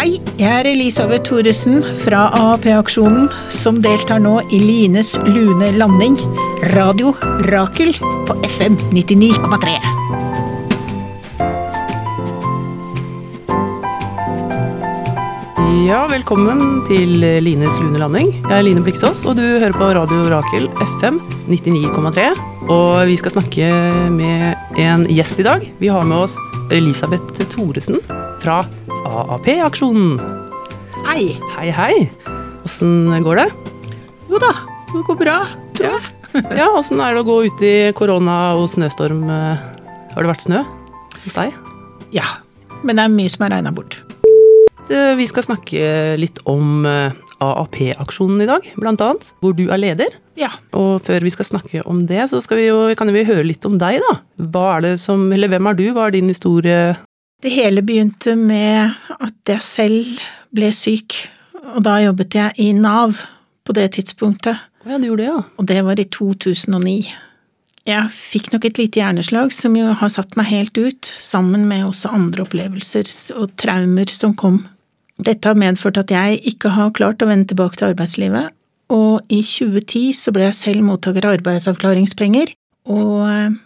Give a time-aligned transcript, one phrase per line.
[0.00, 6.14] Hei, jeg er Elisabeth Thoresen fra AAP-aksjonen, som deltar nå i Lines lune landing,
[6.72, 7.10] Radio
[7.50, 7.92] Rakel
[8.24, 9.74] på FM 99,3.
[15.84, 18.32] Ja, velkommen til Lines lune landing.
[18.38, 21.20] Jeg er Line Bliksås, og du hører på Radio Rakel FM
[21.52, 22.30] 99,3.
[22.72, 23.68] Og vi skal snakke
[24.16, 25.72] med en gjest i dag.
[25.76, 26.40] Vi har med oss
[26.72, 28.00] Elisabeth Thoresen
[28.40, 28.62] fra
[29.08, 30.18] AAP-aksjonen.
[31.06, 31.38] Hei.
[31.56, 31.94] Hei, hei.
[32.64, 33.46] Åssen går det?
[34.28, 34.50] Jo da,
[34.92, 35.36] det går bra,
[35.78, 36.16] tror jeg.
[36.60, 39.24] Ja, åssen er det å gå ut i korona og snøstorm?
[39.26, 40.60] Har det vært snø
[41.24, 41.56] hos deg?
[42.14, 42.28] Ja,
[42.84, 43.98] men det er mye som er regna bort.
[44.90, 49.28] Vi skal snakke litt om eh, AAP-aksjonen i dag, blant annet.
[49.42, 50.14] Hvor du er leder.
[50.38, 50.52] Ja.
[50.76, 53.66] Og før vi skal snakke om det, så skal vi jo, kan vi høre litt
[53.66, 54.16] om deg, da.
[54.54, 55.86] Hva er det som, eller hvem er du?
[55.94, 56.82] Hva er din historie?
[57.40, 60.20] Det hele begynte med at jeg selv
[60.52, 61.16] ble syk,
[61.72, 63.16] og da jobbet jeg i Nav
[63.64, 64.60] på det tidspunktet.
[64.84, 65.42] Ja, du gjorde det, ja.
[65.56, 66.96] og det var i 2009.
[67.88, 71.86] Jeg fikk nok et lite hjerneslag som jo har satt meg helt ut, sammen med
[71.86, 73.08] også andre opplevelser
[73.40, 74.60] og traumer som kom.
[75.20, 78.52] Dette har medført at jeg ikke har klart å vende tilbake til arbeidslivet,
[78.92, 82.52] og i 2010 så ble jeg selv mottaker av arbeidsavklaringspenger,
[82.90, 83.56] og eh,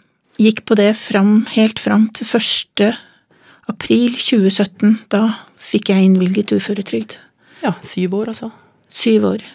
[0.47, 2.95] gikk på det fram, helt fram til 1.
[3.71, 4.97] april 2017.
[5.13, 5.29] Da
[5.61, 7.17] fikk jeg innvilget uføretrygd.
[7.63, 8.51] Ja, syv år, altså.
[8.91, 9.45] Syv år.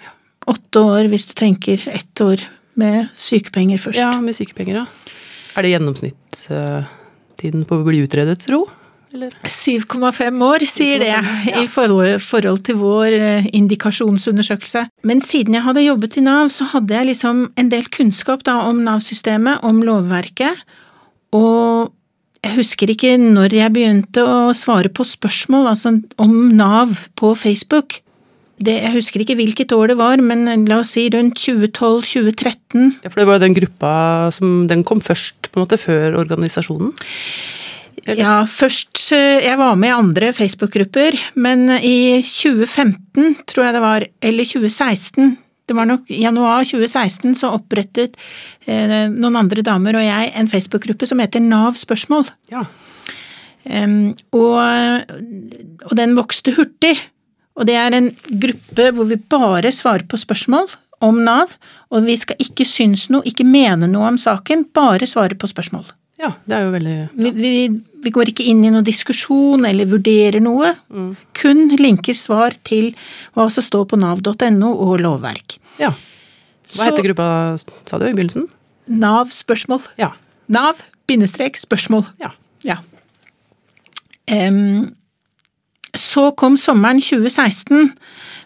[0.50, 2.42] Åtte år hvis du tenker ett år
[2.80, 4.00] med sykepenger først.
[4.00, 5.14] Ja, med sykepenger, ja.
[5.56, 8.64] Er det gjennomsnittstiden på å bli utredet, tro?
[9.10, 9.32] Eller?
[9.42, 11.62] 7,5 år, sier det, 7,5, ja.
[11.64, 14.84] i forhold, forhold til vår eh, indikasjonsundersøkelse.
[15.10, 18.60] Men siden jeg hadde jobbet i Nav, så hadde jeg liksom en del kunnskap da
[18.68, 20.62] om Nav-systemet, om lovverket,
[21.34, 21.90] og
[22.40, 28.00] jeg husker ikke når jeg begynte å svare på spørsmål altså om Nav på Facebook.
[28.60, 33.00] Det, jeg husker ikke hvilket år det var, men la oss si rundt 2012-2013.
[33.04, 33.92] Ja, for det var jo den gruppa
[34.36, 36.92] som Den kom først, på en måte, før organisasjonen?
[38.08, 43.84] Ja, først eh, Jeg var med i andre Facebook-grupper, men i 2015, tror jeg det
[43.84, 45.36] var, eller 2016
[45.70, 48.18] Det var nok i januar 2016 så opprettet
[48.66, 52.26] eh, noen andre damer og jeg en Facebook-gruppe som heter Nav spørsmål.
[52.50, 52.64] Ja.
[53.62, 55.12] Um, og,
[55.86, 56.96] og den vokste hurtig.
[57.54, 58.10] Og det er en
[58.42, 60.72] gruppe hvor vi bare svarer på spørsmål
[61.06, 61.54] om Nav,
[61.94, 65.86] og vi skal ikke synes noe, ikke mene noe om saken, bare svare på spørsmål.
[66.20, 67.50] Ja, det er jo veldig Vi, vi,
[68.04, 70.74] vi går ikke inn i noen diskusjon eller vurderer noe.
[71.40, 72.92] Kun linker svar til
[73.36, 75.56] hva som står på nav.no og lovverk.
[75.80, 75.94] Ja.
[76.70, 78.46] Hva Så- heter gruppa, sa du i begynnelsen?
[78.88, 79.82] Nav spørsmål.
[79.98, 80.12] Ja.
[80.48, 82.04] Nav bindestrek spørsmål.
[82.20, 82.30] Ja.
[82.66, 82.76] Ja.
[84.30, 84.94] Um,
[85.96, 87.90] så kom sommeren 2016,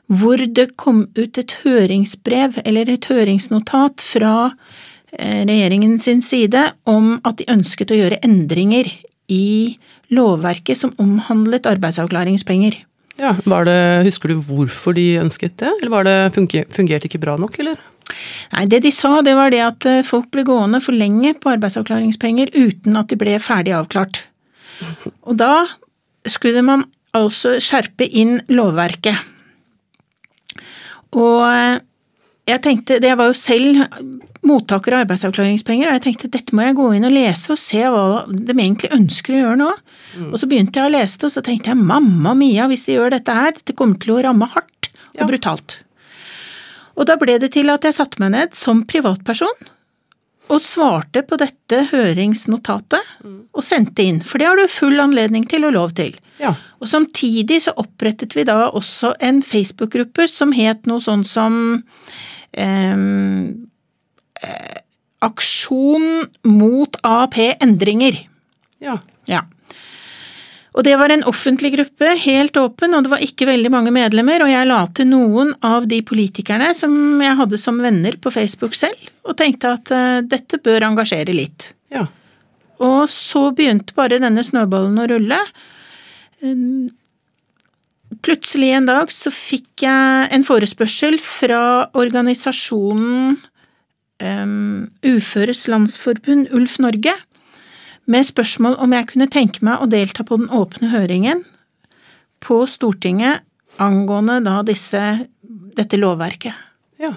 [0.09, 4.53] hvor det kom ut et høringsbrev, eller et høringsnotat fra
[5.19, 8.91] regjeringen sin side om at de ønsket å gjøre endringer
[9.33, 9.77] i
[10.15, 12.77] lovverket som omhandlet arbeidsavklaringspenger.
[13.21, 13.37] ja.
[13.47, 17.37] Var det, husker du hvorfor de ønsket det, eller var det funge- fungerte ikke bra
[17.41, 17.79] nok, eller?
[18.53, 21.55] Nei, det de sa, det var det at eh, folk ble gående for lenge på
[21.55, 24.27] arbeidsavklaringspenger uten at de ble ferdig avklart.
[25.29, 25.65] Og da
[26.29, 26.85] skulle man
[27.17, 29.17] altså skjerpe inn lovverket.
[31.15, 31.81] Og eh,
[32.47, 33.85] jeg tenkte, det var jo selv
[34.45, 37.81] mottaker av arbeidsavklaringspenger, og jeg tenkte dette må jeg gå inn og lese og se
[37.89, 39.71] hva de egentlig ønsker å gjøre nå.
[40.29, 42.99] Og så begynte jeg å lese det, og så tenkte jeg mamma mia, hvis de
[42.99, 45.27] gjør dette her, dette kommer til å ramme hardt og Ja.
[45.31, 45.79] brutalt.
[46.97, 49.57] Og da ble det til at jeg satte meg ned som privatperson
[50.53, 55.65] og svarte på dette høringsnotatet og sendte inn, for det har du full anledning til
[55.69, 56.13] og lov til.
[56.41, 56.53] Ja.
[56.83, 61.57] Og samtidig så opprettet vi da også en Facebook-gruppe som het noe sånn som
[62.53, 63.69] ehm,
[64.43, 64.81] eh,
[65.25, 68.19] Aksjon mot AAP-endringer.
[68.85, 68.99] Ja.
[69.31, 69.47] Ja.
[70.75, 74.43] Og det var en offentlig gruppe, helt åpen, og det var ikke veldig mange medlemmer,
[74.43, 78.75] og jeg la til noen av de politikerne som jeg hadde som venner på Facebook
[78.75, 81.71] selv, og tenkte at uh, dette bør engasjere litt.
[81.95, 82.09] Ja.
[82.83, 85.39] Og så begynte bare denne snøballen å rulle.
[86.43, 86.91] Um,
[88.25, 93.37] Plutselig en dag så fikk jeg en forespørsel fra organisasjonen
[94.23, 97.15] um, Uføres Landsforbund, Ulf Norge,
[98.11, 101.45] med spørsmål om jeg kunne tenke meg å delta på den åpne høringen
[102.45, 103.41] på Stortinget
[103.81, 105.01] angående da disse,
[105.77, 106.55] dette lovverket.
[107.01, 107.15] ja.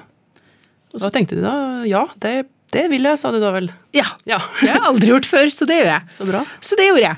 [0.97, 1.83] Da tenkte du da?
[1.85, 3.67] Ja, det, det vil jeg, sa du da vel?
[3.93, 4.39] Ja, Ja.
[4.61, 6.01] det har jeg aldri gjort før, så det gjør jeg.
[6.15, 6.39] Så bra.
[6.63, 7.17] Så det gjorde jeg.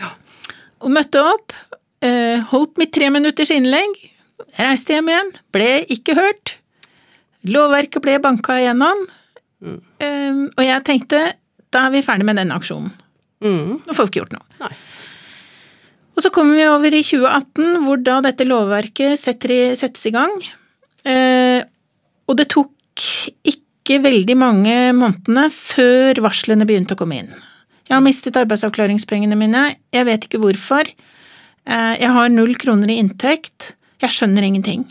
[0.00, 0.08] Ja.
[0.80, 1.52] Og møtte opp.
[2.04, 3.98] eh, holdt mitt treminutters innlegg,
[4.58, 6.54] reiste hjem igjen, ble ikke hørt.
[7.44, 9.04] Lovverket ble banka igjennom,
[9.64, 9.78] Mm.
[10.00, 11.20] eh, og jeg tenkte
[11.74, 12.92] da er vi ferdig med den aksjonen.
[13.44, 13.80] Mm.
[13.84, 14.46] Nå får vi ikke gjort noe.
[14.62, 14.72] Nei.
[16.14, 20.14] Og så kommer vi over i 2018, hvor da dette lovverket setter i, settes i
[20.14, 20.34] gang.
[21.04, 21.60] Eh,
[22.30, 23.06] og det tok
[23.50, 27.34] ikke veldig mange månedene før varslene begynte å komme inn.
[27.84, 30.88] Jeg har mistet arbeidsavklaringspengene mine, jeg vet ikke hvorfor.
[30.88, 34.86] Eh, jeg har null kroner i inntekt, jeg skjønner ingenting.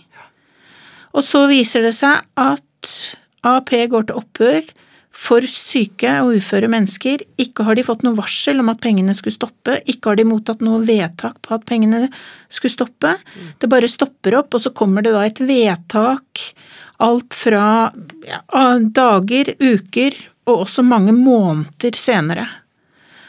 [1.15, 2.94] Og så viser det seg at
[3.47, 4.63] AP går til opphør
[5.13, 7.21] for syke og uføre mennesker.
[7.42, 10.63] Ikke har de fått noe varsel om at pengene skulle stoppe, ikke har de mottatt
[10.65, 12.07] noe vedtak på at pengene
[12.50, 13.13] skulle stoppe.
[13.62, 16.48] Det bare stopper opp, og så kommer det da et vedtak
[17.04, 17.65] alt fra
[18.25, 18.42] ja,
[18.95, 20.18] dager, uker
[20.50, 22.48] og også mange måneder senere.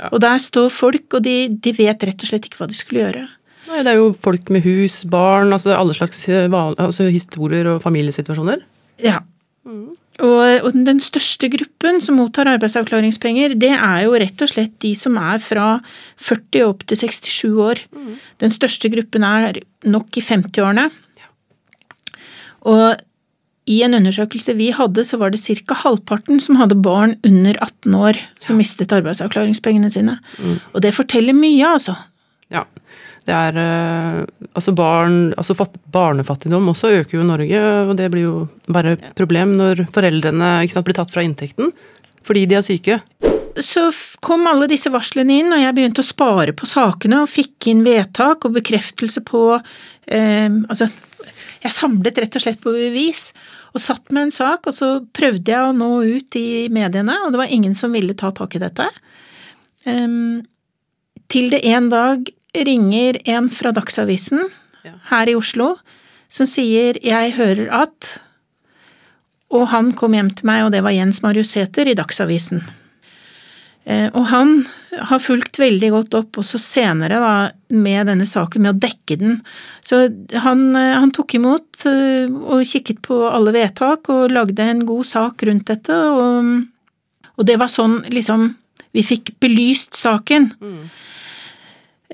[0.01, 0.11] Ja.
[0.11, 3.05] Og der står folk, og de, de vet rett og slett ikke hva de skulle
[3.05, 3.27] gjøre.
[3.65, 7.81] Nei, det er jo folk med hus, barn, altså alle slags eh, altså historier og
[7.85, 8.65] familiesituasjoner.
[9.03, 9.23] Ja.
[10.23, 14.93] Og, og den største gruppen som mottar arbeidsavklaringspenger, det er jo rett og slett de
[14.95, 15.81] som er fra
[16.23, 17.83] 40 opp til 67 år.
[18.39, 19.59] Den største gruppen er
[19.91, 20.87] nok i 50-årene.
[22.71, 23.03] Og
[23.67, 25.75] i en undersøkelse vi hadde, så var det ca.
[25.75, 30.19] halvparten som hadde barn under 18 år som mistet arbeidsavklaringspengene sine.
[30.75, 31.97] Og det forteller mye, altså.
[32.53, 32.67] Ja.
[33.25, 34.21] Det er eh,
[34.53, 35.57] Altså barn Altså
[35.95, 38.37] barnefattigdom også øker jo i Norge, og det blir jo
[38.69, 41.73] bare et problem når foreldrene sant, blir tatt fra inntekten
[42.25, 42.95] fordi de er syke.
[43.61, 43.91] så
[44.25, 47.83] kom alle disse varslene inn, og jeg begynte å spare på sakene og fikk inn
[47.85, 50.89] vedtak og bekreftelse på eh, Altså,
[51.65, 53.27] jeg samlet rett og slett på bevis
[53.75, 57.35] og satt med en sak, og så prøvde jeg å nå ut i mediene, og
[57.35, 58.87] det var ingen som ville ta tak i dette.
[59.91, 60.45] Em,
[61.29, 64.45] til det en dag ringer en fra Dagsavisen
[64.85, 64.93] Ja.
[65.11, 65.77] her i Oslo
[66.31, 68.19] som sier 'jeg hører at'
[69.55, 72.63] Og han kom hjem til meg, og det var Jens Marius Sæther i Dagsavisen.
[73.87, 74.67] Eh, Og han
[74.99, 79.43] har fulgt veldig godt opp også senere da, med denne saken, med å dekke den.
[79.85, 84.87] Så han, eh, han tok imot eh, og kikket på alle vedtak og lagde en
[84.87, 86.65] god sak rundt dette, og,
[87.37, 88.55] og det var sånn liksom
[88.95, 90.53] vi fikk belyst saken.
[90.63, 90.91] Um,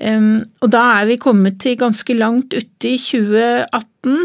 [0.01, 4.15] og da er vi kommet til ganske langt ute i 2018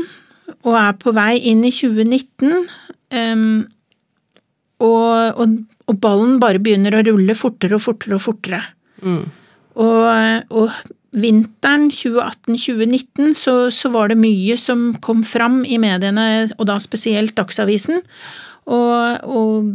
[0.67, 2.69] og er på vei inn i 2019.
[3.17, 3.65] Um,
[4.83, 5.57] og, og,
[5.89, 8.63] og ballen bare begynner å rulle fortere og fortere og fortere.
[9.05, 9.23] Mm.
[9.85, 10.73] Og, og
[11.17, 17.37] vinteren 2018-2019 så, så var det mye som kom fram i mediene, og da spesielt
[17.39, 18.03] Dagsavisen.
[18.67, 19.73] Og, og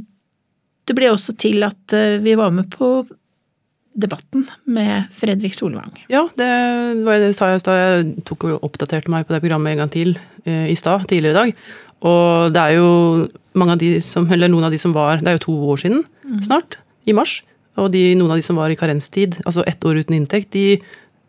[0.87, 3.01] det ble også til at eh, vi var med på
[3.93, 5.91] debatten med Fredrik Solvang.
[6.11, 6.49] Ja, det
[7.05, 7.79] var det jeg sa i stad.
[7.81, 10.15] Jeg tok og oppdaterte meg på det programmet en gang til
[10.45, 11.63] eh, i stad, tidligere i dag.
[12.07, 12.91] Og det er jo
[13.59, 15.81] mange av de som, eller noen av de som var Det er jo to år
[15.83, 16.03] siden
[16.41, 17.41] snart, i mars.
[17.79, 20.79] Og de, noen av de som var i karenstid, altså ett år uten inntekt, de,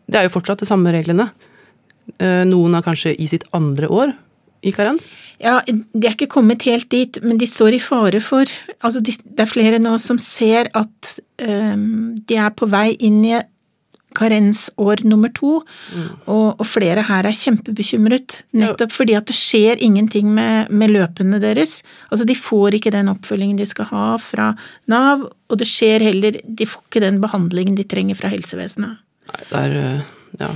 [0.07, 1.29] det er jo fortsatt de samme reglene.
[2.19, 4.13] Eh, Noen er kanskje i sitt andre år
[4.63, 5.11] i karens.
[5.43, 8.49] Ja, de er ikke kommet helt dit, men de står i fare for
[8.79, 13.21] Altså, de, det er flere nå som ser at um, de er på vei inn
[13.27, 13.35] i
[14.13, 15.55] karensår nummer to,
[16.29, 18.43] og, og flere her er kjempebekymret.
[18.57, 21.79] Nettopp fordi at det skjer ingenting med, med løpene deres.
[22.11, 24.51] Altså, de får ikke den oppfølgingen de skal ha fra
[24.91, 29.01] Nav, og det skjer heller De får ikke den behandlingen de trenger fra helsevesenet.
[29.31, 30.55] Nei, det er eh, Ja.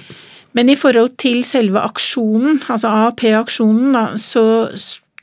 [0.55, 4.43] Men i forhold til selve aksjonen, altså AAP-aksjonen, så,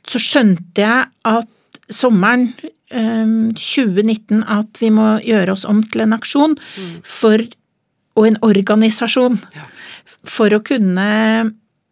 [0.07, 1.49] så skjønte jeg at
[1.93, 2.47] sommeren
[2.89, 3.25] eh,
[3.57, 6.55] 2019 at vi må gjøre oss om til en aksjon
[7.03, 7.43] for,
[8.15, 9.67] og en organisasjon Ja.
[10.25, 11.09] for å kunne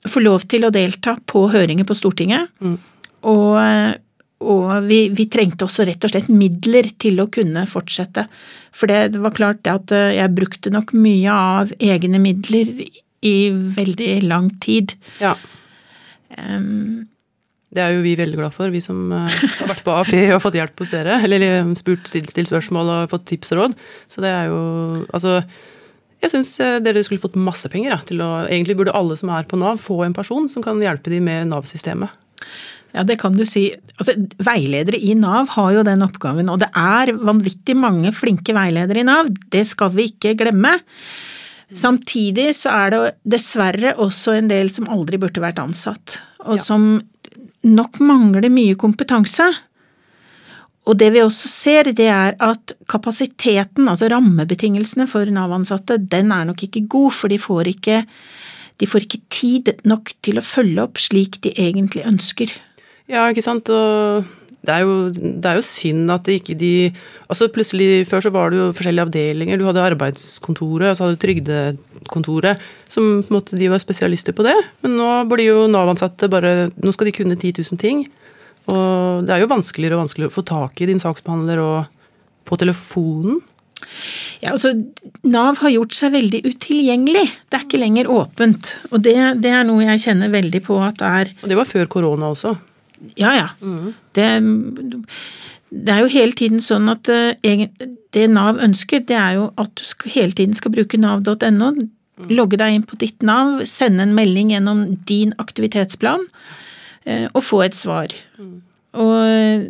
[0.07, 2.49] få lov til å delta på høringer på Stortinget.
[2.59, 2.77] Mm.
[3.29, 3.99] Og,
[4.43, 8.25] og vi, vi trengte også rett og slett midler til å kunne fortsette.
[8.75, 12.73] For det, det var klart det at eh, jeg brukte nok mye av egne midler
[13.23, 13.49] i
[13.79, 14.95] veldig lang tid.
[15.23, 15.35] ja.
[16.33, 17.07] Um,
[17.73, 20.41] Det er jo vi veldig glad for, vi som eh, har vært på AAP og
[20.43, 21.15] fått hjelp hos dere.
[21.25, 23.73] Eller eh, spurt, stilt, stilt spørsmål og fått tips og råd.
[24.13, 24.59] Så det er jo
[25.09, 25.39] Altså,
[26.21, 26.51] jeg syns
[26.85, 27.95] dere skulle fått masse penger.
[27.95, 30.81] Ja, til å, egentlig burde alle som er på Nav, få en person som kan
[30.85, 32.13] hjelpe dem med Nav-systemet.
[32.93, 33.71] Ja, det kan du si.
[33.97, 34.13] Altså,
[34.45, 39.07] veiledere i Nav har jo den oppgaven, og det er vanvittig mange flinke veiledere i
[39.09, 39.33] Nav.
[39.49, 40.77] Det skal vi ikke glemme.
[41.75, 43.01] Samtidig så er det
[43.35, 46.63] dessverre også en del som aldri burde vært ansatt, og Ja.
[46.63, 47.01] som
[47.63, 49.47] nok mangler mye kompetanse.
[50.85, 56.45] Og det vi også ser, det er at kapasiteten, altså rammebetingelsene for Nav-ansatte, den er
[56.45, 58.05] nok ikke god, for de får ikke
[58.79, 62.49] de får ikke tid nok til å følge opp slik de egentlig ønsker.
[63.07, 63.69] Ja, ikke sant.
[63.69, 64.25] Og
[64.63, 66.73] det er jo, det er jo synd at det ikke de
[67.27, 69.57] Altså plutselig, Før så var det jo forskjellige avdelinger.
[69.57, 72.61] Du hadde arbeidskontoret, og så hadde du trygdekontoret.
[72.87, 74.53] Som på en måte de var spesialister på det.
[74.85, 78.05] Men nå blir jo Nav-ansatte bare Nå skal de kunne 10 000 ting.
[78.69, 81.89] Og det er jo vanskeligere og vanskeligere å få tak i din saksbehandler og
[82.47, 83.41] på telefonen.
[84.43, 84.71] Ja, altså,
[85.27, 87.25] Nav har gjort seg veldig utilgjengelig.
[87.49, 88.75] Det er ikke lenger åpent.
[88.91, 91.89] Og det, det er noe jeg kjenner veldig på at er Og det var før
[91.91, 92.53] korona også.
[93.19, 93.47] Ja, ja.
[94.15, 94.27] Det,
[95.69, 97.65] det, er jo hele tiden sånn at eh,
[98.13, 101.71] det Nav ønsker, det er jo at du skal, hele tiden skal bruke nav.no.
[102.29, 106.27] Logge deg inn på ditt Nav, sende en melding gjennom din aktivitetsplan
[107.09, 108.13] eh, og få et svar.
[108.93, 109.65] Og eh,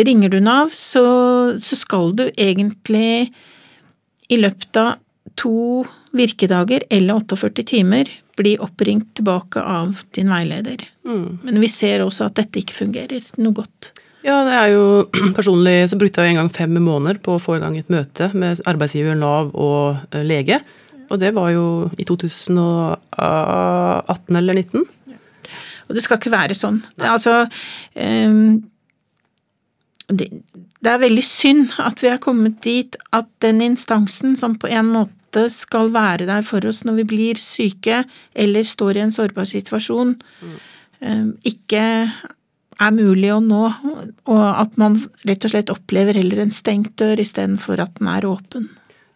[0.00, 1.04] ringer du Nav, så,
[1.62, 3.30] så skal du egentlig
[4.30, 4.98] i løpet av
[5.38, 5.84] to
[6.16, 10.78] virkedager eller 48 timer bli oppringt tilbake av din veileder.
[11.06, 11.28] Mm.
[11.46, 13.80] Men vi ser også at dette ikke fungerer noe godt.
[14.26, 14.84] Ja, det er jo
[15.38, 18.24] personlig så brukte jeg en gang fem måneder på å få i gang et møte
[18.36, 20.56] med arbeidsgiver, Nav og eh, lege.
[21.10, 24.86] Og det var jo i 2018 eller 2019.
[25.90, 26.76] Og det skal ikke være sånn.
[26.94, 27.48] Det altså
[27.98, 28.62] um,
[30.10, 30.28] det,
[30.80, 34.90] det er veldig synd at vi er kommet dit at den instansen som på en
[34.94, 38.02] måte skal være der for oss når vi blir syke
[38.34, 41.32] eller står i en sårbar situasjon, mm.
[41.46, 41.84] ikke
[42.80, 43.64] er mulig å nå,
[44.32, 44.96] og at man
[45.28, 48.70] rett og slett opplever heller en stengt dør istedenfor at den er åpen.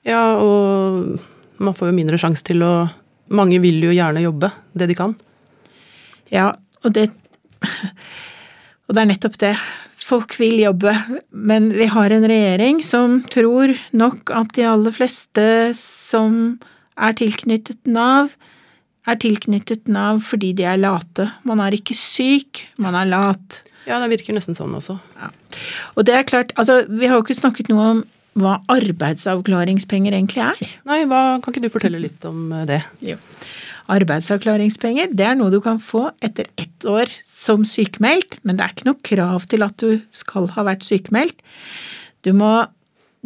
[0.04, 1.16] Ja, og
[1.56, 2.74] man får jo mindre sjanse til å
[3.34, 5.14] Mange vil jo gjerne jobbe det de kan.
[6.28, 6.50] Ja,
[6.84, 7.06] og det
[8.84, 9.54] Og det er nettopp det.
[10.04, 10.92] Folk vil jobbe,
[11.32, 15.46] men vi har en regjering som tror nok at de aller fleste
[15.78, 16.58] som
[17.00, 18.34] er tilknyttet Nav,
[19.08, 21.30] er tilknyttet Nav fordi de er late.
[21.48, 23.62] Man er ikke syk, man er lat.
[23.88, 24.98] Ja, det virker nesten sånn også.
[25.20, 25.30] Ja.
[25.96, 28.04] Og det er klart, altså vi har jo ikke snakket noe om
[28.40, 30.72] hva arbeidsavklaringspenger egentlig er.
[30.88, 32.82] Nei, hva, kan ikke du fortelle litt om det?
[33.04, 33.16] Jo.
[33.94, 37.12] Arbeidsavklaringspenger det er noe du kan få etter ett år
[37.44, 41.40] som sykemeldt, men det er ikke noe krav til at du skal ha vært sykemeldt.
[42.24, 42.52] Du må,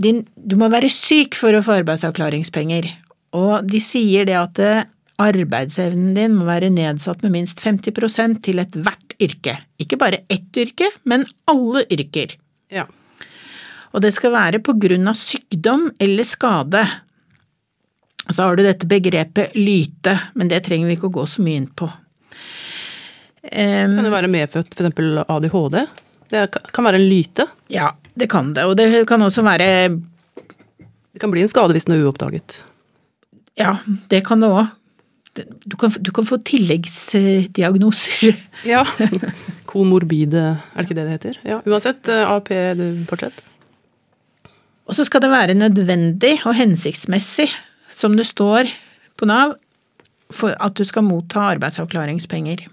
[0.00, 2.90] din, du må være syk for å få arbeidsavklaringspenger,
[3.38, 4.86] og de sier det at eh,
[5.18, 9.58] arbeidsevnen din må være nedsatt med minst 50% til ethvert yrke.
[9.82, 12.36] Ikke bare ett yrke, men alle yrker.
[12.74, 12.86] Ja.
[13.94, 16.84] Og det skal være på grunn av sykdom eller skade.
[18.28, 21.62] Så har du dette begrepet lyte, men det trenger vi ikke å gå så mye
[21.62, 21.88] inn på.
[23.42, 25.00] Um, kan det være medfødt f.eks.
[25.28, 25.76] ADHD?
[26.28, 27.46] Det kan være en lyte?
[27.72, 28.66] Ja, det kan det.
[28.68, 29.88] Og det kan også være
[31.12, 32.62] Det kan bli en skade hvis den er uoppdaget.
[33.58, 33.78] Ja,
[34.10, 34.74] det kan det òg.
[35.38, 38.34] Du, du, kan få tilleggsdiagnoser.
[38.66, 38.82] Ja.
[39.68, 40.42] Komorbide,
[40.74, 41.38] er det ikke det det heter?
[41.46, 43.36] Ja, Uansett, eh, AP, du fortsett.
[44.88, 47.50] Og så skal det være nødvendig og hensiktsmessig
[47.92, 48.70] som det står
[49.20, 49.54] på Nav,
[50.32, 52.64] for at du skal motta arbeidsavklaringspenger.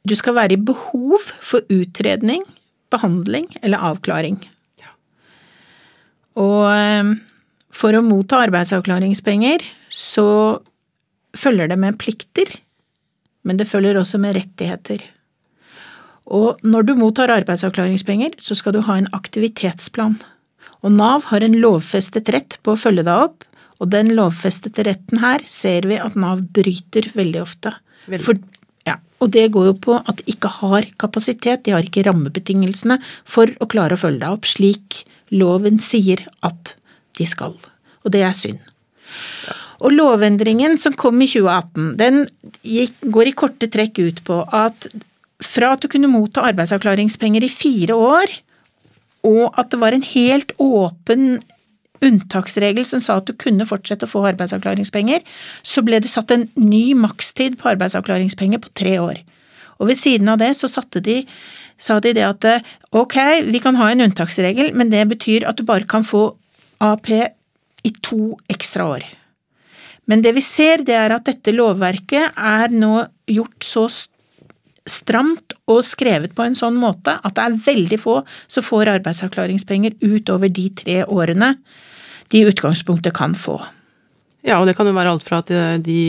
[0.00, 2.46] Du skal være i behov for utredning,
[2.90, 4.40] behandling eller avklaring.
[6.40, 6.64] Og
[7.70, 10.26] for å motta arbeidsavklaringspenger så
[11.36, 12.48] følger det med plikter,
[13.44, 15.04] men det følger også med rettigheter.
[16.30, 20.18] Og når du mottar arbeidsavklaringspenger, så skal du ha en aktivitetsplan
[20.80, 23.44] og Nav har en lovfestet rett på å følge deg opp,
[23.80, 27.72] og den lovfestede retten her ser vi at Nav bryter veldig ofte.
[28.06, 28.24] Veldig.
[28.26, 28.40] For,
[28.88, 33.00] ja, og det går jo på at de ikke har kapasitet, de har ikke rammebetingelsene
[33.24, 36.74] for å klare å følge deg opp slik loven sier at
[37.18, 37.56] de skal.
[38.04, 38.60] Og det er synd.
[39.48, 39.56] Ja.
[39.80, 42.26] Og lovendringen som kom i 2018, den
[42.66, 44.90] gikk, går i korte trekk ut på at
[45.40, 48.34] fra at du kunne motta arbeidsavklaringspenger i fire år,
[49.24, 51.40] og at det var en helt åpen
[52.04, 55.24] unntaksregel som sa at du kunne fortsette å få arbeidsavklaringspenger,
[55.62, 59.20] så ble det satt en ny makstid på arbeidsavklaringspenger på tre år.
[59.80, 60.68] Og ved siden av det så
[61.00, 61.22] de,
[61.80, 62.44] sa de det at
[62.92, 63.16] ok,
[63.48, 66.34] vi kan ha en unntaksregel, men det betyr at du bare kan få
[66.80, 69.04] AP i to ekstra år.
[70.04, 73.86] Men det vi ser, det er at dette lovverket er nå gjort så
[74.90, 78.16] stramt og skrevet på en sånn måte at det er veldig få
[78.50, 81.54] som får arbeidsavklaringspenger utover de tre årene
[82.30, 83.58] de i utgangspunktet kan få.
[84.46, 85.50] Ja, og det kan jo være alt fra at
[85.84, 86.00] de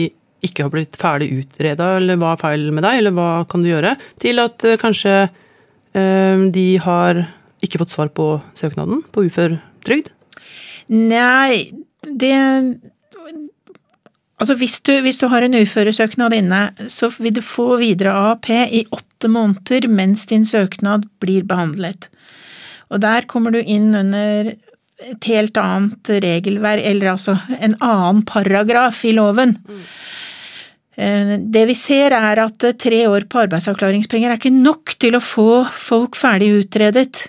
[0.42, 3.70] ikke har blitt ferdig utreda, eller hva er feil med deg, eller hva kan du
[3.70, 7.24] gjøre, til at uh, kanskje uh, de har
[7.62, 10.10] ikke fått svar på søknaden på uføretrygd?
[10.92, 11.70] Nei,
[12.02, 12.34] det
[14.42, 18.48] Altså hvis du, hvis du har en uføresøknad inne, så vil du få videre AAP
[18.50, 22.08] i åtte måneder mens din søknad blir behandlet.
[22.90, 24.50] Og der kommer du inn under
[25.10, 29.56] et helt annet regelverk, eller altså en annen paragraf i loven.
[30.96, 35.22] Eh, Det vi ser er at tre år på arbeidsavklaringspenger er ikke nok til å
[35.24, 37.28] få folk ferdig utredet.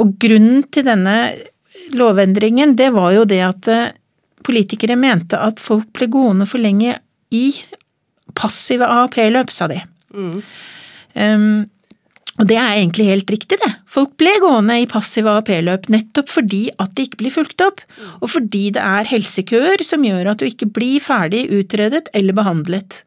[0.00, 1.16] Og grunnen til denne
[1.92, 3.92] lovendringen, det var jo det at eh,
[4.46, 6.96] politikere mente at folk ble gående for lenge
[7.30, 7.52] i
[8.34, 9.80] passive AAP-løp, sa de.
[11.14, 11.66] Um,
[12.40, 13.68] og det er egentlig helt riktig, det.
[13.90, 17.82] Folk ble gående i passive AAP-løp nettopp fordi at de ikke blir fulgt opp,
[18.22, 23.02] og fordi det er helsekøer som gjør at du ikke blir ferdig utredet eller behandlet.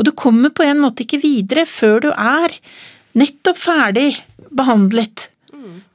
[0.00, 2.56] Og du kommer på en måte ikke videre før du er
[3.20, 4.08] nettopp ferdig
[4.48, 5.28] behandlet.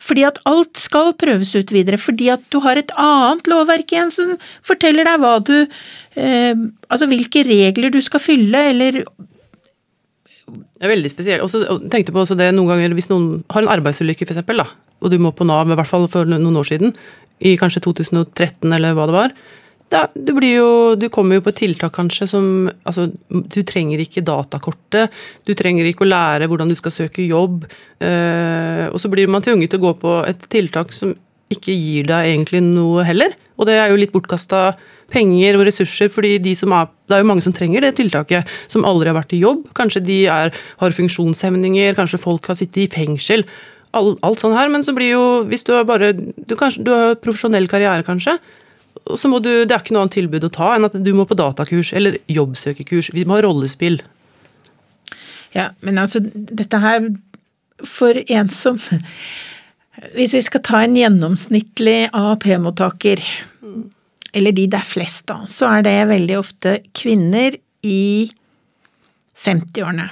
[0.08, 4.14] Fordi at alt skal prøves ut videre, fordi at du har et annet lovverk igjen
[4.14, 6.54] som forteller deg hva du eh,
[6.88, 9.02] Altså hvilke regler du skal fylle, eller
[10.48, 11.44] Det er veldig spesielt.
[11.44, 14.64] Og så tenkte på også det noen ganger hvis noen har en arbeidsulykke, for eksempel,
[14.64, 14.70] da,
[15.04, 16.94] og du må på Nav, i hvert fall for noen år siden,
[17.44, 19.36] i kanskje 2013 eller hva det var.
[19.92, 22.48] Da, du, blir jo, du kommer jo på et tiltak kanskje som
[22.84, 25.14] altså, Du trenger ikke datakortet,
[25.48, 27.64] du trenger ikke å lære hvordan du skal søke jobb.
[28.04, 31.16] Eh, og så blir man tvunget til å gå på et tiltak som
[31.54, 33.36] ikke gir deg egentlig noe heller.
[33.58, 34.76] Og det er jo litt bortkasta
[35.12, 38.86] penger og ressurser, fordi de er, det er jo mange som trenger det tiltaket, som
[38.88, 39.66] aldri har vært i jobb.
[39.78, 43.46] Kanskje de er, har funksjonshemninger, kanskje folk har sittet i fengsel.
[43.96, 46.92] Alt, alt sånn her, men så blir jo, hvis du har bare Du, kanskje, du
[46.92, 48.36] har profesjonell karriere, kanskje.
[49.16, 51.26] Så må du, Det er ikke noe annet tilbud å ta enn at du må
[51.26, 53.14] på datakurs eller jobbsøkerkurs.
[53.16, 54.02] Vi må ha rollespill.
[55.56, 57.08] Ja, men altså, dette her
[57.86, 58.82] For en som
[60.14, 63.22] Hvis vi skal ta en gjennomsnittlig AAP-mottaker,
[64.38, 68.30] eller de det er flest, da, så er det veldig ofte kvinner i
[69.42, 70.10] 50-årene.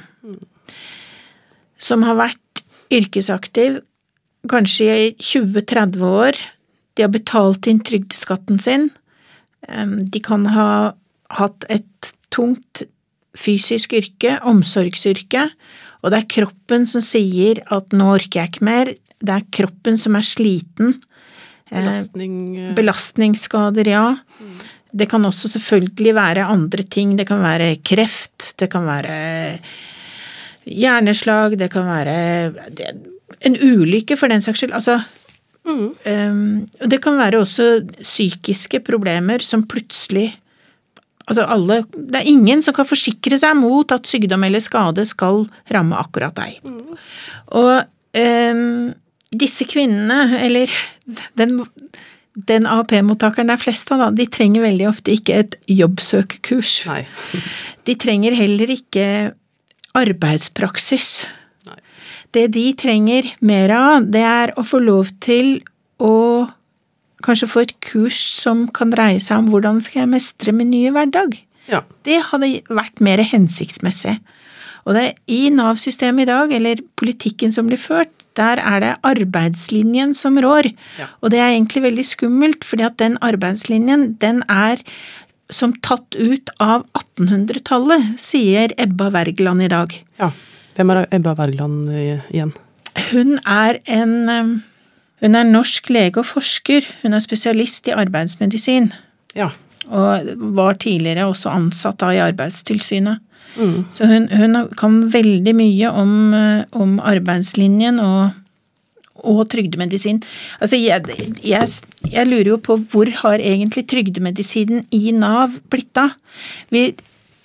[1.77, 3.79] Som har vært yrkesaktiv
[4.49, 6.39] kanskje i 20-30 år.
[6.95, 8.89] De har betalt inn trygdeskatten sin.
[9.65, 10.69] De kan ha
[11.35, 12.85] hatt et tungt
[13.35, 15.49] fysisk yrke, omsorgsyrke,
[16.01, 18.93] og det er kroppen som sier at nå orker jeg ikke mer.
[19.19, 20.95] Det er kroppen som er sliten.
[21.71, 24.05] Eh, Belastning eh, Belastningsskader, ja.
[24.95, 27.17] Det kan også selvfølgelig være andre ting.
[27.19, 29.59] Det kan være kreft, det kan være
[30.65, 32.15] hjerneslag, det kan være
[33.45, 34.73] en ulykke for den saks skyld.
[34.77, 35.01] Altså
[35.65, 37.67] um, og Det kan være også
[38.01, 40.35] psykiske problemer som plutselig
[41.25, 45.47] Altså alle Det er ingen som kan forsikre seg mot at sykdom eller skade skal
[45.73, 46.59] ramme akkurat deg.
[47.49, 47.81] Og
[48.13, 48.93] em,
[49.33, 50.71] disse kvinnene, eller
[51.39, 51.61] den,
[52.35, 56.75] den AAP-mottakeren det er flest av, da, de trenger veldig ofte ikke et jobbsøkekurs.
[57.85, 59.07] De trenger heller ikke
[59.95, 61.23] arbeidspraksis.
[61.69, 61.79] Nei.
[62.35, 65.57] Det de trenger mer av, det er å få lov til
[66.03, 66.45] å
[67.25, 70.91] kanskje få et kurs som kan dreie seg om hvordan skal jeg mestre min nye
[70.93, 71.37] hverdag.
[71.71, 71.81] Ja.
[72.05, 74.19] Det hadde vært mer hensiktsmessig.
[74.85, 78.93] Og det er i Nav-systemet i dag, eller politikken som blir ført, der er det
[79.07, 80.71] arbeidslinjen som rår.
[80.99, 81.09] Ja.
[81.21, 84.81] Og det er egentlig veldig skummelt, fordi at den arbeidslinjen, den er
[85.53, 89.95] som tatt ut av 1800-tallet, sier Ebba Wergeland i dag.
[90.21, 90.31] ja.
[90.75, 92.49] Hvem er Ebba Wergeland eh, igjen?
[93.11, 94.55] Hun er en um,
[95.23, 96.83] Hun er norsk lege og forsker.
[97.01, 98.89] Hun er spesialist i arbeidsmedisin.
[99.35, 99.47] Ja.
[99.87, 103.23] Og var tidligere også ansatt da i Arbeidstilsynet.
[103.55, 103.85] Mm.
[103.93, 108.35] Så hun, hun kan veldig mye om, eh, om arbeidslinjen og,
[109.23, 110.21] og trygdemedisin.
[110.59, 111.05] Altså, jeg,
[111.43, 111.75] jeg,
[112.11, 116.15] jeg lurer jo på hvor har egentlig trygdemedisinen i Nav blitt av?
[116.73, 116.89] Vi,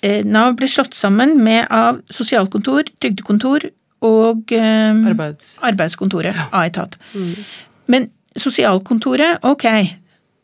[0.03, 3.69] eh, Nav ble slått sammen med av sosialkontor, trygdekontor
[4.07, 5.55] og eh, Arbeids...
[5.63, 6.97] arbeidskontoret av etat.
[7.91, 8.09] Men
[8.39, 9.67] sosialkontoret, ok,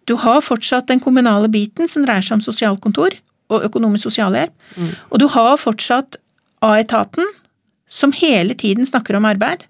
[0.08, 3.18] du har fortsatt den kommunale biten som dreier seg om sosialkontor
[3.50, 4.54] og økonomisk sosialhjelp,
[5.10, 6.18] og du har fortsatt
[6.66, 7.26] A-etaten
[7.90, 9.64] som hele tiden snakker om arbeid.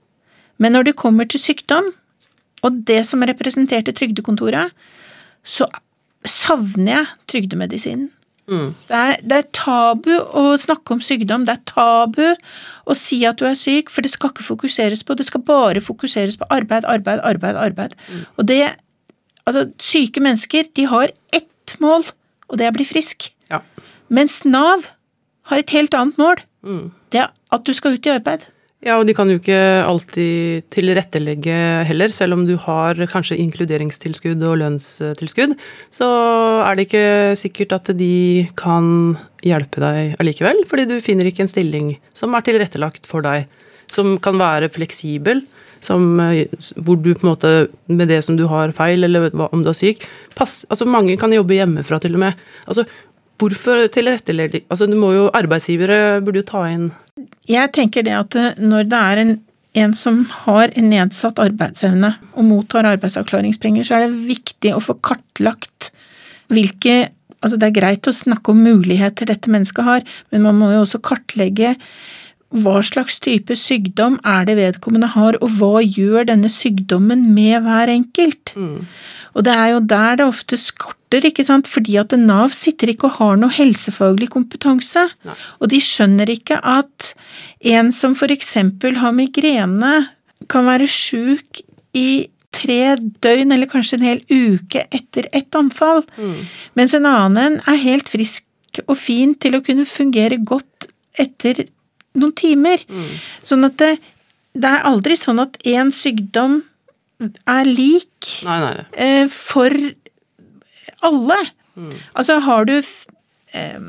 [0.57, 1.91] Men når det kommer til sykdom,
[2.65, 4.73] og det som er representert i trygdekontoret,
[5.43, 5.67] så
[6.25, 8.09] savner jeg trygdemedisinen.
[8.47, 8.71] Mm.
[8.87, 12.23] Det er, det er tabu å snakke om sykdom, det er tabu
[12.87, 15.83] å si at du er syk, for det skal ikke fokuseres på, det skal bare
[15.83, 17.97] fokuseres på arbeid, arbeid, arbeid, arbeid.
[18.37, 18.61] Og det,
[19.43, 22.07] altså syke mennesker, de har ett mål,
[22.47, 23.33] og det er å bli frisk.
[23.51, 23.62] Ja.
[24.10, 24.88] Mens Nav
[25.51, 26.91] har et helt annet mål, Mm.
[27.13, 28.45] det er at du skal ut i arbeid.
[28.83, 29.57] Ja, og de kan jo ikke
[29.88, 35.55] alltid tilrettelegge heller, selv om du har kanskje inkluderingstilskudd og lønnstilskudd,
[35.89, 36.07] så
[36.67, 41.51] er det ikke sikkert at de kan hjelpe deg allikevel, fordi du finner ikke en
[41.51, 43.47] stilling som er tilrettelagt for deg,
[43.89, 45.41] som kan være fleksibel,
[45.81, 46.17] som,
[46.81, 47.51] hvor du på en måte
[47.88, 50.05] med det som du har feil, eller om du er syk
[50.36, 52.33] pass, altså Mange kan jobbe hjemmefra til og med.
[52.67, 52.86] altså
[53.38, 56.89] Hvorfor tilrettelegge Altså, du må jo Arbeidsgivere burde jo ta inn
[57.50, 59.36] Jeg tenker det at eh, når det er en,
[59.84, 64.97] en som har en nedsatt arbeidsevne og mottar arbeidsavklaringspenger, så er det viktig å få
[65.06, 65.91] kartlagt
[66.54, 70.71] hvilke Altså, det er greit å snakke om muligheter dette mennesket har, men man må
[70.71, 71.76] jo også kartlegge
[72.55, 77.91] hva slags type sykdom er det vedkommende har, og hva gjør denne sykdommen med hver
[77.91, 78.53] enkelt?
[78.55, 78.86] Mm.
[79.36, 83.10] Og det er jo der det ofte skorter, ikke sant, fordi at Nav sitter ikke
[83.10, 85.10] og har noe helsefaglig kompetanse.
[85.27, 85.36] Nei.
[85.60, 87.12] Og de skjønner ikke at
[87.75, 90.07] en som for eksempel har migrene,
[90.47, 91.62] kan være sjuk
[91.97, 96.38] i tre døgn eller kanskje en hel uke etter et anfall, mm.
[96.79, 98.45] mens en annen er helt frisk
[98.86, 101.65] og fin til å kunne fungere godt etter
[102.17, 102.84] noen timer.
[102.89, 103.12] Mm.
[103.47, 103.93] Sånn at det,
[104.58, 106.62] det er aldri sånn at én sykdom
[107.49, 108.73] er lik nei, nei.
[108.93, 109.73] Eh, for
[111.06, 111.39] alle.
[111.77, 111.95] Mm.
[112.17, 113.82] Altså, har du eh,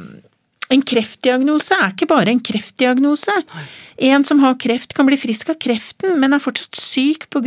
[0.69, 3.33] En kreftdiagnose er ikke bare en kreftdiagnose.
[4.05, 7.47] En som har kreft, kan bli frisk av kreften, men er fortsatt syk av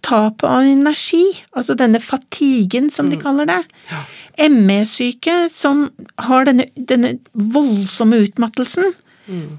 [0.00, 1.24] tapet av energi,
[1.56, 3.12] altså denne fatigen, som mm.
[3.12, 3.58] de kaller det.
[3.90, 4.02] Ja.
[4.48, 5.86] ME-syke som
[6.28, 8.92] har denne, denne voldsomme utmattelsen.
[9.26, 9.58] Mm.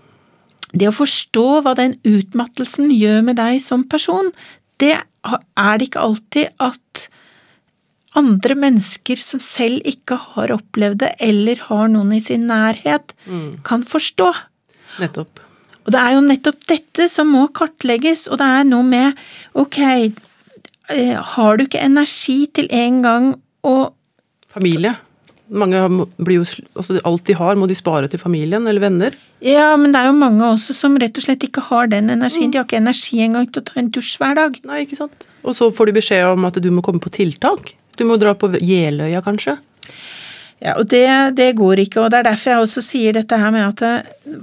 [0.74, 4.32] Det å forstå hva den utmattelsen gjør med deg som person,
[4.82, 7.08] det er det ikke alltid at
[8.18, 13.64] andre mennesker som selv ikke har opplevd det, eller har noen i sin nærhet, mm.
[13.66, 14.30] kan forstå.
[15.02, 15.42] Nettopp.
[15.84, 19.24] Og det er jo nettopp dette som må kartlegges, og det er noe med
[19.60, 19.80] ok,
[20.94, 23.34] eh, har du ikke energi til en gang
[23.68, 23.76] å
[24.54, 24.92] Familie.
[25.54, 25.80] Mange
[26.18, 29.18] blir jo, altså Alt de har, må de spare til familien eller venner.
[29.46, 32.50] Ja, men det er jo mange også som rett og slett ikke har den energien.
[32.50, 32.54] Mm.
[32.54, 34.58] De har ikke energi engang til å ta en dusj hver dag.
[34.70, 35.28] Nei, ikke sant.
[35.44, 37.76] Og så får de beskjed om at du må komme på tiltak.
[38.00, 39.60] Du må dra på Jeløya, kanskje.
[40.64, 41.06] Ja, og det,
[41.38, 42.02] det, går ikke.
[42.02, 44.38] Og det er derfor jeg også sier dette her med at det,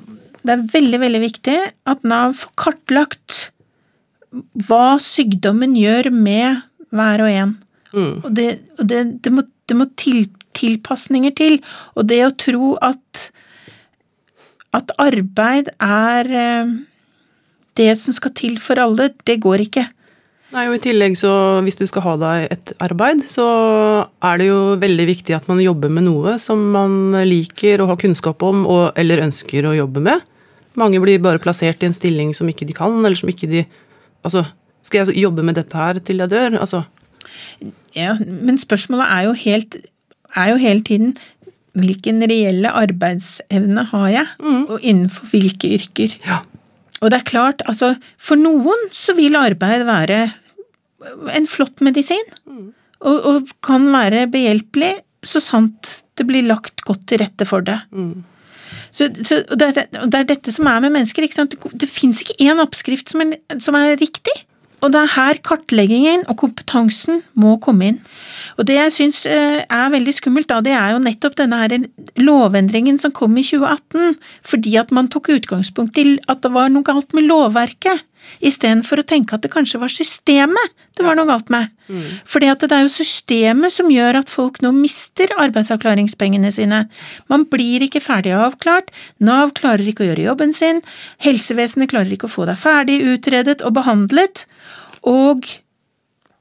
[0.44, 1.56] det er veldig, veldig viktig
[1.90, 3.46] at Nav får kartlagt
[4.68, 6.60] hva sykdommen gjør med
[6.94, 7.56] hver og en.
[7.90, 8.12] Mm.
[8.22, 8.46] Og, det,
[8.78, 11.58] og det, det, må, det må til, tilpasninger til.
[11.96, 13.30] Og det å tro at,
[14.76, 16.76] at arbeid er eh,
[17.80, 19.86] det som skal til for alle, det går ikke.
[20.50, 21.32] Nei, og I tillegg så
[21.62, 23.44] hvis du skal ha deg et arbeid, så
[24.26, 28.00] er det jo veldig viktig at man jobber med noe som man liker og har
[28.00, 30.26] kunnskap om og, eller ønsker å jobbe med.
[30.80, 33.64] Mange blir bare plassert i en stilling som ikke de kan, eller som ikke de
[34.20, 34.42] Altså,
[34.84, 36.58] skal jeg jobbe med dette her til jeg dør?
[36.60, 36.82] Altså
[37.96, 39.76] Ja, men spørsmålet er jo helt
[40.36, 41.14] er jo hele tiden
[41.78, 44.62] hvilken reelle arbeidsevne har jeg, mm.
[44.66, 46.16] og innenfor hvilke yrker.
[46.26, 46.40] Ja.
[47.00, 50.24] Og det er klart, altså for noen så vil arbeid være
[51.32, 52.66] en flott medisin, mm.
[53.00, 57.78] og, og, kan være behjelpelig så sant det blir lagt godt til rette for det.
[57.92, 58.26] Mm.
[58.90, 61.24] Så, så det, er, det, er, dette som er med mennesker.
[61.24, 64.34] Det, det fins ikke én oppskrift som er, som er riktig.
[64.80, 67.98] Og det er her kartleggingen og kompetansen må komme inn.
[68.58, 71.76] Og det jeg syns eh, er veldig skummelt, da, det er jo nettopp denne her
[72.20, 74.16] lovendringen som kom i 2018,
[74.46, 78.04] fordi at man tok utgangspunkt i at det var noe galt med lovverket,
[78.40, 81.70] istedenfor å tenke at det kanskje var systemet det var noe galt med.
[81.88, 82.02] Mm.
[82.28, 86.82] Fordi at det er jo systemet som gjør at folk nå mister arbeidsavklaringspengene sine.
[87.32, 88.92] Man blir ikke ferdig avklart,
[89.24, 90.82] Nav klarer ikke å gjøre jobben sin,
[91.24, 94.44] helsevesenet klarer ikke å få deg ferdig utredet og behandlet,
[95.08, 95.48] og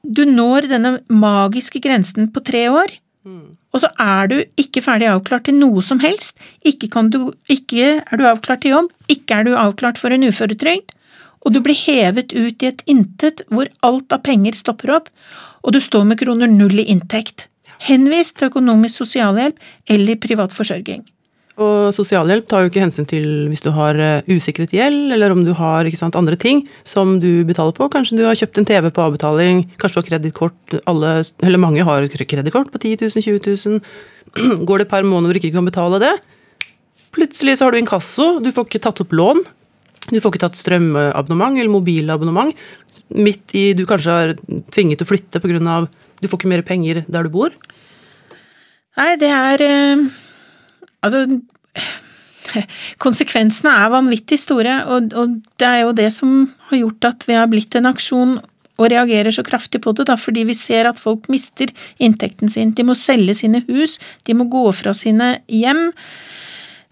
[0.02, 3.44] du når denne magiske grensen på tre år, mm.
[3.72, 6.36] og så er du ikke ferdig avklart til noe som helst.
[6.66, 10.96] Ikke, du, ikke er du avklart til jobb, ikke er du avklart for en uføretrygd,
[11.40, 15.08] og du blir hevet ut i et intet hvor alt av penger stopper opp,
[15.64, 17.48] og du står med kroner null i inntekt.
[17.86, 19.56] Henvist til økonomisk sosialhjelp
[19.88, 21.06] eller privat forsørging.
[21.60, 25.42] Og sosialhjelp tar jo ikke hensyn til hvis du har eh, usikret gjeld, eller om
[25.44, 27.88] du har sant, andre ting som du betaler på.
[27.92, 30.76] Kanskje du har kjøpt en TV på avbetaling, kanskje du har kredittkort.
[30.88, 34.64] Eller mange har kredittkort på 10 000, 20 000.
[34.68, 36.14] Går det et par måneder hvor du ikke kan betale det,
[37.16, 39.42] plutselig så har du inkasso, du får ikke tatt opp lån.
[40.10, 42.54] Du får ikke tatt strømabonnement eller mobilabonnement
[43.14, 44.34] midt i du kanskje er
[44.74, 45.86] tvinget til å flytte pga.
[46.20, 47.54] du får ikke mer penger der du bor.
[48.98, 50.08] Nei, det er eh,
[51.00, 51.24] Altså
[53.04, 57.36] Konsekvensene er vanvittig store, og, og, det er jo det som har gjort at vi
[57.38, 58.40] har blitt en aksjon
[58.80, 61.70] og reagerer så kraftig på det, da, fordi vi ser at folk mister
[62.00, 62.72] inntekten sin.
[62.76, 65.90] De må selge sine hus, de må gå fra sine hjem.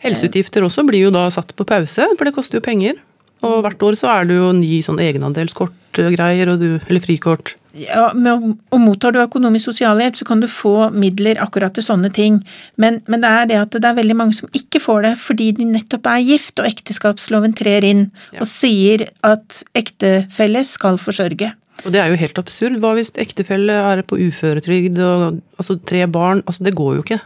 [0.04, 3.00] Helseutgifter også blir jo da satt på pause, for det koster jo penger.
[3.46, 7.54] Og hvert år så er det jo ny sånn egenandelskortgreier, eller frikort.
[7.78, 12.40] Ja, og mottar du økonomisk sosialhjelp, så kan du få midler akkurat til sånne ting.
[12.80, 15.50] Men, men, det er det at det er veldig mange som ikke får det fordi
[15.60, 18.42] de nettopp er gift, og ekteskapsloven trer inn ja.
[18.42, 21.52] og sier at ektefelle skal forsørge.
[21.84, 22.80] Og det er jo helt absurd.
[22.82, 26.42] Hva hvis ektefelle er på uføretrygd og altså tre barn?
[26.46, 27.20] Altså, det går jo ikke.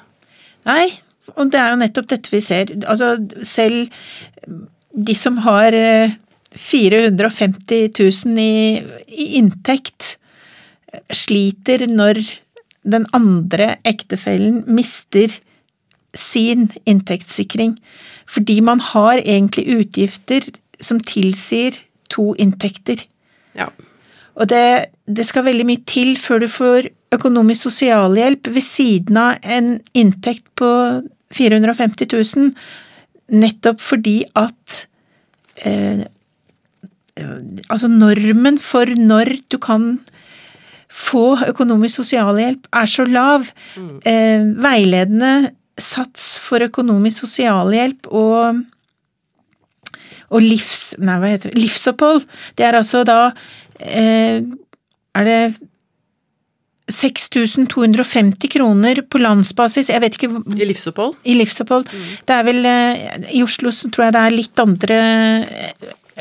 [0.68, 0.90] Nei,
[1.38, 2.74] og det er jo nettopp dette vi ser.
[2.84, 3.14] Altså,
[3.46, 3.88] selv
[4.92, 5.74] de som har
[6.52, 10.16] 450 eh, 000 i, i inntekt,
[11.12, 12.20] sliter når
[12.82, 15.32] den andre ektefellen mister
[16.14, 17.78] sin inntektssikring.
[18.28, 20.44] Fordi man har egentlig utgifter
[20.80, 21.78] som tilsier
[22.12, 23.04] to inntekter.
[23.56, 23.70] Ja.
[24.34, 29.42] Og det, det, skal veldig mye til før du får økonomisk sosialhjelp ved siden av
[29.44, 30.70] en inntekt på
[31.32, 32.52] 450 000,
[33.32, 34.82] nettopp fordi at
[35.64, 36.08] eh,
[37.68, 39.98] Altså normen for når du kan
[40.88, 43.44] få økonomisk sosialhjelp er så lav.
[43.76, 43.98] Mm.
[44.08, 45.32] Eh, veiledende
[45.76, 48.62] sats for økonomisk sosialhjelp og
[50.32, 52.22] og livs, nei, hva heter det, livsopphold,
[52.56, 53.18] det er altså da
[53.76, 54.40] eh,
[55.12, 55.40] Er det
[56.94, 61.16] 6250 kroner på landsbasis, jeg vet ikke I livsopphold?
[61.24, 61.88] I livsopphold.
[61.88, 62.10] Mm.
[62.28, 64.98] Det er vel eh, I Oslo så tror jeg det er litt andre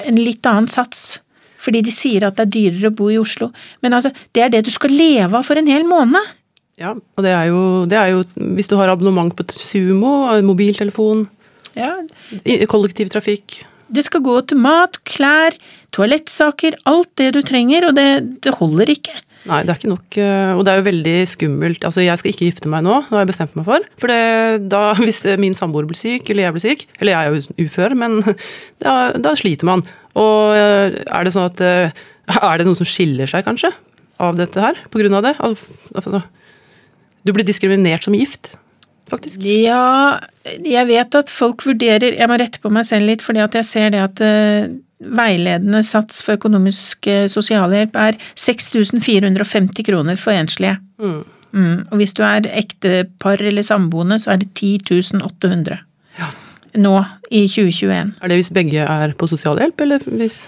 [0.07, 1.19] En litt annen sats.
[1.61, 3.51] Fordi de sier at det er dyrere å bo i Oslo.
[3.85, 6.31] Men altså, det er det du skal leve av for en hel måned.
[6.81, 8.23] Ja, og det er jo, det er jo
[8.55, 11.27] hvis du har abonnement på Sumo, mobiltelefon,
[11.77, 11.91] ja.
[12.67, 15.55] kollektivtrafikk Det skal gå til mat, klær,
[15.95, 18.07] toalettsaker, alt det du trenger, og det,
[18.43, 19.13] det holder ikke.
[19.49, 20.17] Nei, det er ikke nok.
[20.21, 21.85] Eh, og det er jo veldig skummelt.
[21.87, 23.87] Altså, jeg skal ikke gifte meg nå, det har jeg bestemt meg for.
[24.01, 27.33] For det, da, hvis min samboer blir syk, eller jeg blir syk Eller jeg er
[27.33, 28.19] jo ufør, men
[28.85, 29.85] da, da sliter man.
[30.19, 32.03] Og eh, er det sånn at eh,
[32.37, 33.73] Er det noe som skiller seg, kanskje,
[34.21, 34.77] av dette her?
[34.93, 35.33] På grunn av det?
[35.41, 36.21] Altså,
[37.25, 38.55] du blir diskriminert som gift,
[39.11, 39.43] faktisk.
[39.43, 40.19] Ja,
[40.65, 43.67] jeg vet at folk vurderer Jeg må rette på meg selv litt, fordi at jeg
[43.67, 44.71] ser det at uh,
[45.01, 50.77] veiledende sats for økonomisk sosialhjelp er 6450 kroner for enslige.
[51.01, 51.21] Mm.
[51.51, 51.79] Mm.
[51.91, 55.81] Og hvis du er ektepar eller samboende, så er det 10 800.
[56.19, 56.29] Ja
[56.77, 56.95] nå
[57.31, 58.13] i 2021.
[58.21, 60.41] Er det hvis begge er på sosialhjelp, eller hvis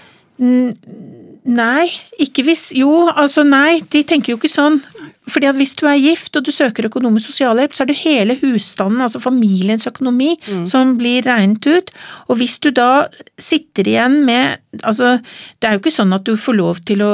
[1.44, 1.84] Nei,
[2.18, 4.80] ikke hvis Jo, altså nei, de tenker jo ikke sånn.
[5.30, 8.36] Fordi at hvis du er gift og du søker økonomisk sosialhjelp, så er det hele
[8.42, 10.66] husstanden, altså familiens økonomi, mm.
[10.68, 11.92] som blir regnet ut.
[12.28, 13.06] Og hvis du da
[13.40, 15.20] sitter igjen med Altså,
[15.62, 17.12] det er jo ikke sånn at du får lov til å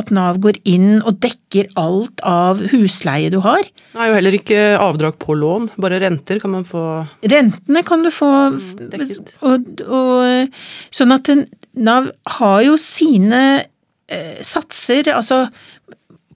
[0.00, 3.62] At Nav går inn og dekker alt av husleie du har.
[3.94, 5.68] Nei, jo heller ikke avdrag på lån.
[5.78, 8.64] Bare renter kan man få Rentene kan du få mm,
[8.96, 9.36] dekket.
[9.46, 10.58] Og, og,
[10.90, 11.30] sånn at
[11.76, 13.44] Nav har jo sine
[14.08, 15.44] eh, satser, altså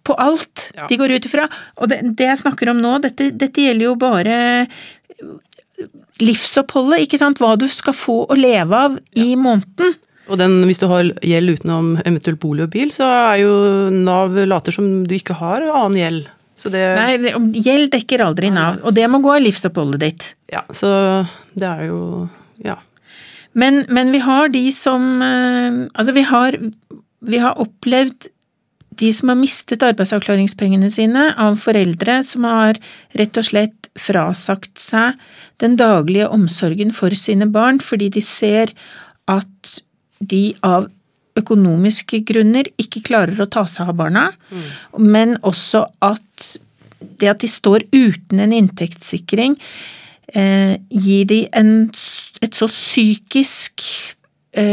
[0.07, 0.87] på alt ja.
[0.89, 1.47] de går ut ifra.
[1.81, 4.39] Og det, det, jeg snakker om nå, dette, dette gjelder jo bare
[6.21, 7.41] livsoppholdet, ikke sant.
[7.41, 9.25] Hva du skal få å leve av ja.
[9.25, 9.97] i måneden.
[10.31, 13.55] Og den, hvis du har gjeld utenom eventuelt bolig og bil, så er jo
[13.95, 16.29] Nav later som du ikke har annen gjeld.
[16.61, 16.83] Det...
[16.93, 17.33] Nei,
[17.65, 20.27] gjeld dekker aldri Nav, og det må gå av livsoppholdet ditt.
[20.53, 20.91] Ja, så
[21.57, 22.01] det er jo
[22.61, 22.77] ja.
[23.57, 26.59] Men, men vi har de som eh, Altså, vi har,
[27.27, 28.29] vi har opplevd
[29.01, 32.81] de som har mistet arbeidsavklaringspengene sine av foreldre som har
[33.19, 35.19] rett og slett frasagt seg
[35.63, 38.75] den daglige omsorgen for sine barn fordi de ser
[39.31, 39.81] at
[40.21, 40.91] de av
[41.41, 44.67] økonomiske grunner ikke klarer å ta seg av barna, mm.
[45.07, 46.51] men også at
[47.21, 49.57] det at de står uten en inntektssikring,
[50.35, 51.73] eh, gir de en,
[52.43, 53.87] et så psykisk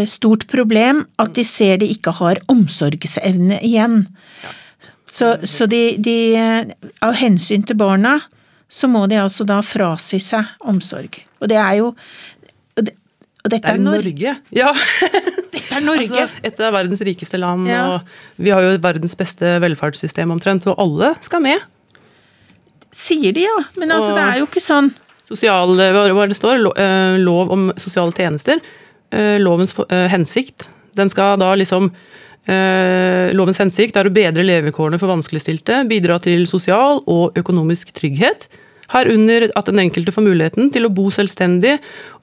[0.10, 4.00] stort problem at de ser de ikke har omsorgsevne igjen.
[5.18, 6.18] Så, så de, de,
[7.06, 8.20] Av hensyn til barna
[8.68, 11.22] så må de altså da frasi seg omsorg.
[11.40, 12.94] Og det er jo Og, det,
[13.46, 14.34] og dette er, er Norge.
[14.54, 14.74] Ja.
[15.56, 16.26] dette er Norge.
[16.26, 17.86] Altså, et av verdens rikeste land, ja.
[17.96, 21.63] og vi har jo verdens beste velferdssystem omtrent, og alle skal med.
[22.92, 23.56] Sier de, ja.
[23.80, 24.92] Men altså, og, det er jo ikke sånn.
[25.28, 28.84] Sosial, hva det står, eh, lov om sosiale tjenester Eh,
[29.41, 30.67] lovens eh, hensikt.
[30.98, 31.91] Den skal da liksom
[32.50, 38.50] eh, Lovens hensikt er å bedre levekårene for vanskeligstilte, bidra til sosial og økonomisk trygghet,
[38.88, 41.76] Herunder at den enkelte får muligheten til å bo selvstendig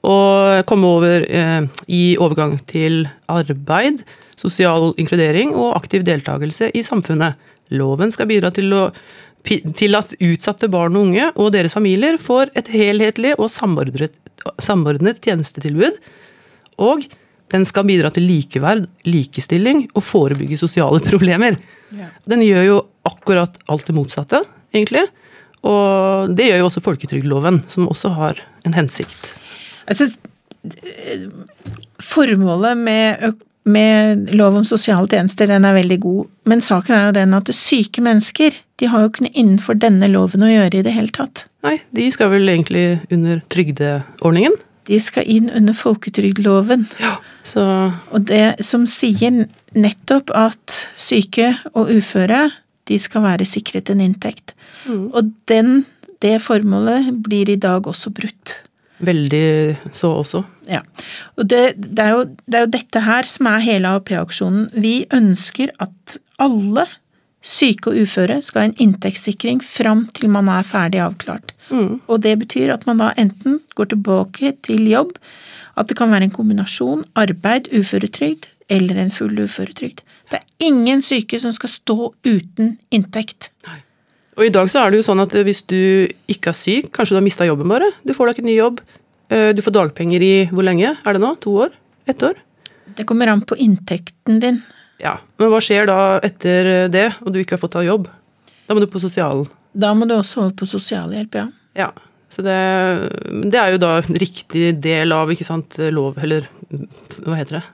[0.05, 4.01] og komme over eh, i overgang til arbeid,
[4.35, 7.37] sosial inkludering og aktiv deltakelse i samfunnet.
[7.77, 8.87] Loven skal bidra til, å,
[9.45, 14.17] til at utsatte barn og unge og deres familier får et helhetlig og samordnet,
[14.57, 16.01] samordnet tjenestetilbud.
[16.81, 17.05] Og
[17.53, 21.57] den skal bidra til likeverd, likestilling og forebygge sosiale problemer.
[21.95, 22.09] Ja.
[22.29, 24.41] Den gjør jo akkurat alt det motsatte,
[24.73, 25.05] egentlig.
[25.65, 29.33] Og det gjør jo også folketrygdloven, som også har en hensikt.
[29.89, 30.09] Altså,
[32.01, 33.33] formålet med,
[33.69, 37.49] med lov om sosiale tjenester, den er veldig god, men saken er jo den at
[37.57, 41.13] syke mennesker, de har jo ikke noe innenfor denne loven å gjøre i det hele
[41.13, 41.45] tatt.
[41.65, 44.57] Nei, de skal vel egentlig under trygdeordningen?
[44.85, 46.85] De skal inn under folketrygdloven.
[47.01, 47.15] Ja.
[48.13, 49.45] Og det som sier
[49.75, 52.49] nettopp at syke og uføre,
[52.85, 54.53] de skal være sikret en inntekt.
[54.85, 55.09] Mm.
[55.09, 55.85] Og den,
[56.21, 58.59] det formålet blir i dag også brutt.
[59.05, 60.43] Veldig så også.
[60.71, 60.81] Ja.
[61.35, 64.69] Og det, det, er jo, det, er jo, dette her som er hele AAP-aksjonen.
[64.79, 66.85] Vi ønsker at alle
[67.45, 71.53] syke og uføre skal ha en inntektssikring fram til man er ferdig avklart.
[71.69, 72.01] Mm.
[72.09, 75.13] Og det betyr at man da enten går tilbake til jobb,
[75.77, 80.01] at det kan være en kombinasjon arbeid, uføretrygd eller en full uføretrygd.
[80.31, 83.51] Det er ingen syke som skal stå uten inntekt.
[83.67, 83.81] Nei.
[84.35, 85.79] Og i dag så er det jo sånn at hvis du
[86.31, 88.81] ikke er syk, kanskje du har mista jobben bare, du får deg ikke ny jobb,
[89.31, 91.35] eh, du får dagpenger i hvor lenge er det nå?
[91.45, 91.77] To år?
[92.09, 92.35] Ett år?
[92.97, 94.59] Det kommer an på inntekten din.
[95.01, 98.07] Ja, Men hva skjer da etter det, og du ikke har fått ta jobb?
[98.65, 99.45] Da må du på sosial...
[99.75, 101.49] Da må du også over på sosialhjelp, ja.
[101.75, 101.89] Ja,
[102.31, 102.55] så det,
[103.51, 106.47] det er jo da en riktig del av ikke sant, lov, eller
[107.25, 107.65] hva heter det?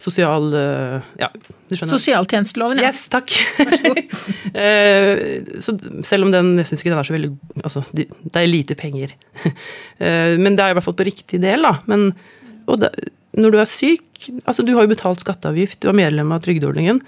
[0.00, 1.28] sosial eh, Ja,
[1.68, 1.92] du skjønner.
[1.92, 2.90] Sosialtjenesteloven, ja.
[2.90, 3.34] Yes, takk.
[4.54, 5.76] Vær så
[6.10, 9.16] selv om den Jeg syns ikke den er så veldig Altså, det er lite penger.
[10.00, 11.74] Eh, men det er i hvert fall på riktig del, da.
[11.90, 12.06] Men
[12.64, 12.88] og det,
[13.38, 14.06] når du er syk
[14.44, 16.98] Altså, du har jo betalt skatteavgift, du er medlem av trygdeordningen.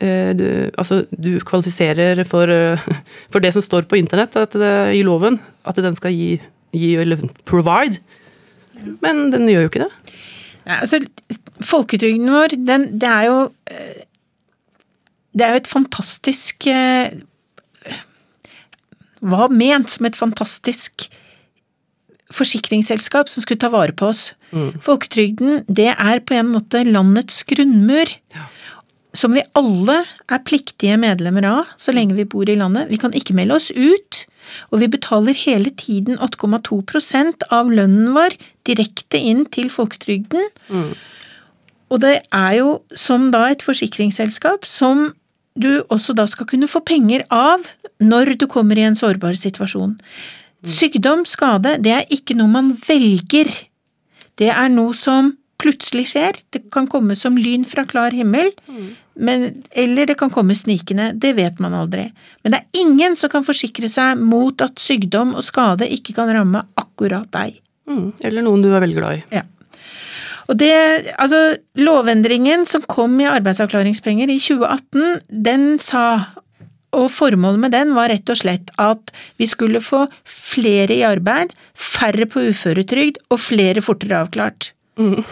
[0.00, 0.42] Du,
[0.74, 2.50] altså, du kvalifiserer for,
[3.30, 6.40] for, det som står på internett det, i loven, at den skal gi,
[6.74, 8.00] gi eller provide.
[8.98, 9.90] Men den gjør jo ikke det.
[10.66, 11.00] Ja, altså,
[11.64, 13.38] Folketrygden vår, den, det er jo
[13.70, 14.04] eh,
[15.32, 17.16] Det er jo et fantastisk eh,
[19.20, 21.08] Hva ment som et fantastisk
[22.34, 24.30] forsikringsselskap som skulle ta vare på oss.
[24.54, 24.80] Mm.
[24.82, 28.10] Folketrygden, det er på en måte landets grunnmur.
[28.34, 28.46] Ja.
[29.16, 32.90] Som vi alle er pliktige medlemmer av så lenge vi bor i landet.
[32.92, 34.24] Vi kan ikke melde oss ut.
[34.70, 40.50] Og vi betaler hele tiden 8,2 av lønnen vår direkte inn til folketrygden.
[40.70, 40.92] Mm.
[41.90, 45.10] Og det er jo som da et forsikringsselskap som
[45.58, 47.66] du også da skal kunne få penger av
[48.00, 49.98] når du kommer i en sårbar situasjon.
[50.60, 53.48] Sykdom, skade, det er ikke noe man velger.
[54.40, 56.38] Det er noe som plutselig skjer.
[56.52, 58.88] Det kan komme som lyn fra klar himmel, mm.
[59.24, 59.46] men,
[59.76, 61.10] eller det kan komme snikende.
[61.20, 62.08] Det vet man aldri.
[62.42, 66.32] Men det er ingen som kan forsikre seg mot at sykdom og skade ikke kan
[66.32, 67.60] ramme akkurat deg.
[67.90, 68.12] Mm.
[68.24, 69.24] Eller noen du er veldig glad i.
[69.40, 69.46] Ja.
[70.50, 70.74] Og det,
[71.20, 76.04] altså, Lovendringen som kom i arbeidsavklaringspenger i 2018, den sa
[76.96, 81.54] og formålet med den var rett og slett at vi skulle få flere i arbeid,
[81.74, 84.72] færre på uføretrygd og flere fortere avklart.
[85.00, 85.22] Mm.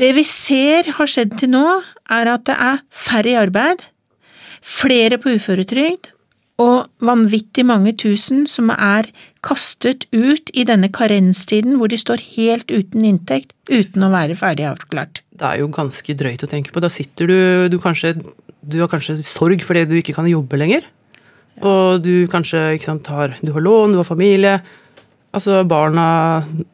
[0.00, 1.66] Det vi ser har skjedd til nå,
[2.10, 3.86] er at det er færre i arbeid,
[4.64, 6.10] flere på uføretrygd,
[6.62, 9.08] og vanvittig mange tusen som er
[9.44, 14.68] kastet ut i denne karenstiden hvor de står helt uten inntekt, uten å være ferdig
[14.70, 15.24] avklart.
[15.34, 16.82] Det er jo ganske drøyt å tenke på.
[16.82, 17.38] Da sitter du
[17.72, 18.14] Du, kanskje,
[18.66, 20.86] du har kanskje sorg fordi du ikke kan jobbe lenger.
[21.62, 24.58] Og du kanskje sant, har, du har lån, du har familie.
[25.34, 26.06] Altså, barna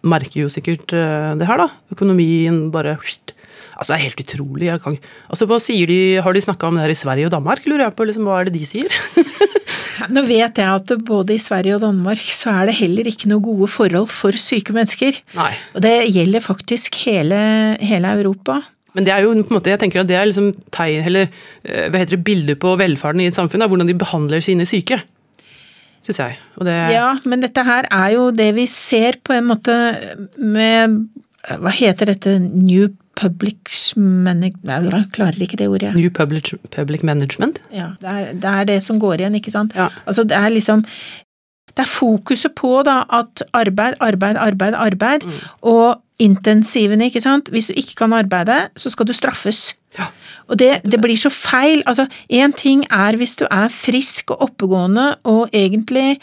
[0.05, 1.69] merker jo sikkert eh, det her, da.
[1.95, 2.99] Økonomien bare
[3.81, 4.67] Altså, det er helt utrolig.
[4.85, 4.99] Kan,
[5.33, 7.87] altså, hva sier de, Har de snakka om det her i Sverige og Danmark, lurer
[7.87, 8.07] jeg på?
[8.09, 8.93] Liksom, hva er det de sier?
[10.15, 13.45] Nå vet jeg at både i Sverige og Danmark så er det heller ikke noe
[13.45, 15.17] gode forhold for syke mennesker.
[15.37, 15.53] Nei.
[15.77, 17.41] Og det gjelder faktisk hele,
[17.81, 18.61] hele Europa.
[18.97, 21.29] Men det er jo på en måte, jeg tenker at det er liksom tegn, eller
[21.29, 23.63] eh, hva heter det, bilder på velferden i et samfunn.
[23.63, 25.03] Da, hvordan de behandler sine syke
[26.07, 26.39] syns jeg.
[26.65, 26.77] Det...
[26.95, 29.77] Ja, men dette her er jo det vi ser på en måte
[30.37, 31.01] med
[31.61, 32.37] Hva heter dette?
[32.41, 35.93] New Public Management Nei, jeg klarer ikke det ordet.
[35.97, 37.61] New Public, public Management?
[37.75, 39.75] Ja, det er, det er, det som går igjen, ikke sant.
[39.77, 39.91] Ja.
[40.09, 40.85] Altså, det er liksom
[41.77, 45.43] det er fokuset på da at arbeid, arbeid, arbeid, arbeid, mm.
[45.71, 47.49] og intensivene, ikke sant.
[47.53, 49.71] Hvis du ikke kan arbeide, så skal du straffes.
[49.99, 50.11] Ja.
[50.49, 51.83] Og det, det, blir så feil.
[51.87, 56.21] Altså, én ting er hvis du er frisk og oppegående og egentlig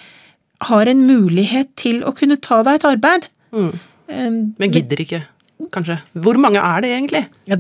[0.68, 3.32] har en mulighet til å kunne ta deg et arbeid.
[3.56, 3.74] Mm.
[4.58, 5.24] Men gidder ikke,
[5.74, 6.00] kanskje.
[6.14, 7.26] Hvor mange er det egentlig?
[7.50, 7.60] Ja,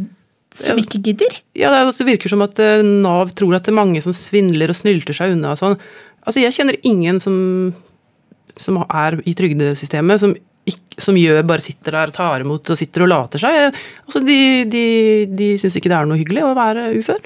[0.57, 1.35] som ikke gidder.
[1.57, 4.77] Ja, Det virker som at eh, Nav tror at det er mange som svindler og
[4.77, 5.77] snylter seg unna og sånn.
[6.27, 7.37] Altså, Jeg kjenner ingen som,
[8.59, 10.35] som er i trygdesystemet som,
[10.99, 13.77] som gjør, bare sitter der og tar imot og sitter og later seg.
[14.05, 14.85] Altså, De, de,
[15.31, 17.23] de syns ikke det er noe hyggelig å være ufør.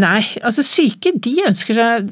[0.00, 2.10] Nei, altså syke, de ønsker seg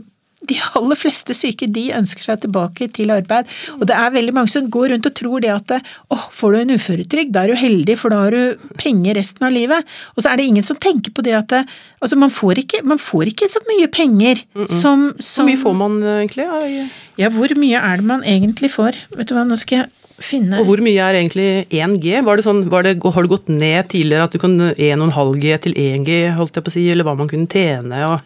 [0.48, 3.48] de aller fleste syke de ønsker seg tilbake til arbeid.
[3.78, 5.74] Og det er veldig mange som går rundt og tror det at
[6.12, 9.46] å, får du en uføretrygd, da er du heldig, for da har du penger resten
[9.48, 9.84] av livet.
[10.16, 13.00] Og så er det ingen som tenker på det at altså man, får ikke, man
[13.02, 16.48] får ikke så mye penger som, Hvor mye får man eh, egentlig?
[16.48, 16.90] Ja, i-
[17.24, 18.96] Ja, hvor mye er det man egentlig får?
[19.16, 19.90] Vet du hva, nå skal jeg
[20.24, 22.20] finne Og hvor mye er egentlig 1G?
[22.26, 25.56] Var det sånn, var det, har det gått ned tidligere at du kan 1,5 G
[25.64, 28.02] til 1G, holdt jeg på å si, eller hva man kunne tjene?
[28.12, 28.20] og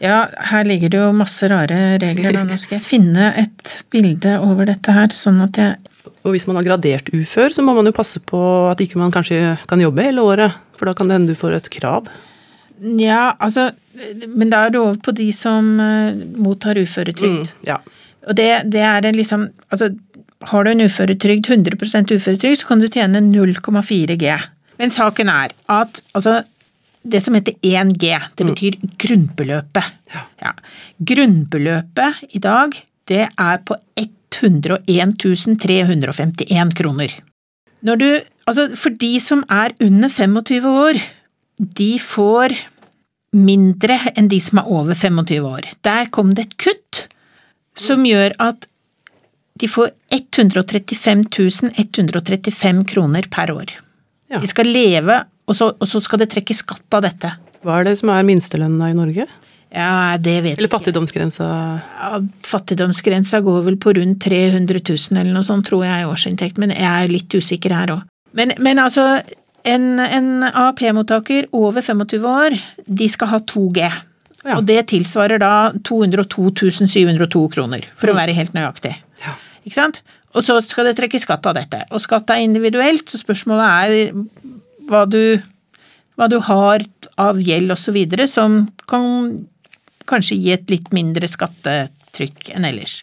[0.00, 2.32] Ja, her ligger det jo masse rare regler.
[2.38, 2.44] Da.
[2.48, 5.76] Nå skal jeg finne et bilde over dette her, sånn at jeg
[6.24, 8.40] Og hvis man har gradert ufør, så må man jo passe på
[8.70, 10.56] at ikke man kanskje kan jobbe hele året.
[10.76, 12.08] For da kan det hende du får et krav.
[12.80, 13.70] Ja, altså
[14.26, 17.50] Men da er det over på de som eh, mottar uføretrygd.
[17.50, 17.76] Mm, ja.
[18.28, 19.90] Og det, det er en liksom Altså,
[20.48, 24.38] har du en uføretrygd, 100% uføretrygd, så kan du tjene 0,4 G.
[24.80, 26.40] Men saken er at altså
[27.02, 29.92] det som heter 1 G, det betyr grunnbeløpet.
[30.12, 30.24] Ja.
[30.42, 30.52] Ja.
[31.10, 32.76] Grunnbeløpet i dag,
[33.08, 35.16] det er på 101
[35.60, 37.14] 351 kroner.
[37.80, 38.08] Når du,
[38.46, 41.00] altså for de som er under 25 år,
[41.56, 42.56] de får
[43.36, 45.70] mindre enn de som er over 25 år.
[45.86, 47.06] Der kom det et kutt
[47.78, 48.66] som gjør at
[49.60, 51.24] de får 135
[51.76, 53.72] 135 kroner per år.
[54.30, 54.40] Ja.
[54.40, 55.20] De skal leve,
[55.50, 57.32] og så, og så skal det trekke skatt av dette.
[57.66, 59.26] Hva er det som er minstelønna i Norge?
[59.70, 61.46] Ja, det vet Eller fattigdomsgrensa?
[62.00, 66.58] Ja, fattigdomsgrensa går vel på rundt 300 000 eller noe sånt, tror jeg, i årsinntekt,
[66.58, 68.06] men jeg er litt usikker her òg.
[68.34, 69.04] Men, men altså,
[69.66, 73.90] en, en AAP-mottaker over 25 år, de skal ha 2G.
[74.40, 74.56] Ja.
[74.56, 76.50] Og det tilsvarer da 202
[76.88, 78.96] 702 kroner, for å være helt nøyaktig.
[79.22, 79.36] Ja.
[79.62, 80.00] Ikke sant?
[80.34, 81.84] Og så skal det trekke skatt av dette.
[81.90, 85.40] Og skatt er individuelt, så spørsmålet er hva du,
[86.16, 86.84] hva du har
[87.20, 87.98] av gjeld osv.
[88.30, 89.04] som kan
[90.10, 93.00] kanskje gi et litt mindre skattetrykk enn ellers.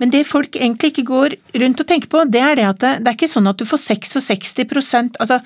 [0.00, 2.94] Men det folk egentlig ikke går rundt og tenker på, det er det at det,
[3.02, 5.40] det er ikke sånn at du får 66% Altså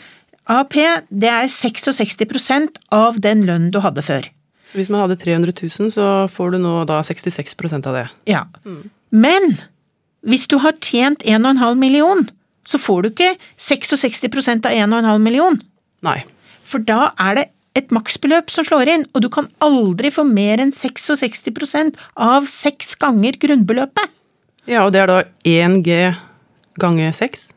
[0.44, 0.74] AAP,
[1.08, 4.26] det er 66% av den lønnen du hadde før.
[4.68, 8.04] Så hvis man hadde 300 000, så får du nå da 66% av det.
[8.28, 8.42] Ja.
[9.14, 9.54] Men
[10.24, 12.26] hvis du har tjent 1,5 million,
[12.68, 15.58] så får du ikke 66% av 1,5 million.
[16.04, 16.20] Nei.
[16.64, 17.46] For da er det
[17.78, 22.94] et maksbeløp som slår inn, og du kan aldri få mer enn 66% av seks
[23.02, 24.12] ganger grunnbeløpet.
[24.70, 26.14] Ja, og det er da 1G
[26.80, 27.50] ganger 6?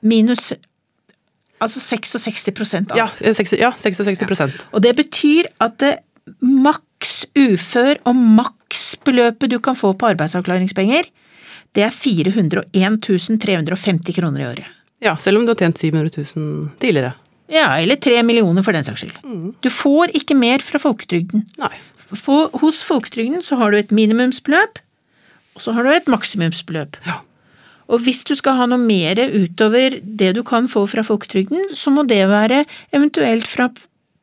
[0.00, 0.52] Minus
[1.60, 2.96] altså 66% av.
[2.96, 4.48] Ja, 6, ja 66 ja.
[4.72, 5.98] Og det betyr at det
[6.40, 11.08] maks ufør og maksbeløpet du kan få på arbeidsavklaringspenger,
[11.76, 13.00] det er 401
[13.40, 14.76] 350 kroner i året.
[15.00, 17.14] Ja, selv om du har tjent 700 000 tidligere.
[17.50, 19.16] Ja, eller tre millioner for den saks skyld.
[19.62, 21.46] Du får ikke mer fra folketrygden.
[21.58, 21.72] Nei.
[22.10, 24.80] På, hos folketrygden så har du et minimumsbeløp,
[25.54, 26.98] og så har du et maksimumsbeløp.
[27.06, 27.20] Ja.
[27.90, 31.90] Og hvis du skal ha noe mer utover det du kan få fra folketrygden, så
[31.94, 32.64] må det være
[32.94, 33.70] eventuelt fra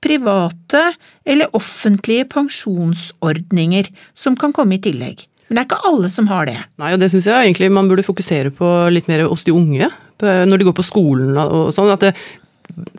[0.03, 0.83] private
[1.27, 5.25] eller offentlige pensjonsordninger som kan komme i tillegg.
[5.47, 6.57] Men det er ikke alle som har det.
[6.81, 9.87] Nei, og det syns jeg egentlig man burde fokusere på litt mer hos de unge.
[10.19, 11.91] Når de går på skolen og sånn.
[11.93, 12.13] at det,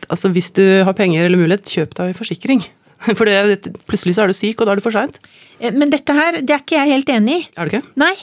[0.09, 2.63] altså Hvis du har penger eller mulighet, kjøp deg forsikring.
[3.17, 5.19] For det, plutselig så er du syk, og da er det for seint.
[5.59, 7.43] Eh, Men dette her, det er ikke jeg helt enig i.
[7.55, 7.93] Er det ikke?
[8.01, 8.13] Nei,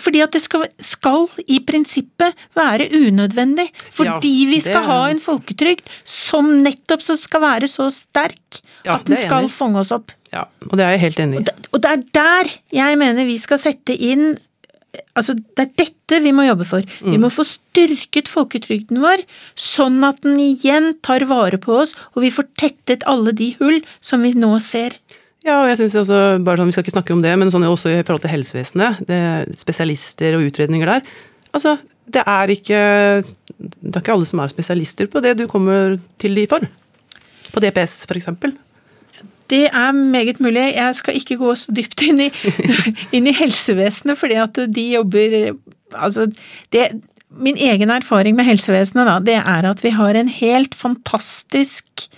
[0.00, 3.68] fordi at det skal, skal i prinsippet være unødvendig.
[3.94, 8.62] Fordi Ja, vi skal det- ha en folketrygd som nettopp så skal være så sterk
[8.84, 10.12] Ja, at den er skal fange oss opp.
[10.32, 11.38] Ja, og det er jeg helt enig i.
[11.38, 14.38] Og, og det er der jeg mener vi skal sette inn
[15.16, 16.82] Altså, det er dette vi må jobbe for.
[17.02, 19.24] Vi må få styrket folketrygden vår,
[19.58, 23.80] sånn at den igjen tar vare på oss, og vi får tettet alle de hull
[24.00, 24.94] som vi nå ser.
[25.44, 27.66] Ja, og jeg synes altså, bare sånn, Vi skal ikke snakke om det, men sånn
[27.68, 29.02] også i forhold til helsevesenet.
[29.08, 29.20] Det,
[29.60, 31.04] spesialister og utredninger der.
[31.54, 31.76] Altså,
[32.08, 32.80] det er ikke
[33.24, 36.64] Det er ikke alle som er spesialister på det du kommer til de for.
[37.52, 38.54] På DPS, eksempel.
[39.52, 40.72] Det er meget mulig.
[40.74, 42.30] Jeg skal ikke gå så dypt inn i,
[43.16, 45.54] inn i helsevesenet, fordi at de jobber
[45.94, 46.26] Altså,
[46.72, 47.02] det
[47.34, 52.08] Min egen erfaring med helsevesenet, da, det er at vi har en helt fantastisk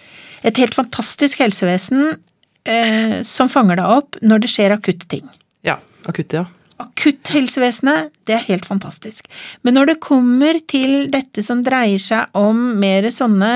[0.45, 2.21] Et helt fantastisk helsevesen
[2.67, 5.27] eh, som fanger deg opp når det skjer akutte ting.
[5.67, 6.83] Ja, Akutte, ja.
[6.83, 9.27] akutthelsevesenet, det er helt fantastisk.
[9.67, 13.55] Men når det kommer til dette som dreier seg om mer sånne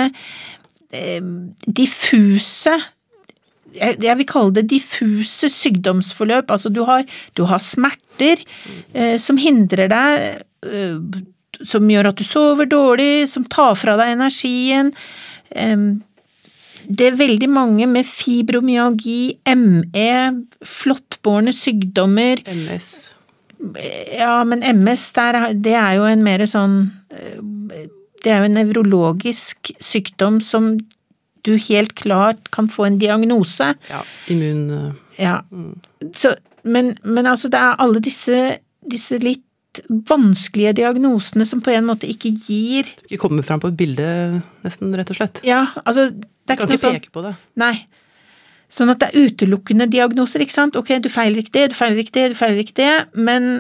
[0.91, 1.21] eh,
[1.67, 2.79] diffuse
[3.77, 6.51] jeg, jeg vil kalle det diffuse sykdomsforløp.
[6.51, 7.05] Altså du har,
[7.39, 8.43] du har smerter
[8.93, 10.25] eh, som hindrer deg
[10.67, 11.21] eh,
[11.61, 14.95] Som gjør at du sover dårlig, som tar fra deg energien.
[16.89, 20.11] Det er veldig mange med fibromyalgi, ME,
[20.67, 22.91] flåttbårne sykdommer MS.
[24.17, 26.79] Ja, men MS, der, det er jo en mer sånn
[27.13, 27.43] eh,
[28.25, 30.79] Det er jo en nevrologisk sykdom som
[31.45, 33.75] du helt klart kan få en diagnose.
[33.91, 34.01] Ja,
[34.33, 34.67] immun...
[34.77, 35.39] eh, Ja.
[36.17, 38.59] Så, men, men altså, det er alle disse,
[38.89, 39.45] disse litt
[40.11, 44.07] vanskelige diagnosene som på en måte ikke gir Ikke kommer fram på et bilde,
[44.65, 45.41] nesten, rett og slett.
[45.47, 47.35] Ja, altså det er Kan ikke noe ikke sånn på det.
[47.63, 47.75] Nei.
[48.71, 50.79] Sånn at det er utelukkende diagnoser, ikke sant.
[50.79, 53.51] Ok, du feiler ikke det, du feiler ikke det, du feiler ikke det, men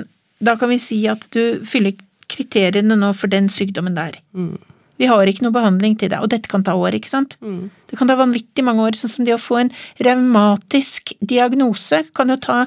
[0.42, 1.96] da kan vi si at du fyller
[2.30, 4.18] kriteriene nå for den sykdommen der.
[4.34, 4.54] Mm.
[5.00, 7.38] Vi har ikke noe behandling til det, og dette kan ta år, ikke sant.
[7.40, 7.70] Mm.
[7.90, 12.30] Det kan ta vanvittig mange år, sånn som det å få en revmatisk diagnose kan
[12.30, 12.64] jo ta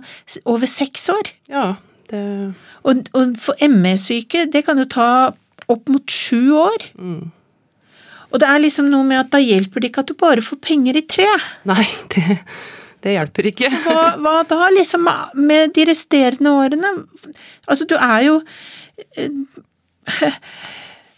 [0.49, 1.29] over seks år.
[1.51, 1.67] Ja,
[2.13, 2.25] det
[2.83, 5.07] Og, og for ME-syke, det kan jo ta
[5.71, 6.91] opp mot sju år.
[6.97, 7.23] mm.
[8.33, 10.57] Og det er liksom noe med at da hjelper det ikke at du bare får
[10.65, 11.27] penger i tre.
[11.69, 11.83] Nei,
[12.15, 12.39] det,
[13.05, 13.69] det hjelper ikke.
[13.85, 15.05] Hva, hva da, liksom,
[15.37, 16.95] med de resterende årene?
[17.69, 18.39] Altså, du er jo
[19.13, 19.29] eh,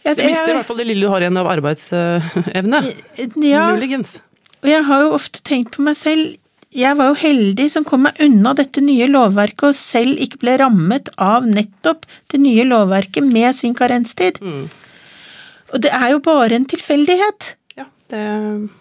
[0.04, 2.82] jeg, Du mister i hvert fall det lille du har igjen av arbeidsevne.
[3.40, 4.18] Ja, Muligens.
[4.60, 6.36] og jeg har jo ofte tenkt på meg selv
[6.76, 10.58] Jeg var jo heldig som kom meg unna dette nye lovverket, og selv ikke ble
[10.60, 14.42] rammet av nettopp det nye lovverket med sin karenstid.
[14.44, 14.66] Mm.
[15.72, 17.54] Og det er jo bare en tilfeldighet.
[17.78, 18.24] Ja, det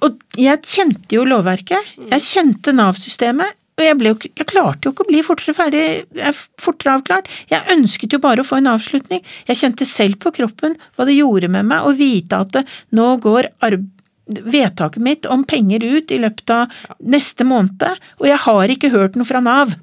[0.05, 5.03] Og jeg kjente jo lovverket, jeg kjente Nav-systemet, og jeg, jo, jeg klarte jo ikke
[5.03, 5.83] å bli fortere ferdig,
[6.15, 7.27] eh, fortere avklart.
[7.51, 9.19] Jeg ønsket jo bare å få en avslutning.
[9.49, 12.63] Jeg kjente selv på kroppen hva det gjorde med meg å vite at det,
[12.95, 13.89] nå går arb
[14.25, 17.85] vedtaket mitt om penger ut i løpet av neste måned,
[18.19, 19.75] og jeg har ikke hørt noe fra Nav.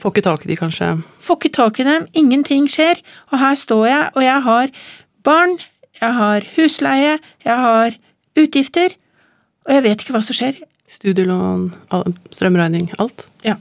[0.00, 0.88] Får ikke tak i de, kanskje.
[1.22, 4.72] Får ikke tak i dem, ingenting skjer, og her står jeg, og jeg har
[5.26, 5.58] barn,
[6.00, 7.98] jeg har husleie, jeg har
[8.40, 8.96] utgifter,
[9.68, 10.58] og jeg vet ikke hva som skjer.
[10.94, 11.70] Studielån,
[12.34, 13.28] strømregning, alt.
[13.46, 13.56] Ja.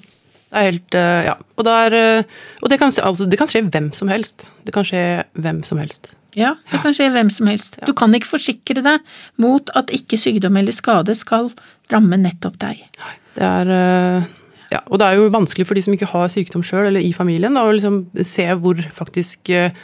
[0.54, 1.38] Det er helt eh, Ja.
[1.58, 4.46] Og, det, er, eh, og det, kan, altså, det kan skje hvem som helst.
[4.66, 6.12] Det kan skje hvem som helst.
[6.40, 7.78] Ja, det kan skje hvem som helst.
[7.88, 11.52] Du kan ikke forsikre deg mot at ikke sykdom eller skade skal
[11.94, 12.86] ramme nettopp deg.
[13.34, 14.32] Det er eh,
[14.74, 17.12] ja, og det er jo vanskelig for de som ikke har sykdom sjøl, eller i
[17.14, 19.76] familien, da, å liksom se hvor faktisk eh,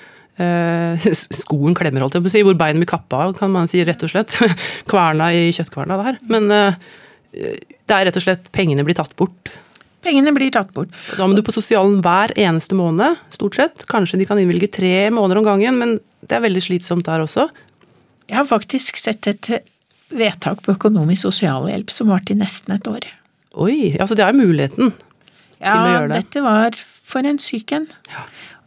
[0.42, 2.44] eh, skoen klemmer, holdt jeg på å si.
[2.48, 4.38] Hvor beinet blir kappa av, kan man si, rett og slett.
[4.90, 6.20] Kverna i kjøttkverna der.
[6.32, 6.92] Men eh,
[7.34, 9.54] det er rett og slett pengene blir tatt bort.
[10.06, 10.94] Pengene blir tatt bort.
[11.20, 13.84] Da må du på sosialen hver eneste måned, stort sett.
[13.92, 15.98] Kanskje de kan innvilge tre måneder om gangen, men
[16.30, 17.50] det er veldig slitsomt der også.
[18.30, 19.52] Jeg har faktisk sett et
[20.14, 23.06] vedtak på økonomisk sosialhjelp som varte i nesten et år.
[23.60, 26.20] Oi, altså det er muligheten til å gjøre det.
[26.20, 26.78] Ja, dette var
[27.10, 27.88] for en syk en.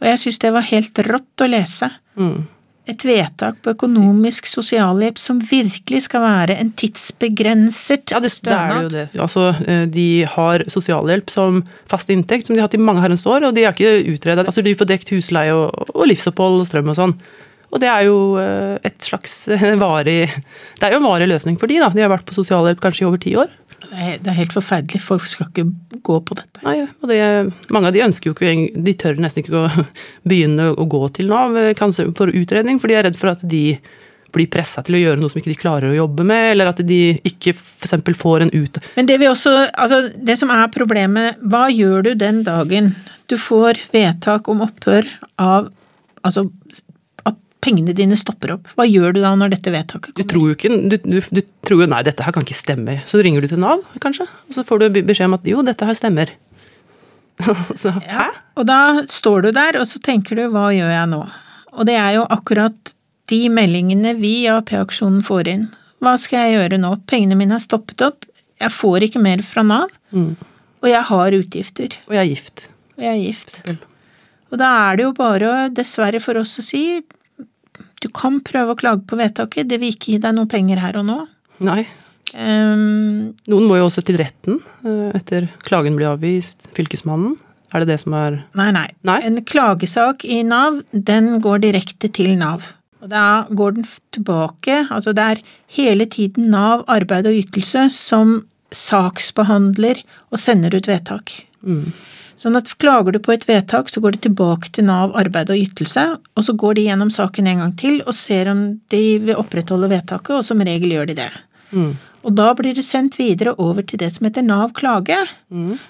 [0.01, 1.89] Og jeg syns det var helt rått å lese.
[2.19, 2.43] Mm.
[2.91, 8.73] Et vedtak på økonomisk sosialhjelp som virkelig skal være en tidsbegrenset Ja, det, det er
[8.75, 9.05] jo det.
[9.15, 13.23] Altså, eh, de har sosialhjelp som fast inntekt, som de har hatt i mange herrens
[13.23, 14.43] år, og de er ikke utredet.
[14.43, 17.15] Altså, de får dekt husleie og, og livsopphold og strøm og sånn.
[17.73, 19.47] Og det er jo eh, et slags
[19.81, 21.89] varig Det er jo en varig løsning for de, da.
[21.93, 23.49] De har vært på sosialhjelp kanskje i over ti år.
[23.93, 25.01] Det er- helt forferdelig.
[25.01, 25.65] Folk skal ikke
[26.01, 26.61] gå på dette.
[26.63, 27.19] Nei, og det,
[27.73, 29.85] mange av de ønsker jo ikke De tør nesten ikke å
[30.29, 31.73] begynne å gå til Nav eh,
[32.15, 33.65] for utredning, for de er redd for at de
[34.33, 36.79] blir pressa til å gjøre noe som ikke de klarer å jobbe med, eller at
[36.81, 37.93] de ikke f.eks.
[38.17, 38.79] får en ut...
[38.95, 42.95] Men det vi også, altså det som er problemet, hva gjør du den dagen
[43.29, 45.09] du får vedtak om opphør
[45.41, 45.71] av
[46.23, 46.45] Altså
[47.63, 48.67] pengene dine stopper opp?
[48.77, 50.19] Hva gjør du da når dette vedtaket kommer?
[50.19, 52.97] Du tror jo ikke du, du, du tror jo nei, dette her kan ikke stemme.
[53.09, 55.87] Så ringer du til Nav, kanskje, og så får du beskjed om at jo, dette
[55.87, 56.33] her stemmer.
[57.81, 58.27] så, Ja,
[58.59, 61.21] og da står du der, og så tenker du hva gjør jeg nå?
[61.73, 62.93] Og det er jo akkurat
[63.31, 65.63] de meldingene vi i AAP-aksjonen får inn.
[66.03, 66.91] Hva skal jeg gjøre nå?
[67.09, 68.27] Pengene mine er stoppet opp,
[68.61, 70.35] jeg får ikke mer fra Nav, Mm.
[70.83, 72.67] og jeg har utgifter, Og jeg er gift.
[72.99, 73.55] og jeg er gift.
[74.51, 77.01] Og da er det jo bare, dessverre for oss å si,
[78.03, 80.99] du kan prøve å klage på vedtaket, det vil ikke gi deg noe penger her
[80.99, 81.19] og nå.
[81.63, 81.83] Nei.
[82.33, 86.65] Um, Noen må jo også til retten eh, etter klagen blir avvist.
[86.77, 87.35] Fylkesmannen.
[87.73, 88.87] Er det det som er nei, nei.
[89.05, 89.19] Nei?
[89.25, 92.65] En klagesak i Nav, den går direkte til Nav.
[93.03, 95.41] Og da går den tilbake, altså det er
[95.75, 98.43] hele tiden Nav arbeid og ytelse som
[98.73, 100.01] saksbehandler
[100.31, 101.33] og sender ut vedtak.
[102.41, 105.59] Sånn at klager du på et vedtak, så går det tilbake til Nav arbeid og
[105.59, 109.37] ytelse, og så går de gjennom saken en gang til og ser om de vil
[109.39, 111.29] opprettholde vedtaket, og som regel gjør de det.
[111.73, 111.93] Mm.
[112.23, 115.19] Og da blir det sendt videre over til det som heter Nav klage,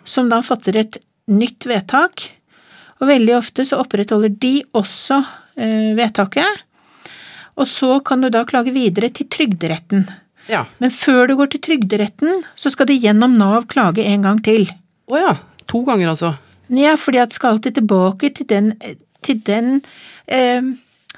[0.06, 1.00] som da fatter et
[1.32, 2.28] nytt vedtak.
[3.02, 5.20] Og veldig ofte så opprettholder de også
[5.60, 6.64] eh, vedtaket.
[7.60, 10.08] Og så kan du da klage videre til Trygderetten.
[10.50, 10.66] Ja.
[10.82, 14.66] Men før du går til Trygderetten, så skal de gjennom Nav klage en gang til.
[15.12, 15.36] Oh ja.
[15.72, 16.34] To ganger, altså.
[16.74, 18.74] Ja, fordi at skal alltid tilbake til den,
[19.24, 19.82] til den
[20.28, 20.62] eh,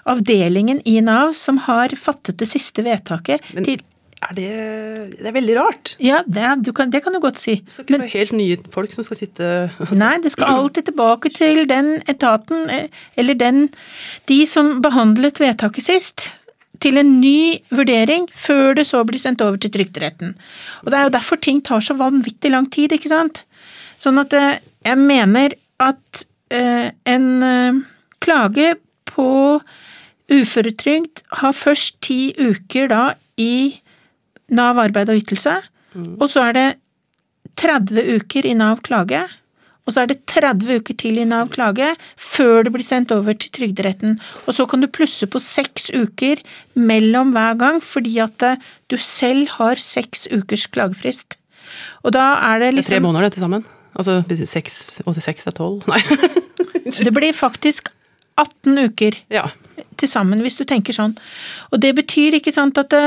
[0.06, 3.46] avdelingen i Nav som har fattet det siste vedtaket.
[3.56, 3.82] Men til,
[4.26, 4.50] er det
[5.20, 5.96] Det er veldig rart.
[6.00, 7.60] ja, det, du kan, det kan du godt si.
[7.70, 9.50] Skal ikke være helt nye folk som skal sitte
[9.91, 13.70] Nei, det skal alltid tilbake til den etaten, eh, eller den
[14.28, 16.32] De som behandlet vedtaket sist.
[16.84, 20.34] Til en ny vurdering, før det så blir sendt over til Trygderetten.
[20.84, 23.46] Og det er jo derfor ting tar så vanvittig lang tid, ikke sant?
[24.02, 27.80] Sånn at eh, jeg mener at eh, en eh,
[28.24, 28.76] klage
[29.10, 29.30] på
[30.32, 33.04] uføretrygd har først ti uker da
[33.41, 33.82] i
[34.56, 35.56] Nav arbeid og ytelse,
[35.96, 36.68] og så er det
[37.62, 39.22] 30 uker i Nav klage,
[39.86, 43.38] og så er det 30 uker til i Nav klage før det blir sendt over
[43.38, 44.18] til Trygderetten.
[44.50, 46.41] Og så kan du plusse på seks uker
[46.74, 48.48] mellom hver gang, fordi at
[48.89, 51.38] du selv har seks ukers klagefrist.
[52.04, 53.66] Og da er det Det er tre liksom måneder det til sammen.
[53.96, 55.86] Altså 6, 86 er tolv.
[55.88, 56.02] Nei.
[57.06, 57.88] Det blir faktisk
[58.38, 59.48] 18 uker Ja.
[59.98, 61.16] til sammen, hvis du tenker sånn.
[61.72, 63.06] Og det betyr ikke sant at det,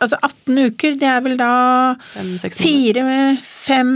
[0.00, 1.48] Altså 18 uker, det er vel da
[2.56, 3.02] fire
[3.44, 3.90] fem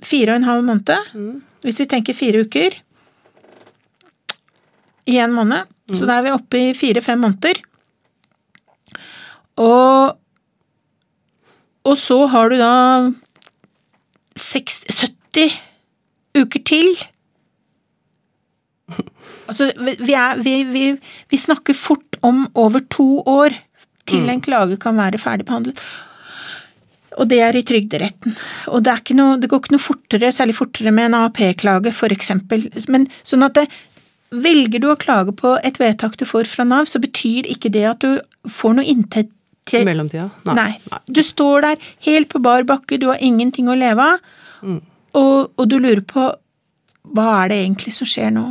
[0.00, 1.10] Fire og en halv måned.
[1.12, 1.42] Mm.
[1.66, 2.78] Hvis vi tenker fire uker
[5.12, 7.60] i en måned, så da er vi oppe i fire-fem måneder.
[9.60, 10.16] Og
[11.84, 12.72] Og så har du da
[14.40, 15.12] 60, 70
[16.34, 16.94] uker til.
[19.48, 20.84] Altså, vi, er, vi, vi,
[21.30, 23.56] vi snakker fort om over to år
[24.08, 25.80] til en klage kan være ferdigbehandlet.
[27.14, 28.34] Og det er i Trygderetten.
[28.74, 31.92] Og det, noe, det går ikke noe fortere, særlig fortere med en AAP-klage.
[32.90, 33.68] Men sånn at det,
[34.34, 37.84] velger du å klage på et vedtak du får fra Nav, så betyr ikke det
[37.86, 38.18] at du
[38.50, 39.32] får noe inntekt
[39.68, 40.26] til mellomtida?
[40.56, 40.74] Nei.
[41.06, 44.26] Du står der helt på bar bakke, du har ingenting å leve av,
[45.18, 46.28] og, og du lurer på
[47.14, 48.48] hva er det egentlig som skjer nå?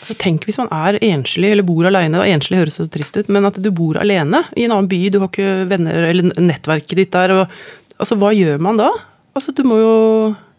[0.00, 2.16] Altså, tenk hvis man er enslig eller bor alene.
[2.16, 2.28] Da.
[2.32, 5.20] Enslig høres så trist ut, men at du bor alene i en annen by, du
[5.20, 7.34] har ikke venner eller nettverket ditt der.
[7.36, 7.58] Og,
[8.00, 8.88] altså, hva gjør man da?
[9.36, 9.98] Altså, du må jo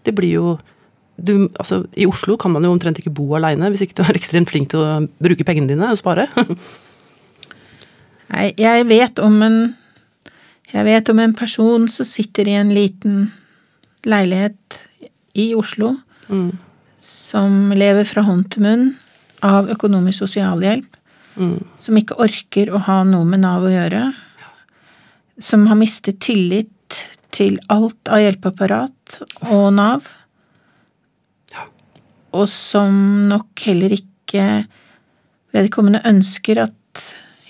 [0.06, 0.60] Det blir jo
[1.22, 4.18] du, altså, I Oslo kan man jo omtrent ikke bo alene hvis ikke du er
[4.18, 6.26] ekstremt flink til å bruke pengene dine og spare.
[8.32, 9.60] Nei, jeg vet om en
[10.72, 13.28] Jeg vet om en person som sitter i en liten
[14.08, 14.80] leilighet
[15.36, 15.96] i Oslo,
[16.30, 16.58] Mm.
[17.00, 18.96] som lever fra hånd til munn
[19.44, 20.96] av økonomisk sosialhjelp,
[21.36, 21.66] Mm.
[21.78, 24.14] som ikke orker å ha noe med Nav å gjøre,
[25.40, 30.08] som har mistet tillit til alt av hjelpeapparat og Nav,
[32.34, 34.66] og som nok heller ikke
[35.54, 36.76] vedkommende ønsker at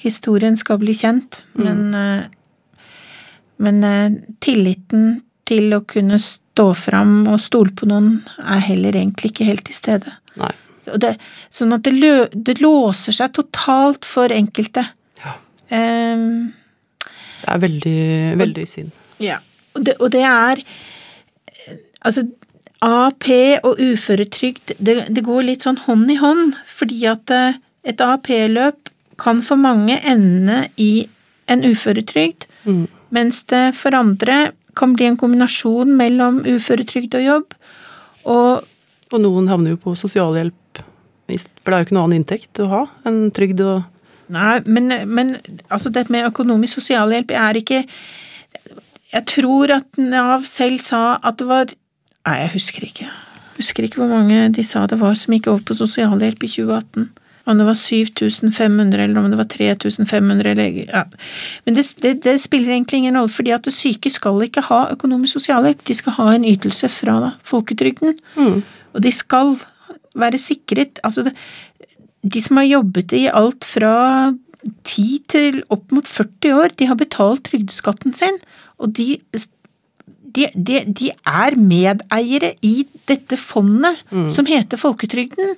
[0.01, 2.23] historien skal bli kjent, men, eh,
[3.59, 4.09] men eh,
[4.41, 6.40] tilliten til å kunne stå
[6.75, 10.11] fram og stole på noen er heller egentlig ikke helt til stede.
[10.37, 10.51] Nei.
[10.91, 11.17] Og det,
[11.53, 14.83] sånn at det, lø, det låser seg totalt for enkelte.
[15.23, 15.33] Ja.
[15.71, 16.53] Um,
[17.41, 18.91] Det er veldig, veldig synd.
[19.19, 19.39] ja.
[19.73, 20.59] Og det, og det er
[22.03, 22.23] Altså,
[22.81, 23.27] AAP
[23.63, 27.53] og uføretrygd, det, det går litt sånn hånd i hånd, fordi at eh,
[27.85, 28.89] et AAP-løp
[29.21, 31.07] kan for mange ende i
[31.47, 32.87] en uføretrygd, Mm.
[33.09, 37.55] mens det for andre kan bli en kombinasjon mellom uføretrygd og jobb.
[38.25, 38.67] Og
[39.11, 40.79] Og noen havner jo på sosialhjelp,
[41.27, 43.81] for det er jo ikke noen annen inntekt å ha enn trygd og
[44.31, 45.33] Nei, men, men
[45.67, 47.81] altså det med økonomisk sosialhjelp er ikke
[49.11, 51.73] Jeg tror at Nav selv sa at det var
[52.27, 53.09] Nei, jeg husker ikke.
[53.09, 56.51] Jeg husker ikke hvor mange de sa det var som gikk over på sosialhjelp i
[56.53, 57.09] 2018.
[57.51, 61.05] Om det var 7500 eller om det var 3500 eller ja.
[61.65, 64.85] Men det, det, det spiller egentlig ingen rolle, fordi at det syke skal ikke ha
[64.95, 65.83] økonomisk sosialhjelp.
[65.87, 68.17] De skal ha en ytelse fra folketrygden.
[68.35, 68.61] mm.
[68.91, 69.55] Og de skal
[70.19, 71.31] være sikret Altså,
[72.21, 74.33] de som har jobbet i alt fra
[74.85, 78.37] 10 til opp mot 40 år, de har betalt trygdeskatten sin,
[78.77, 79.15] og de,
[80.35, 83.99] de, de, de er medeiere i dette fondet
[84.31, 85.55] som heter folketrygden.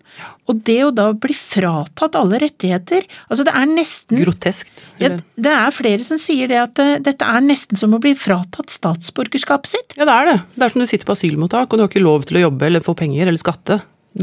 [0.49, 4.83] Og det å da bli fratatt alle rettigheter Altså, det er nesten Groteskt.
[4.99, 5.13] ja.
[5.35, 8.73] Det er flere som sier det at eh, dette er nesten som å bli fratatt
[8.73, 9.95] statsborgerskapet sitt.
[9.99, 10.37] Ja, det er det.
[10.57, 12.67] Det er som du sitter på asylmottak, og du har ikke lov til å jobbe
[12.69, 13.79] eller få penger eller skatte.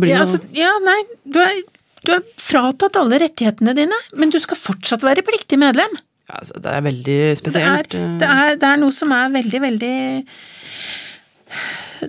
[0.07, 1.63] Ja, altså, ja nei, du er,
[2.07, 5.97] du er fratatt alle rettighetene dine, men du skal fortsatt være pliktig medlem.
[6.39, 9.95] Altså, det er veldig Det er, det, er, det er noe som er veldig, veldig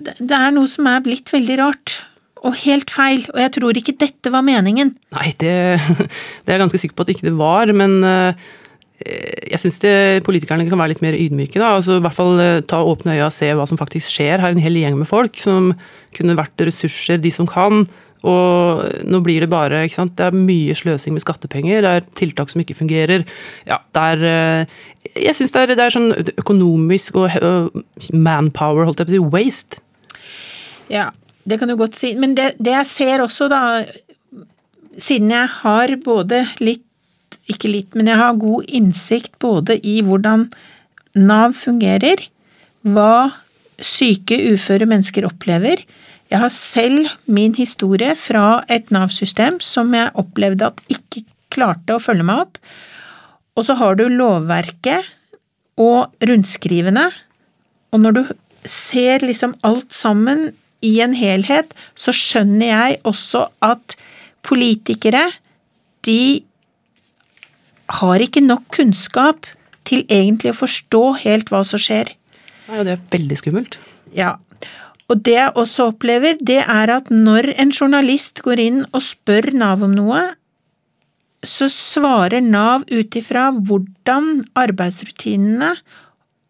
[0.00, 1.98] det er noe som er blitt veldig rart.
[2.42, 3.22] Og helt feil.
[3.34, 4.96] Og jeg tror ikke dette var meningen.
[5.14, 8.48] Nei, det, det er jeg ganske sikker på at ikke det var, men eh,
[9.52, 9.80] jeg syns
[10.26, 11.60] politikerne kan være litt mer ydmyke.
[11.60, 14.42] da, altså i hvert fall eh, Ta åpne øya og se hva som faktisk skjer.
[14.42, 15.72] Her er en hel gjeng med folk som
[16.16, 17.86] kunne vært ressurser, de som kan.
[18.28, 22.06] Og nå blir det bare ikke sant, Det er mye sløsing med skattepenger, det er
[22.18, 23.24] tiltak som ikke fungerer.
[23.66, 24.76] Ja, det er eh,
[25.16, 27.82] Jeg syns det, det er sånn økonomisk og eh,
[28.14, 29.82] manpower, holdt jeg på å si, waste.
[30.92, 31.10] Ja,
[31.48, 32.14] det kan du godt si.
[32.14, 33.82] Men det, det jeg ser også, da,
[34.98, 36.86] siden jeg har både litt
[37.50, 40.44] Ikke litt, men jeg har god innsikt både i hvordan
[41.18, 42.20] Nav fungerer,
[42.86, 43.32] hva
[43.82, 45.82] syke, uføre mennesker opplever.
[46.32, 52.00] Jeg har selv min historie fra et Nav-system som jeg opplevde at ikke klarte å
[52.00, 52.56] følge meg opp.
[53.52, 55.10] Og så har du lovverket
[55.82, 57.04] og rundskrivene,
[57.92, 58.22] og når du
[58.68, 60.50] ser liksom alt sammen
[60.82, 63.96] i en helhet, så skjønner jeg også at
[64.46, 65.26] politikere,
[66.06, 66.42] de
[68.00, 69.46] har ikke nok kunnskap
[69.84, 72.14] til egentlig å forstå helt hva som skjer.
[72.70, 73.78] Nei, og det er veldig skummelt.
[74.16, 74.38] Ja.
[75.12, 79.50] Og det jeg også opplever, det er at når en journalist går inn og spør
[79.52, 80.22] Nav om noe,
[81.44, 85.74] så svarer Nav ut ifra hvordan arbeidsrutinene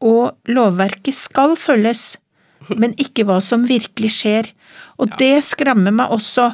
[0.05, 2.17] og lovverket skal følges,
[2.71, 4.51] men ikke hva som virkelig skjer.
[5.03, 6.53] Og det skremmer meg også.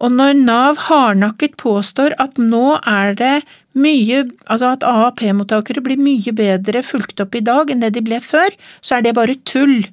[0.00, 3.34] Og når Nav hardnakket påstår at nå er det
[3.78, 8.18] mye Altså at AAP-mottakere blir mye bedre fulgt opp i dag enn det de ble
[8.24, 9.84] før, så er det bare tull.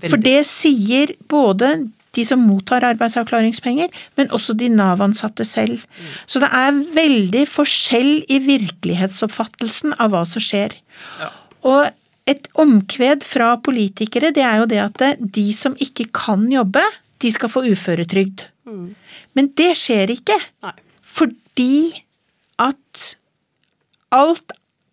[0.00, 1.74] For det sier både
[2.12, 3.88] de som mottar arbeidsavklaringspenger,
[4.20, 5.84] men også de Nav-ansatte selv.
[6.28, 10.76] Så det er veldig forskjell i virkelighetsoppfattelsen av hva som skjer.
[11.64, 11.88] Og
[12.28, 15.04] et omkved fra politikere, det er jo det at
[15.38, 16.84] de som ikke kan jobbe,
[17.22, 18.44] de skal få uføretrygd.
[19.36, 20.36] Men det skjer ikke.
[20.64, 20.76] Nei.
[21.12, 22.04] Fordi
[22.62, 23.06] at
[24.12, 24.52] alt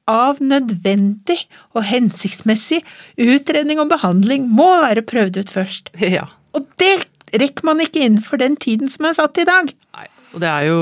[0.10, 1.38] av nødvendig
[1.78, 2.82] og hensiktsmessig
[3.22, 5.93] utredning og behandling må være prøvd ut først.
[6.20, 6.26] Ja.
[6.57, 7.05] Og det
[7.38, 9.70] rekker man ikke innenfor den tiden som er satt i dag.
[9.70, 10.80] Nei, og det er jo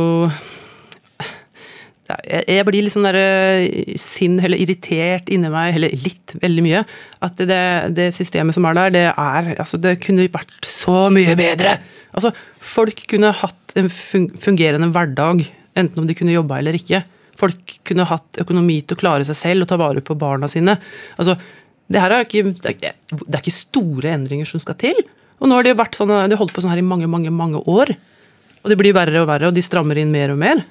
[2.08, 6.64] jeg, jeg blir litt sånn der eh, sinn eller irritert inni meg, eller litt, veldig
[6.64, 6.84] mye.
[7.26, 7.60] At det,
[7.98, 11.78] det systemet som er der, det er Altså, det kunne vært så mye bedre!
[12.16, 12.32] Altså,
[12.64, 15.44] folk kunne hatt en fungerende hverdag,
[15.78, 17.04] enten om de kunne jobba eller ikke.
[17.38, 20.78] Folk kunne hatt økonomi til å klare seg selv og ta vare på barna sine.
[21.18, 21.38] Altså,
[21.88, 24.98] det her er ikke, det er, ikke- store endringer som skal til.
[25.40, 27.62] Og nå har de vært sånn, de holdt på sånn her i mange, mange, mange
[27.70, 27.94] år.
[28.64, 30.66] Og det blir verre og verre, og de strammer inn mer og mer.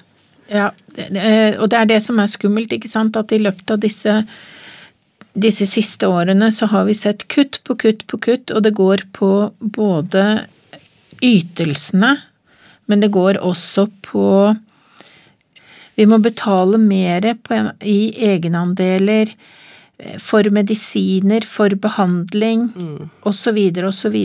[0.51, 3.81] Ja, det, og det er det som er skummelt, ikke sant, at i løpet av
[3.83, 4.13] disse,
[5.35, 9.07] disse siste årene så har vi sett kutt på kutt på kutt, og det går
[9.17, 10.47] på både
[11.23, 12.13] ytelsene,
[12.87, 14.27] men det går også på
[15.97, 17.25] Vi må betale mer
[17.81, 22.69] i egenandeler eh, for medisiner, for behandling
[23.25, 23.57] osv.
[23.89, 24.17] osv.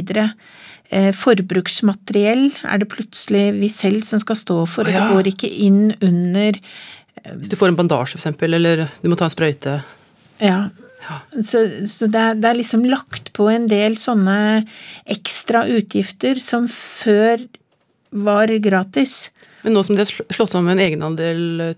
[0.92, 5.06] Eh, Forbruksmateriell er det plutselig vi selv som skal stå for, og ja.
[5.06, 6.60] det går ikke inn under
[7.38, 9.80] Hvis du får en bandasje, eksempel, eller du må ta en sprøyte.
[10.42, 10.60] Ja.
[11.46, 14.36] Så, så det, er, det er liksom lagt på en del sånne
[15.10, 17.42] ekstra utgifter som før
[18.12, 19.30] var gratis.
[19.62, 21.74] Men nå som de har slått sammen egenandel,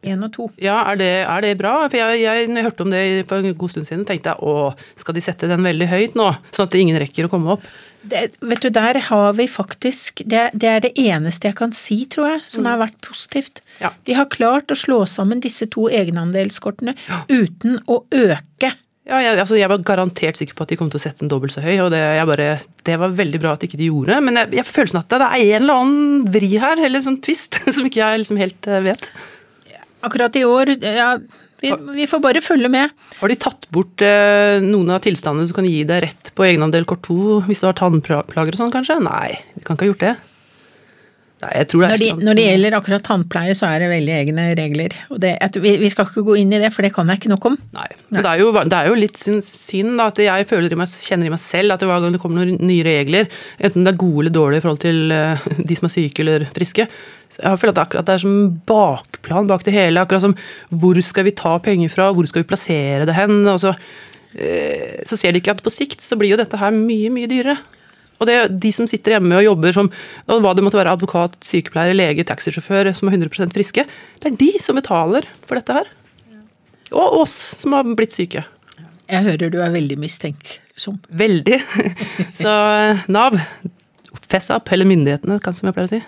[0.00, 0.46] Én og to.
[0.56, 1.74] ja, er det, er det bra?
[1.92, 4.40] For jeg, jeg, når jeg hørte om det for en god stund siden, tenkte jeg
[4.48, 6.30] å, skal de sette den veldig høyt nå?
[6.56, 7.66] Sånn at ingen rekker å komme opp?
[8.00, 11.98] Det, vet du, der har vi faktisk det, det er det eneste jeg kan si,
[12.08, 13.60] tror jeg, som har vært positivt.
[13.82, 13.92] Ja.
[14.08, 16.96] De har klart å slå sammen disse to egenandelskortene
[17.28, 18.72] uten å øke.
[19.08, 21.30] Ja, jeg, altså, jeg var garantert sikker på at de kom til å sette den
[21.32, 22.48] dobbelt så høy, og det, bare,
[22.86, 24.18] det var veldig bra at ikke de gjorde.
[24.26, 27.62] Men jeg, jeg følelsen at det er en eller annen vri her, eller sånn twist,
[27.76, 29.08] som ikke jeg liksom helt eh, vet.
[30.04, 31.14] Akkurat i år, ja,
[31.60, 32.92] vi, vi får bare følge med.
[33.18, 36.86] Har de tatt bort eh, noen av tilstandene som kan gi deg rett på egenandel
[36.88, 39.00] kort 2 hvis du har tannplager og sånn, kanskje?
[39.04, 40.14] Nei, de kan ikke ha gjort det.
[41.40, 43.90] Nei, jeg tror det er Når, de, når det gjelder akkurat tannpleie, så er det
[43.92, 44.96] veldig egne regler.
[45.08, 45.32] Og det,
[45.62, 47.56] vi, vi skal ikke gå inn i det, for det kan jeg ikke nok om.
[47.76, 51.30] Nei, men det er, jo, det er jo litt synd, da, at jeg føler kjenner
[51.30, 53.30] i meg selv at hver gang det kommer noen nye regler,
[53.60, 56.46] enten det er gode eller dårlige i forhold til eh, de som er syke eller
[56.56, 56.86] friske,
[57.38, 60.02] jeg føler at det, akkurat det er som bakplan bak det hele.
[60.02, 60.36] Akkurat som
[60.82, 63.44] hvor skal vi ta penger fra, hvor skal vi plassere det hen?
[63.46, 63.74] Og så,
[64.34, 67.30] eh, så ser de ikke at på sikt så blir jo dette her mye, mye
[67.30, 67.60] dyrere.
[68.20, 69.88] Og det er de som sitter hjemme og jobber som
[70.28, 73.86] og hva det måtte være advokat, sykepleier, lege, taxisjåfør som er 100% friske,
[74.20, 75.88] det er de som betaler for dette her.
[76.90, 78.44] Og oss som har blitt syke.
[79.10, 81.00] Jeg hører du er veldig mistenksom.
[81.16, 81.60] Veldig.
[82.42, 83.38] Så eh, Nav,
[84.30, 86.02] fess opp, eller myndighetene, kanskje som jeg pleier å si.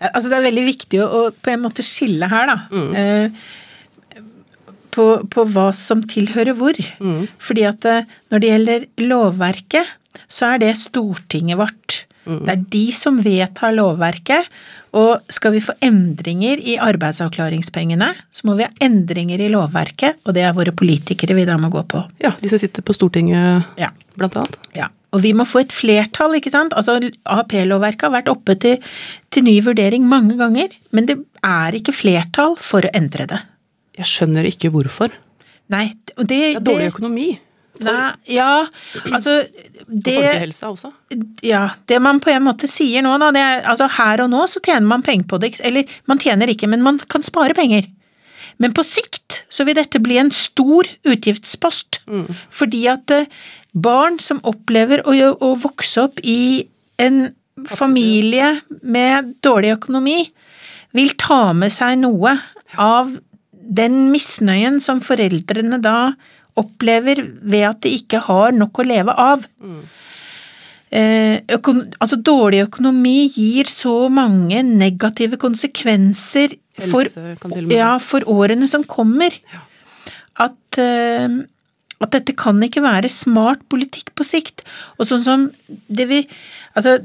[0.00, 2.56] Altså, det er veldig viktig å, på en måte skille her, da.
[2.72, 3.34] Mm.
[4.96, 6.78] på, på hva som tilhører hvor.
[7.42, 9.96] Fordi at eh, når det gjelder lovverket,
[10.28, 12.04] så er det Stortinget vårt.
[12.30, 14.46] Det er de som vedtar lovverket.
[14.98, 20.34] Og skal vi få endringer i arbeidsavklaringspengene, så må vi ha endringer i lovverket, og
[20.34, 22.02] det er våre politikere vi da må gå på.
[22.22, 23.90] Ja, de som sitter på Stortinget, Ja.
[24.18, 24.58] blant annet.
[24.74, 26.72] Ja, og vi må få et flertall, ikke sant.
[26.74, 28.78] Altså, AAP-lovverket har vært oppe til,
[29.30, 33.40] til ny vurdering mange ganger, men det er ikke flertall for å endre det.
[33.96, 35.10] Jeg skjønner ikke hvorfor.
[35.70, 37.38] Nei, det, Det er dårlig økonomi.
[37.80, 38.66] Nei, ja,
[39.08, 39.38] altså
[39.88, 40.90] det, Folkehelsa også.
[41.46, 44.44] ja, det man på en måte sier nå, da, det er altså her og nå
[44.50, 47.88] så tjener man penger på det, eller man tjener ikke, men man kan spare penger.
[48.60, 52.02] Men på sikt så vil dette bli en stor utgiftspost,
[52.52, 53.30] fordi at eh,
[53.72, 56.66] barn som opplever å, å vokse opp i
[57.00, 57.30] en
[57.70, 60.20] familie med dårlig økonomi,
[60.96, 62.34] vil ta med seg noe
[62.80, 63.12] av
[63.70, 66.12] den misnøyen som foreldrene da
[66.60, 69.46] opplever ved at de ikke har nok å leve av.
[69.60, 69.80] Mm.
[71.54, 76.56] økon altså Dårlig økonomi gir så mange negative konsekvenser
[76.90, 77.06] for,
[77.70, 79.34] ja, for årene som kommer,
[80.40, 81.28] at, eh,
[82.00, 84.64] at dette kan ikke være smart politikk på sikt.
[84.98, 85.50] Og sånn som
[85.88, 86.24] det vi
[86.70, 87.00] Altså,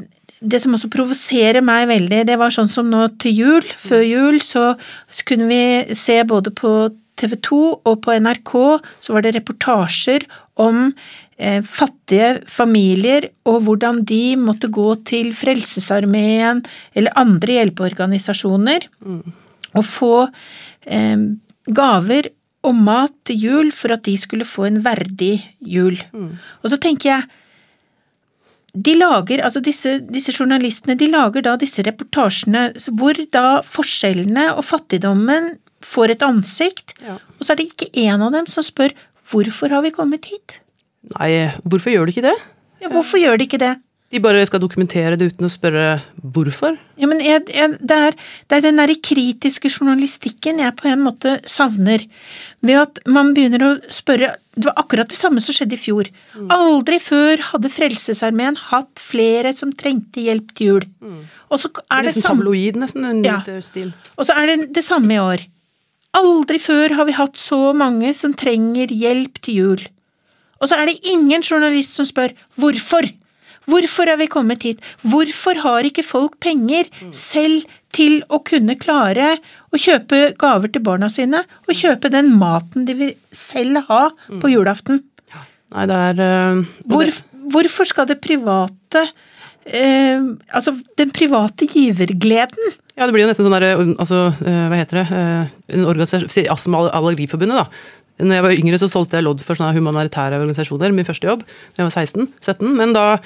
[0.45, 4.35] det som også provoserer meg veldig, det var sånn som nå til jul, før jul,
[4.45, 4.75] så
[5.25, 6.73] kunne vi se både på
[7.19, 8.53] TV 2 og på NRK,
[9.03, 10.25] så var det reportasjer
[10.61, 10.89] om
[11.37, 16.63] eh, fattige familier og hvordan de måtte gå til Frelsesarmeen
[16.93, 18.89] eller andre hjelpeorganisasjoner
[19.75, 20.15] og få
[20.87, 21.25] eh,
[21.65, 22.31] gaver
[22.65, 25.99] og mat til jul for at de skulle få en verdig jul.
[26.63, 27.27] Og så tenker jeg
[28.75, 32.73] de lager, altså disse, disse journalistene, de lager da disse reportasjene.
[32.99, 35.53] Hvor da forskjellene og fattigdommen
[35.85, 37.17] får et ansikt, Ja.
[37.39, 38.93] og så er det ikke en av dem som spør
[39.31, 40.59] hvorfor har vi kommet hit?
[41.19, 42.37] Nei, hvorfor gjør de ikke det?
[42.81, 43.75] Ja, hvorfor gjør de ikke det?
[44.13, 45.85] De bare skal dokumentere det uten å spørre
[46.21, 46.75] hvorfor.
[47.01, 48.13] Ja, men jeg, jeg, det, er,
[48.47, 52.05] det er den derre kritiske journalistikken jeg på en måte savner.
[52.63, 56.07] Ved at man begynner å spørre Det var akkurat det samme som skjedde i fjor.
[56.53, 60.85] Aldri før hadde Frelsesarmeen hatt flere som trengte hjelp til jul.
[61.51, 63.03] Og så er det Nesten samme tabloid, nesten.
[63.09, 63.41] En Ja.
[63.59, 63.91] stil.
[64.17, 65.43] Og så er det det samme i år.
[66.15, 69.85] Aldri før har vi hatt så mange som trenger hjelp til jul.
[70.61, 73.07] Og så er det ingen journalist som spør hvorfor.
[73.65, 74.81] Hvorfor er vi kommet hit?
[75.01, 76.87] Hvorfor har ikke folk penger
[77.17, 79.39] selv til å kunne klare
[79.73, 84.03] å kjøpe gaver til barna sine, og kjøpe den maten de vil selv ha
[84.41, 85.01] på julaften?
[85.73, 87.09] Nei, det er øh, Hvor,
[87.55, 89.07] hvorfor skal det private
[89.65, 90.21] eh,
[90.53, 95.01] Altså, den private givergleden Ja, det blir jo nesten sånn derre Altså, øh, hva heter
[95.01, 97.93] det øh, En organisasjon Astma- og Allergiforbundet, da.
[98.15, 100.93] Når jeg var yngre, så solgte jeg lodd for sånne humanitære organisasjoner.
[100.95, 101.41] Min første jobb.
[101.75, 102.69] Da jeg var 16-17.
[102.77, 103.17] Men da,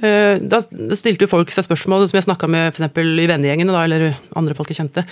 [0.00, 0.62] øh, da
[0.96, 2.96] stilte jo folk seg spørsmål som jeg snakka med f.eks.
[2.96, 5.04] i vennegjengene, da, eller andre folk jeg kjente.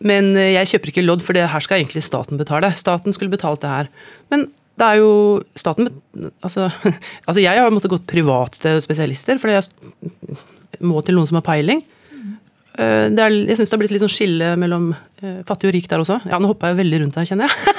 [0.00, 2.72] Men jeg kjøper ikke lodd, for det her skal egentlig staten betale.
[2.80, 3.92] Staten skulle betalt det her.
[4.32, 4.48] Men
[4.80, 5.12] det er jo
[5.58, 5.90] staten
[6.40, 6.70] altså,
[7.28, 10.38] altså jeg har måttet gått privat til spesialister, fordi jeg
[10.86, 11.82] må til noen som har peiling.
[12.80, 15.88] Eh, er, jeg syns det har blitt litt sånn skille mellom eh, fattig og rik
[15.90, 16.20] der også.
[16.30, 17.76] Ja, nå hoppa jeg veldig rundt her, kjenner jeg.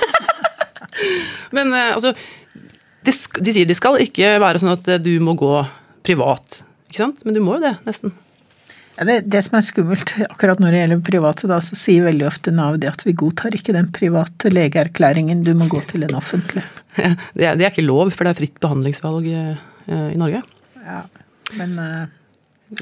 [1.57, 5.55] Men eh, altså de, de sier de skal ikke være sånn at du må gå
[6.05, 7.23] privat, ikke sant?
[7.25, 8.13] Men du må jo det, nesten.
[8.97, 12.27] Ja, det, det som er skummelt akkurat når det gjelder private, da, så sier veldig
[12.27, 16.17] ofte Nav det at vi godtar ikke den private legeerklæringen, du må gå til en
[16.19, 16.61] offentlig.
[17.37, 20.41] Det er, det er ikke lov, for det er fritt behandlingsvalg eh, eh, i Norge.
[20.81, 21.03] Ja,
[21.59, 22.17] men eh,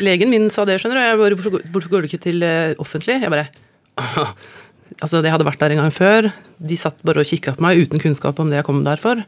[0.01, 1.03] Legen min sa det, skjønner du.
[1.03, 2.45] Jeg bare, hvorfor, hvorfor går du ikke til
[2.81, 3.19] offentlig?
[3.23, 3.47] Jeg bare
[4.99, 6.27] Altså, jeg hadde vært der en gang før.
[6.57, 9.21] De satt bare og kikka på meg uten kunnskap om det jeg kom der for.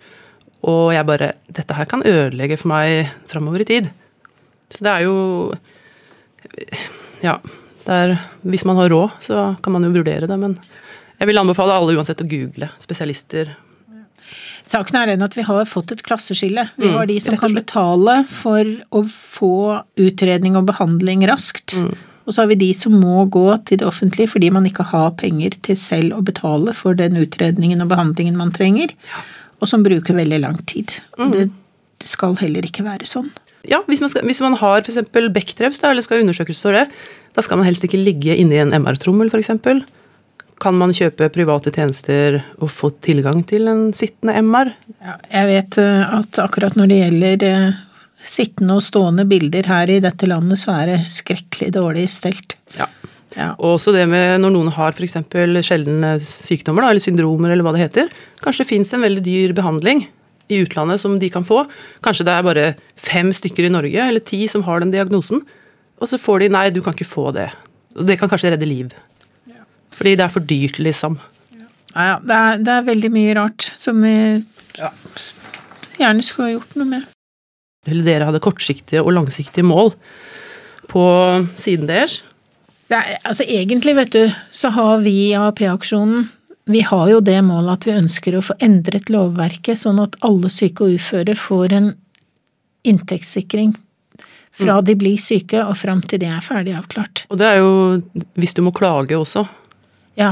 [0.68, 3.90] Og jeg bare Dette her kan ødelegge for meg framover i tid.
[4.74, 5.18] Så det er jo
[7.22, 7.40] Ja.
[7.82, 8.12] Det er,
[8.46, 10.54] hvis man har råd, så kan man jo vurdere det, men
[11.18, 13.56] jeg vil anbefale alle uansett å google spesialister.
[14.72, 16.68] Saken er den at vi har fått et klasseskille.
[16.78, 21.76] Vi Mm, har de som kan betale for å få utredning og behandling raskt.
[21.76, 21.94] Mm.
[22.26, 25.12] Og så har vi de som må gå til det offentlige fordi man ikke har
[25.18, 28.94] penger til selv å betale for den utredningen og behandlingen man trenger,
[29.60, 30.94] og som bruker veldig lang tid.
[31.18, 31.32] Mm.
[31.32, 31.50] Det,
[32.02, 33.28] skal heller ikke være sånn.
[33.70, 35.12] Ja, hvis man, skal, hvis man har f.eks.
[35.34, 36.88] bekktreps, da, eller skal undersøkes for det,
[37.38, 39.52] da skal man helst ikke ligge inne i en MR-trommel, f.eks.
[40.62, 44.74] Kan man kjøpe private tjenester og få tilgang til en sittende MR?
[45.02, 47.80] Ja, jeg vet eh, at akkurat når det gjelder eh,
[48.22, 52.58] sittende og stående bilder her i dette landet, så er det skrekkelig dårlig stelt.
[52.78, 52.88] Ja.
[53.38, 53.54] Ja.
[53.64, 55.16] Og også det med når noen har f.eks.
[55.66, 58.12] sjeldne sykdommer, da, eller syndromer, eller hva det heter.
[58.44, 60.04] Kanskje fins en veldig dyr behandling
[60.52, 61.64] i utlandet som de kan få.
[62.04, 62.66] Kanskje det er bare
[63.00, 65.46] fem stykker i Norge, eller ti, som har den diagnosen.
[66.02, 67.48] Og så får de nei, du kan ikke få det.
[67.96, 68.92] Og det kan kanskje redde liv.
[69.92, 71.20] Fordi det er for dyrt, liksom.
[71.92, 74.16] Ja, ja, det er, det er veldig mye rart som vi
[76.00, 77.08] gjerne skulle ha gjort noe med.
[78.06, 79.92] Dere hadde kortsiktige og langsiktige mål
[80.92, 81.04] på
[81.60, 82.22] siden deres.
[82.92, 86.30] Det er, altså egentlig, vet du, så har vi i AAP-aksjonen
[86.72, 90.52] vi har jo det målet at vi ønsker å få endret lovverket sånn at alle
[90.54, 91.90] syke og uføre får en
[92.88, 93.74] inntektssikring
[94.62, 97.26] fra de blir syke og fram til de er ferdig avklart.
[97.32, 97.74] Og det er jo
[98.40, 99.46] hvis du må klage også.
[100.20, 100.32] Ja.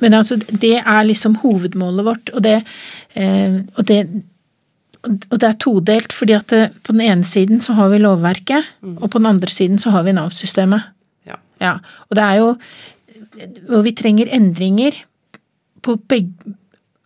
[0.00, 2.62] Men altså, det er liksom hovedmålet vårt, og det,
[3.14, 4.02] eh, og det
[5.02, 8.68] og det er todelt, fordi at det, på den ene siden så har vi lovverket,
[9.00, 10.84] og på den andre siden så har vi Nav-systemet.
[11.26, 11.40] Ja.
[11.60, 11.72] Ja,
[12.08, 12.56] og det er jo
[13.68, 14.92] Og vi trenger endringer
[15.82, 16.54] på begge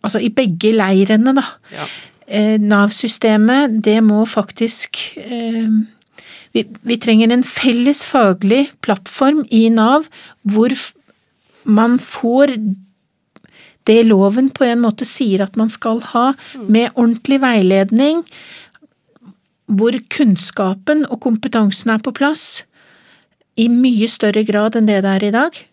[0.03, 1.43] Altså i begge leirene, da.
[1.73, 1.85] Ja.
[2.27, 5.71] Eh, Nav-systemet, det må faktisk eh,
[6.53, 10.05] vi, vi trenger en felles faglig plattform i Nav
[10.43, 10.75] hvor
[11.67, 12.55] man får
[13.87, 16.31] det loven på en måte sier at man skal ha,
[16.67, 18.23] med ordentlig veiledning,
[19.67, 22.63] hvor kunnskapen og kompetansen er på plass
[23.59, 25.63] i mye større grad enn det det er i dag.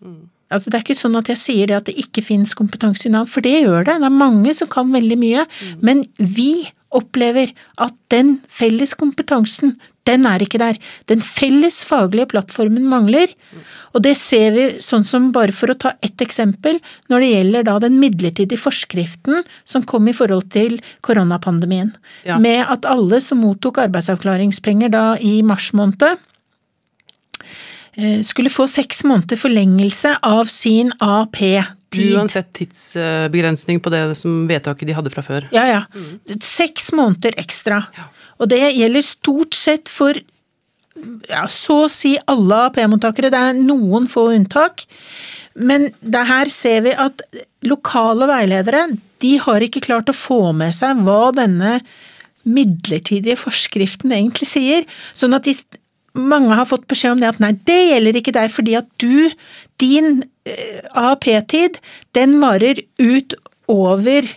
[0.55, 3.13] Altså Det er ikke sånn at jeg sier det at det ikke finnes kompetanse i
[3.13, 3.99] Nav, for det gjør det.
[4.03, 5.47] Det er mange som kan veldig mye.
[5.83, 9.75] Men vi opplever at den felles kompetansen,
[10.05, 10.77] den er ikke der.
[11.09, 13.31] Den felles faglige plattformen mangler.
[13.97, 17.67] Og det ser vi sånn som, bare for å ta ett eksempel, når det gjelder
[17.71, 20.77] da den midlertidige forskriften som kom i forhold til
[21.07, 21.95] koronapandemien.
[22.29, 22.39] Ja.
[22.43, 26.21] Med at alle som mottok arbeidsavklaringspenger da i mars måned,
[27.97, 30.93] eh, skulle få seks måneder forlengelse av sin
[31.95, 32.19] AP-tid.
[32.19, 35.49] Uansett tidsbegrensning på det som vedtaket de hadde fra før.
[35.55, 35.81] Ja, ja.
[36.45, 37.85] Seks måneder ekstra.
[38.43, 40.19] Og det gjelder stort sett for
[41.29, 43.33] ja, så å si alle AP-mottakere.
[43.33, 44.87] Det er noen få unntak.
[45.55, 47.23] Men det her ser vi at
[47.67, 48.89] lokale veiledere
[49.23, 51.79] de har ikke klart å få med seg hva denne
[52.45, 54.89] midlertidige forskriften egentlig sier.
[55.17, 55.55] Sånn at de,
[56.19, 59.31] mange har fått beskjed om det at nei, det gjelder ikke deg fordi at du,
[59.83, 61.81] din eh, AAP-tid,
[62.17, 63.37] den varer ut
[63.71, 64.33] over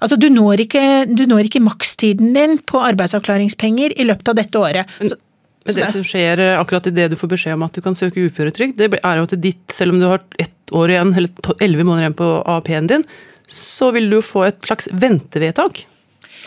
[0.00, 0.82] Altså, du når ikke,
[1.12, 4.94] du når ikke makstiden din på arbeidsavklaringspenger i løpet av dette året.
[4.96, 5.18] Så,
[5.68, 7.96] Men det som skjer eh, akkurat i det du får beskjed om at du kan
[7.98, 11.52] søke uføretrygd, det er jo at ditt, selv om du har ett år igjen, eller
[11.60, 13.04] elleve måneder igjen på AAP-en din,
[13.44, 15.84] så vil du få et slags ventevedtak.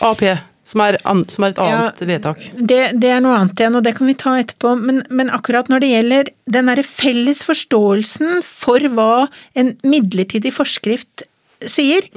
[0.02, 0.26] AAP,
[0.64, 0.96] som er,
[1.28, 2.40] som er et annet vedtak.
[2.56, 4.74] Det, det er noe annet igjen, og det kan vi ta etterpå.
[4.80, 9.26] Men, men akkurat når det gjelder den derre felles forståelsen for hva
[9.60, 11.26] en midlertidig forskrift
[11.70, 12.08] sier,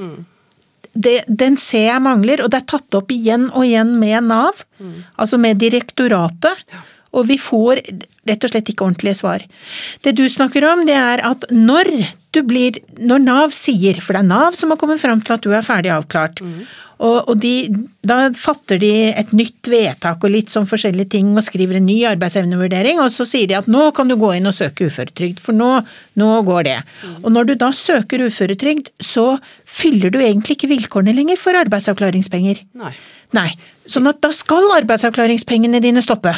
[0.97, 4.63] det, den ser jeg mangler, og det er tatt opp igjen og igjen med Nav,
[5.19, 6.63] altså med direktoratet.
[7.17, 7.81] Og vi får
[8.27, 9.43] rett og slett ikke ordentlige svar.
[10.05, 11.91] Det du snakker om, det er at når
[12.35, 15.45] du blir Når Nav sier, for det er Nav som har kommet fram til at
[15.45, 16.41] du er ferdig avklart,
[16.97, 17.69] og, og de,
[18.05, 21.97] da fatter de et nytt vedtak og litt sånn forskjellige ting og skriver en ny
[22.09, 25.57] arbeidsevnevurdering, og så sier de at nå kan du gå inn og søke uføretrygd, for
[25.57, 25.69] nå,
[26.17, 26.77] nå går det.
[27.21, 29.27] Og når du da søker uføretrygd, så
[29.63, 32.65] fyller du egentlig ikke vilkårene lenger for arbeidsavklaringspenger.
[32.81, 32.93] Nei.
[33.35, 33.49] Nei,
[33.89, 36.33] sånn at da skal arbeidsavklaringspengene dine stoppe.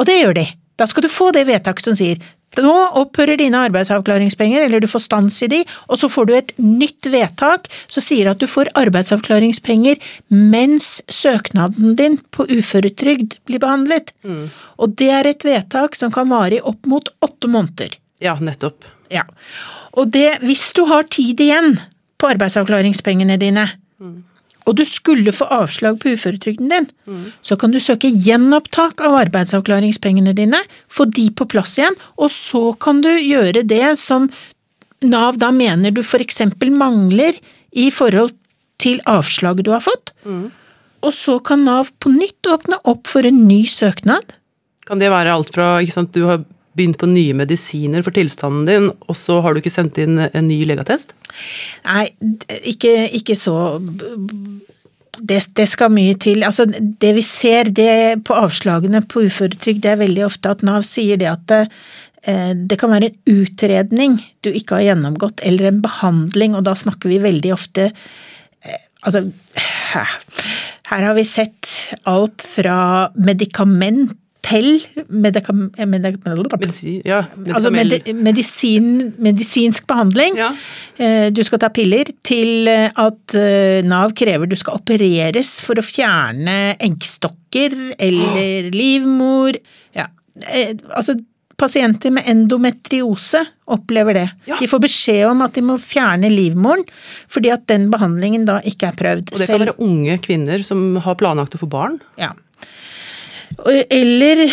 [0.00, 0.46] Og det gjør de.
[0.80, 2.20] Da skal du få det vedtaket som sier
[2.58, 6.52] nå opphører dine arbeidsavklaringspenger, eller du får stans i de, og så får du et
[6.58, 10.00] nytt vedtak som sier at du får arbeidsavklaringspenger
[10.34, 14.10] mens søknaden din på uføretrygd blir behandlet.
[14.82, 17.94] Og det er et vedtak som kan vare i opp mot åtte måneder.
[18.20, 18.82] Ja, nettopp.
[19.14, 19.24] Ja.
[19.94, 21.76] Og det, hvis du har tid igjen
[22.18, 23.68] på arbeidsavklaringspengene dine,
[24.70, 26.86] og du skulle få avslag på uføretrygden din,
[27.42, 32.70] så kan du søke gjenopptak av arbeidsavklaringspengene dine, få de på plass igjen, og så
[32.78, 34.30] kan du gjøre det som
[35.00, 37.38] Nav da mener du for eksempel mangler
[37.72, 38.34] i forhold
[38.80, 40.12] til avslaget du har fått.
[41.00, 44.34] Og så kan Nav på nytt åpne opp for en ny søknad.
[44.84, 46.44] Kan det være alt fra ikke sant, du har
[46.78, 50.46] begynt på nye medisiner for tilstanden din, og så har du ikke sendt inn en
[50.46, 51.14] ny legeattest?
[51.86, 52.06] Nei,
[52.70, 53.56] ikke, ikke så
[55.18, 56.44] det, det, skal mye til.
[56.46, 60.86] Altså, det vi ser det på avslagene på uføretrygd, det er veldig ofte at Nav
[60.88, 61.60] sier det at det,
[62.28, 66.76] eh, det kan være en utredning du ikke har gjennomgått, eller en behandling, og da
[66.78, 69.22] snakker vi veldig ofte eh, Altså,
[69.94, 71.70] her har vi sett
[72.04, 74.10] alt fra medikament
[74.42, 74.80] til
[75.12, 77.20] medikam, Medisin, ja,
[77.52, 78.86] altså medi, medisin,
[79.20, 80.38] medisinsk behandling.
[80.40, 80.50] Ja.
[80.98, 83.36] Eh, du skal ta piller, til at
[83.86, 89.60] Nav krever du skal opereres for å fjerne eggstokker eller livmor.
[89.96, 90.08] Ja,
[90.94, 91.18] altså
[91.60, 94.28] Pasienter med endometriose opplever det.
[94.48, 94.56] Ja.
[94.60, 96.86] De får beskjed om at de må fjerne livmoren,
[97.28, 99.32] fordi at den behandlingen da ikke er prøvd.
[99.34, 101.98] Og det kan være unge kvinner som har planlagt å få barn?
[102.20, 102.32] Ja.
[103.90, 104.44] Eller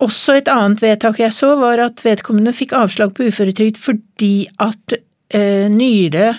[0.00, 4.96] også et annet vedtak jeg så, var at vedkommende fikk avslag på uføretrygd fordi at
[4.96, 6.32] eh, nyre,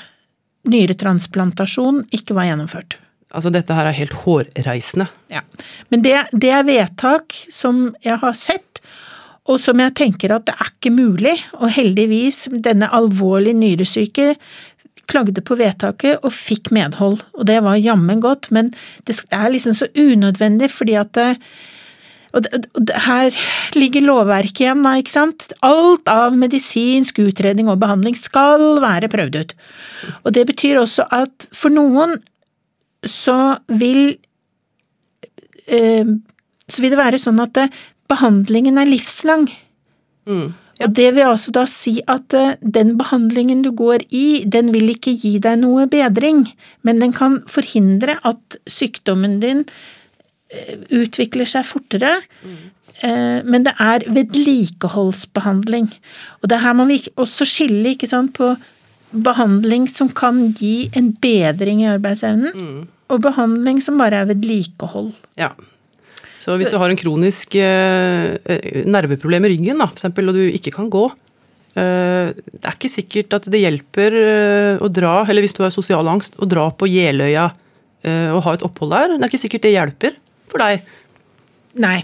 [0.72, 2.98] nyretransplantasjon ikke var gjennomført.
[3.32, 5.08] Altså dette her er helt hårreisende.
[5.32, 5.46] Ja.
[5.94, 8.82] Men det, det er vedtak som jeg har sett,
[9.50, 11.34] og som jeg tenker at det er ikke mulig.
[11.60, 14.34] Og heldigvis, denne alvorlig nyresyke
[15.12, 18.72] klagde på vedtaket og fikk medhold, og det var jammen godt, men
[19.08, 21.30] det er liksom så unødvendig fordi at det,
[22.32, 23.38] og, det, og det, her
[23.76, 25.50] ligger lovverket igjen, da, ikke sant.
[25.68, 29.56] Alt av medisinsk utredning og behandling skal være prøvd ut.
[30.24, 32.16] Og det betyr også at for noen
[33.08, 34.14] så vil
[35.66, 36.06] eh,
[36.72, 37.66] Så vil det være sånn at det,
[38.08, 39.50] behandlingen er livslang.
[40.30, 40.52] Mm.
[40.82, 40.88] Ja.
[40.88, 44.90] Og det vil altså da si at uh, den behandlingen du går i, den vil
[44.96, 46.48] ikke gi deg noe bedring,
[46.82, 52.18] men den kan forhindre at sykdommen din uh, utvikler seg fortere.
[52.42, 52.60] Mm.
[53.02, 55.90] Uh, men det er vedlikeholdsbehandling.
[56.42, 58.56] Og det her må vi også skille ikke sant, på
[59.12, 62.88] behandling som kan gi en bedring i arbeidsevnen, Mm.
[63.12, 65.12] og behandling som bare er vedlikehold.
[65.38, 65.50] Ja.
[66.42, 68.34] Så hvis du har en kronisk eh,
[68.90, 71.04] nerveproblem i ryggen, da, for eksempel, og du ikke kan gå
[71.78, 75.74] eh, Det er ikke sikkert at det hjelper eh, å dra, eller hvis du har
[75.76, 77.52] sosial angst, å dra på Jeløya
[78.02, 79.14] eh, og ha et opphold der.
[79.14, 80.18] Det er ikke sikkert det hjelper
[80.52, 80.90] for deg.
[81.82, 82.00] Nei.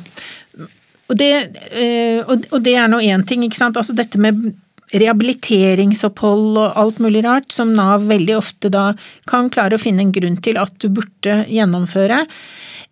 [1.07, 1.31] Og det,
[1.73, 3.79] eh, og det er nå én ting, ikke sant.
[3.79, 4.53] Altså dette med
[4.95, 8.91] rehabiliteringsopphold og alt mulig rart, som Nav veldig ofte da
[9.27, 12.21] kan klare å finne en grunn til at du burde gjennomføre.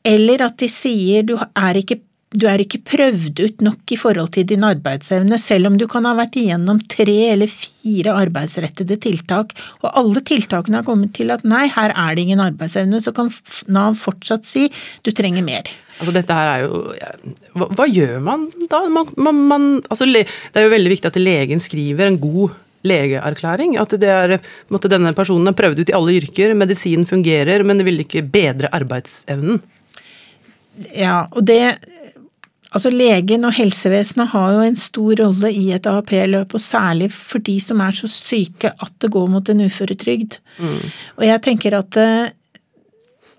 [0.05, 2.01] Eller at de sier du er ikke
[2.35, 6.03] du er ikke prøvd ut nok i forhold til din arbeidsevne, selv om du kan
[6.07, 9.53] ha vært igjennom tre eller fire arbeidsrettede tiltak,
[9.83, 13.31] og alle tiltakene har kommet til at nei, her er det ingen arbeidsevne, så kan
[13.71, 14.67] Nav fortsatt si
[15.05, 15.69] du trenger mer.
[15.95, 16.81] Altså dette her er jo
[17.55, 18.81] hva, hva, gjør man da?
[18.91, 23.77] Man, man, man, altså, det er jo veldig viktig at legen skriver en god legeerklæring.
[23.79, 24.35] At det er,
[24.73, 28.25] måtte denne personen er prøvd ut i alle yrker, medisinen fungerer, men det vil ikke
[28.27, 29.63] bedre arbeidsevnen.
[30.95, 31.77] Ja, og det
[32.75, 37.39] Altså Legen og helsevesenet har jo en stor rolle i et AAP-løp, og særlig for
[37.39, 40.41] de som er så syke at det går mot en uføretrygd.
[40.59, 40.81] Mm.
[41.15, 42.33] Og jeg tenker at eh,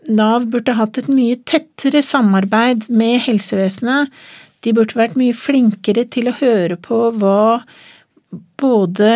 [0.09, 4.15] Nav burde hatt et mye tettere samarbeid med helsevesenet.
[4.65, 7.59] De burde vært mye flinkere til å høre på hva
[8.57, 9.11] både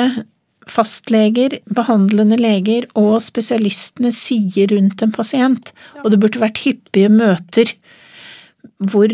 [0.70, 5.72] fastleger, behandlende leger og spesialistene sier rundt en pasient.
[6.04, 7.72] Og det burde vært hyppige møter
[8.90, 9.12] hvor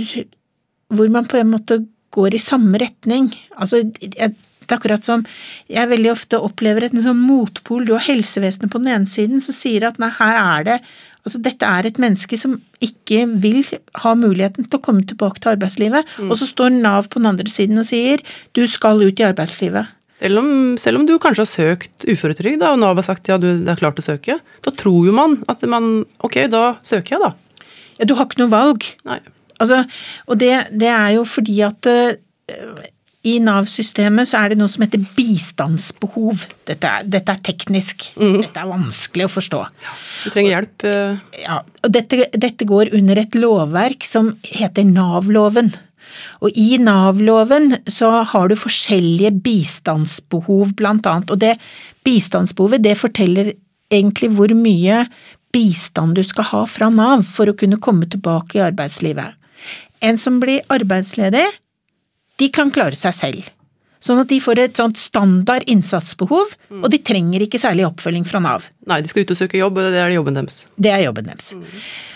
[0.94, 1.80] hvor man på en måte
[2.14, 3.32] går i samme retning.
[3.58, 4.36] Altså, jeg,
[4.66, 5.24] det er akkurat som
[5.70, 7.84] jeg veldig ofte opplever et sånn motpol.
[7.86, 10.80] Du har helsevesenet på den ene siden som sier at nei, her er det
[11.26, 13.64] Altså, dette er et menneske som ikke vil
[13.98, 16.28] ha muligheten til å komme tilbake til arbeidslivet, mm.
[16.30, 18.22] og så står Nav på den andre siden og sier
[18.54, 19.90] du skal ut i arbeidslivet.
[20.06, 23.48] Selv om, selv om du kanskje har søkt uføretrygd, og Nav har sagt ja, du
[23.56, 27.64] er klart å søke, da tror jo man at man ok, da søker jeg, da.
[27.98, 28.86] Ja, du har ikke noe valg.
[29.10, 29.18] Nei.
[29.62, 29.82] Altså,
[30.26, 32.82] og det, det, er jo fordi at uh,
[33.26, 36.44] i Nav-systemet så er det noe som heter bistandsbehov.
[36.68, 38.10] Dette er, dette er teknisk.
[38.20, 38.38] Mm.
[38.44, 39.62] Dette er vanskelig å forstå.
[40.26, 40.86] Du trenger hjelp.
[40.86, 41.40] Uh...
[41.42, 45.72] Ja, og dette, dette, går under et lovverk som heter Nav-loven.
[46.44, 51.32] Og i Nav-loven så har du forskjellige bistandsbehov, blant annet.
[51.34, 51.56] Og det
[52.06, 53.56] bistandsbehovet, det forteller
[53.92, 55.04] egentlig hvor mye
[55.54, 59.35] bistand du skal ha fra Nav for å kunne komme tilbake i arbeidslivet.
[60.04, 61.44] En som blir arbeidsledig,
[62.36, 63.52] de kan klare seg selv.
[64.04, 68.42] Sånn at de får et sånt standard innsatsbehov, og de trenger ikke særlig oppfølging fra
[68.44, 68.66] Nav.
[68.86, 70.66] Nei, de skal ut og søke jobb, og det er jobben deres.
[70.76, 71.54] Det er jobben deres.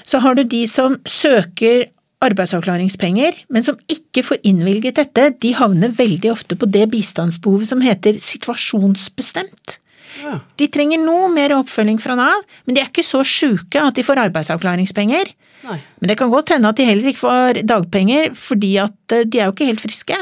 [0.06, 1.88] Så har du de som søker
[2.20, 7.80] arbeidsavklaringspenger, men som ikke får innvilget dette, de havner veldig ofte på det bistandsbehovet som
[7.84, 9.78] heter situasjonsbestemt.
[10.20, 10.40] Ja.
[10.58, 14.04] De trenger noe mer oppfølging fra Nav, men de er ikke så sjuke at de
[14.06, 15.32] får arbeidsavklaringspenger.
[15.68, 15.78] Nei.
[16.00, 19.40] Men det kan godt hende at de heller ikke får dagpenger, fordi at eh, de
[19.40, 20.18] er jo ikke helt friske.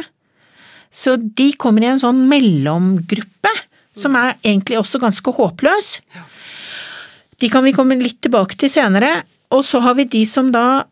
[0.95, 3.55] Så de kommer i en sånn mellomgruppe,
[3.99, 5.99] som er egentlig også ganske håpløs.
[6.15, 6.25] Ja.
[7.43, 9.23] De kan vi komme litt tilbake til senere.
[9.55, 10.85] Og så har vi de som da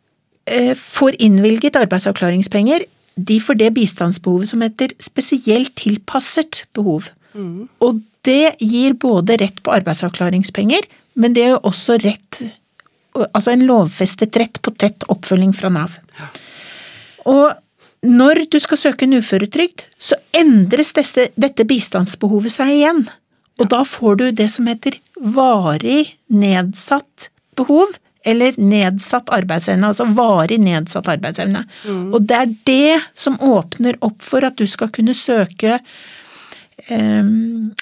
[0.48, 2.86] eh, får innvilget arbeidsavklaringspenger.
[3.16, 7.10] De får det bistandsbehovet som heter spesielt tilpasset behov.
[7.36, 7.66] Mm.
[7.84, 12.46] Og det gir både rett på arbeidsavklaringspenger, men det er jo også rett
[13.16, 15.94] Altså en lovfestet rett på tett oppfølging fra Nav.
[17.24, 17.54] Og
[18.04, 23.06] når du skal søke en uføretrygd, så endres dette, dette bistandsbehovet seg igjen.
[23.56, 27.96] Og da får du det som heter varig nedsatt behov,
[28.26, 31.62] eller nedsatt arbeidsevne, altså varig nedsatt arbeidsevne.
[32.12, 35.78] Og det er det som åpner opp for at du skal kunne søke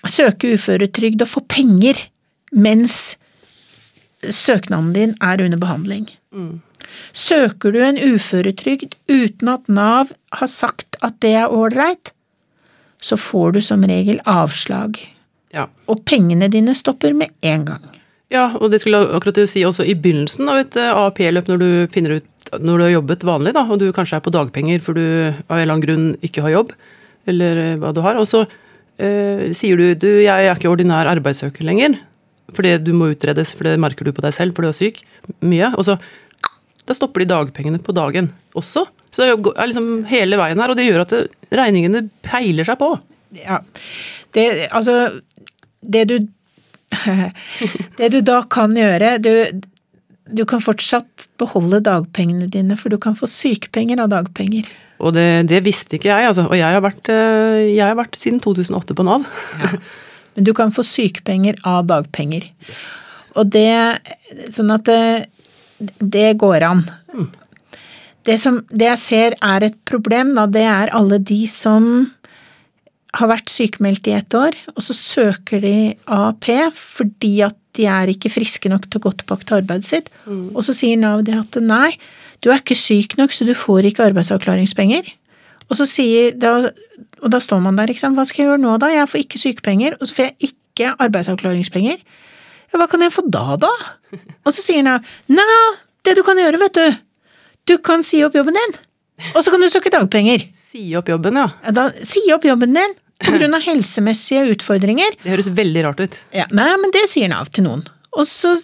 [0.09, 1.99] søke uføretrygd og få penger
[2.55, 3.17] mens
[4.23, 6.07] søknaden din er under behandling.
[6.33, 6.61] Mm.
[7.13, 12.13] Søker du en uføretrygd uten at Nav har sagt at det er ålreit,
[13.03, 14.97] så får du som regel avslag.
[15.55, 15.69] Ja.
[15.87, 17.85] Og pengene dine stopper med en gang.
[18.31, 21.59] ja, og det skulle jeg akkurat si også i begynnelsen av et eh, AAP-løp, når
[21.61, 22.31] du finner ut
[22.61, 25.57] når du har jobbet vanlig, da, og du kanskje er på dagpenger for du av
[25.57, 26.73] en eller annen grunn ikke har jobb,
[27.31, 28.45] eller eh, hva du har, og så
[28.99, 31.99] eh, sier du du, jeg er ikke ordinær arbeidssøker lenger,
[32.55, 35.03] fordi du må utredes, for det merker du på deg selv, for du er syk
[35.43, 35.99] mye, og så
[36.85, 38.85] da stopper de dagpengene på dagen også.
[39.15, 41.23] Så det er liksom hele veien her, og det gjør at det,
[41.55, 42.91] regningene peiler seg på.
[43.39, 43.61] Ja,
[44.37, 45.21] det, altså
[45.81, 46.19] Det du
[47.99, 49.63] Det du da kan gjøre du,
[50.31, 54.69] du kan fortsatt beholde dagpengene dine, for du kan få sykepenger av dagpenger.
[55.05, 56.47] Og det, det visste ikke jeg, altså.
[56.49, 59.29] Og jeg har, vært, eh, jeg har vært siden 2008 på Nav.
[60.35, 62.49] Men du kan få sykepenger av dagpenger.
[63.39, 63.71] Og det
[64.55, 65.31] Sånn at det,
[66.01, 66.83] det går an.
[68.25, 72.09] Det, som, det jeg ser er et problem, da, det er alle de som
[73.15, 75.77] har vært sykemeldt i ett år, og så søker de
[76.11, 80.11] AAP fordi at de er ikke friske nok til å gå tilbake til arbeidet sitt.
[80.55, 81.93] Og så sier Nav det at nei,
[82.45, 85.09] du er ikke syk nok, så du får ikke arbeidsavklaringspenger.
[85.71, 86.71] Og så sier da,
[87.25, 88.91] og da står man der, ikke sant, hva skal jeg gjøre nå da?
[88.93, 92.03] Jeg får ikke sykepenger, og så får jeg ikke arbeidsavklaringspenger.
[92.69, 93.71] Ja, hva kan jeg få da, da?
[94.45, 95.63] Og så sier han nei,
[96.05, 96.99] det du kan gjøre, vet du,
[97.71, 98.77] du kan si opp jobben din,
[99.33, 100.45] og så kan du søke dagpenger.
[100.59, 101.49] Si opp jobben, ja.
[101.65, 105.17] Ja, da, si opp jobben din på grunn av helsemessige utfordringer.
[105.23, 106.19] Det høres veldig rart ut.
[106.35, 107.87] Ja, nei, men det sier Nav til noen.
[108.19, 108.57] Og så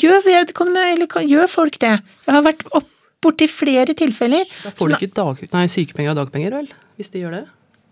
[0.00, 1.98] gjør vedkommende, eller gjør folk det.
[2.26, 2.88] Jeg har vært opp
[3.22, 4.44] borti flere tilfeller.
[4.64, 6.68] Da får du ikke dag, nei, sykepenger og dagpenger, vel?
[7.00, 7.44] Hvis de gjør det?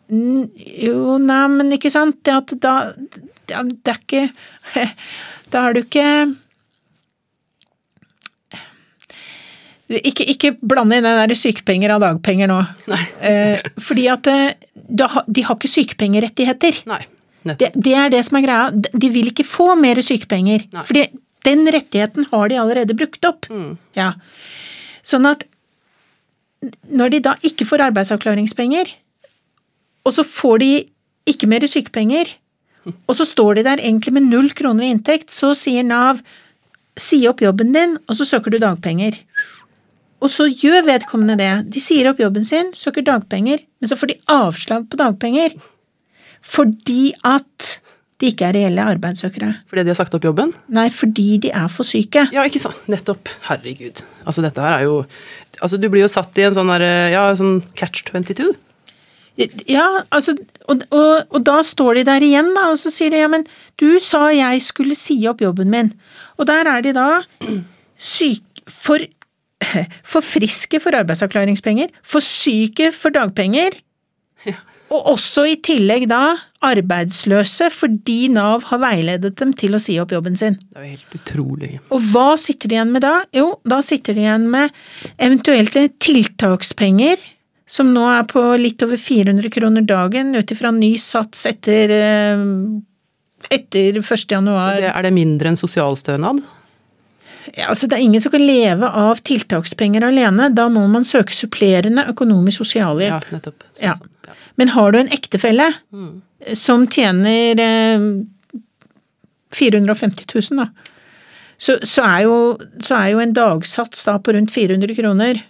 [0.09, 2.77] Jo, nei, men ikke sant, det at da
[3.49, 4.23] Det det er ikke
[5.53, 6.05] Da har du ikke
[9.89, 12.59] ikke, ikke blande inn den der sykepenger av dagpenger nå.
[12.93, 12.99] Nei.
[13.25, 16.83] Eh, fordi at eh, da de har ikke sykepengerettigheter.
[16.91, 17.01] Nei.
[17.49, 18.67] Det, det er det som er greia.
[18.75, 20.67] De- De vil ikke få mer sykepenger.
[20.77, 20.85] Nei.
[20.85, 21.07] Fordi
[21.49, 23.49] den rettigheten har de allerede brukt opp.
[23.49, 23.79] Mm.
[23.97, 24.11] Ja.
[25.09, 25.47] Sånn at
[26.91, 28.91] når de da ikke får arbeidsavklaringspenger,
[30.07, 30.71] og så får de
[31.29, 32.31] ikke mer sykepenger,
[32.89, 36.23] og så står de der egentlig med null kroner i inntekt, så sier Nav
[36.99, 39.19] si opp jobben din, og så søker du dagpenger.
[40.19, 41.53] Og så gjør vedkommende det.
[41.75, 45.55] De sier opp jobben sin, søker dagpenger, men så får de avslag på dagpenger.
[46.43, 47.77] Fordi at
[48.19, 49.53] de ikke er reelle arbeidssøkere.
[49.71, 50.51] Fordi de har sagt opp jobben?
[50.75, 52.25] Nei, fordi de er for syke.
[52.35, 52.81] Ja, ikke sant.
[52.91, 53.31] Nettopp.
[53.47, 54.03] Herregud.
[54.25, 55.05] Altså, dette her er jo
[55.63, 58.51] Altså, du blir jo satt i en sånn derre Ja, sånn catch 22.
[59.71, 60.35] Ja, altså,
[60.67, 63.45] og, og, og da står de der igjen, da, og så sier de ja, men
[63.79, 65.93] du sa jeg skulle si opp jobben min.
[66.43, 67.07] Og der er de da
[68.03, 68.99] syke for,
[70.13, 73.79] for friske for arbeidsavklaringspenger, for syke for dagpenger,
[74.47, 74.59] Ja.
[74.89, 80.15] Og også i tillegg da arbeidsløse fordi Nav har veiledet dem til å si opp
[80.15, 80.57] jobben sin.
[80.73, 81.73] Det er helt utrolig.
[81.95, 83.15] Og hva sitter de igjen med da?
[83.37, 84.75] Jo, da sitter de igjen med
[85.21, 87.21] eventuelt tiltakspenger,
[87.69, 92.45] som nå er på litt over 400 kroner dagen, ut ifra ny sats etter, eh,
[93.53, 94.09] etter 1.
[94.09, 94.81] Så januar.
[94.81, 96.41] det, er det mindre enn sosialstønad?
[97.57, 100.51] Ja, altså Det er ingen som kan leve av tiltakspenger alene.
[100.53, 103.29] Da må man søke supplerende økonomisk sosialhjelp.
[103.29, 103.65] Ja, nettopp.
[103.81, 103.95] Ja.
[104.59, 106.21] Men har du en ektefelle Mm.
[106.55, 108.09] som tjener eh,
[109.55, 110.69] 450 000, da,
[111.59, 112.35] så, så, er jo,
[112.85, 115.41] så er jo en dagsats da på rundt 400 kroner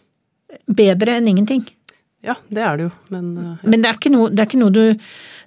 [0.64, 1.66] bedre enn ingenting.
[2.24, 3.50] Ja, det er det jo, men ja.
[3.62, 4.82] Men det er noe, det er ikke noe du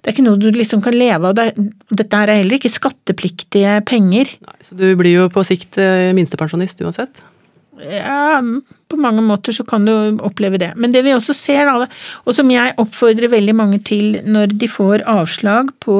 [0.02, 1.34] det er ikke noe du liksom kan leve av.
[1.38, 4.32] Det er, dette er heller ikke skattepliktige penger.
[4.42, 7.22] Nei, så du blir jo på sikt eh, minstepensjonist uansett?
[7.80, 8.36] Ja,
[8.92, 10.72] på mange måter så kan du oppleve det.
[10.76, 11.88] Men det vi også ser, da,
[12.26, 15.96] og som jeg oppfordrer veldig mange til når de får avslag på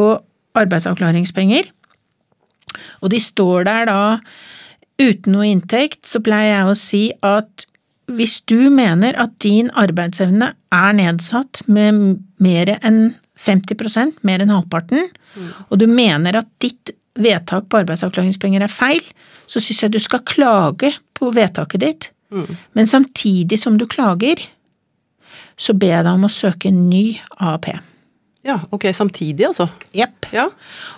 [0.59, 1.71] arbeidsavklaringspenger,
[3.01, 4.01] og de står der da
[5.01, 7.67] uten noe inntekt, så pleier jeg å si at
[8.13, 15.09] hvis du mener at din arbeidsevne er nedsatt med mer enn 50% mer enn halvparten,
[15.71, 19.03] og du mener at ditt vedtak på arbeidsavklaringspenger er feil,
[19.47, 22.57] så syns jeg du skal klage på vedtaket ditt, Mm.
[22.75, 24.41] men samtidig som du klager,
[25.59, 27.67] så ber jeg deg om å søke en ny AAP.
[28.43, 29.69] Ja, ok, samtidig altså.
[29.95, 30.27] Jepp.
[30.33, 30.49] Ja.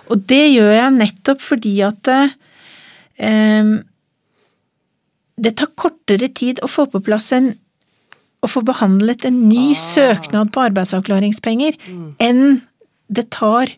[0.09, 2.09] Og det gjør jeg nettopp fordi at
[3.19, 3.65] eh,
[5.36, 7.51] det tar kortere tid å få på plass en
[8.45, 9.81] å få behandlet en ny Ah.
[9.81, 11.78] søknad på arbeidsavklaringspenger
[12.20, 12.61] enn
[13.11, 13.73] det tar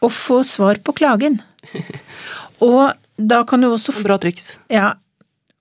[0.00, 1.40] å få svar på klagen.
[2.64, 4.54] Og da kan du også Bra triks.
[4.72, 4.94] Ja.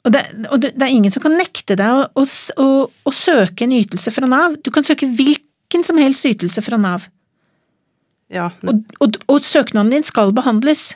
[0.04, 2.26] Og, det, og det, det er ingen som kan nekte deg å, å,
[2.60, 2.70] å,
[3.08, 4.58] å søke en ytelse fra Nav.
[4.66, 7.08] Du kan søke hvilken som helst ytelse fra Nav.
[8.34, 10.96] Ja, Og, og, og søknaden din skal behandles.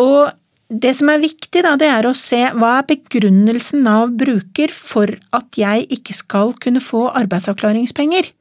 [0.00, 0.32] Og
[0.66, 5.12] det som er viktig, da, det er å se hva er begrunnelsen Nav bruker for
[5.36, 8.32] at jeg ikke skal kunne få arbeidsavklaringspenger.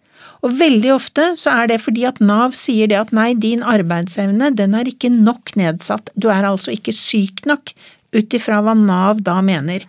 [0.45, 4.51] Og veldig ofte så er det fordi at Nav sier det at nei, din arbeidsevne
[4.53, 7.73] den er ikke nok nedsatt, du er altså ikke syk nok,
[8.15, 9.87] ut ifra hva Nav da mener.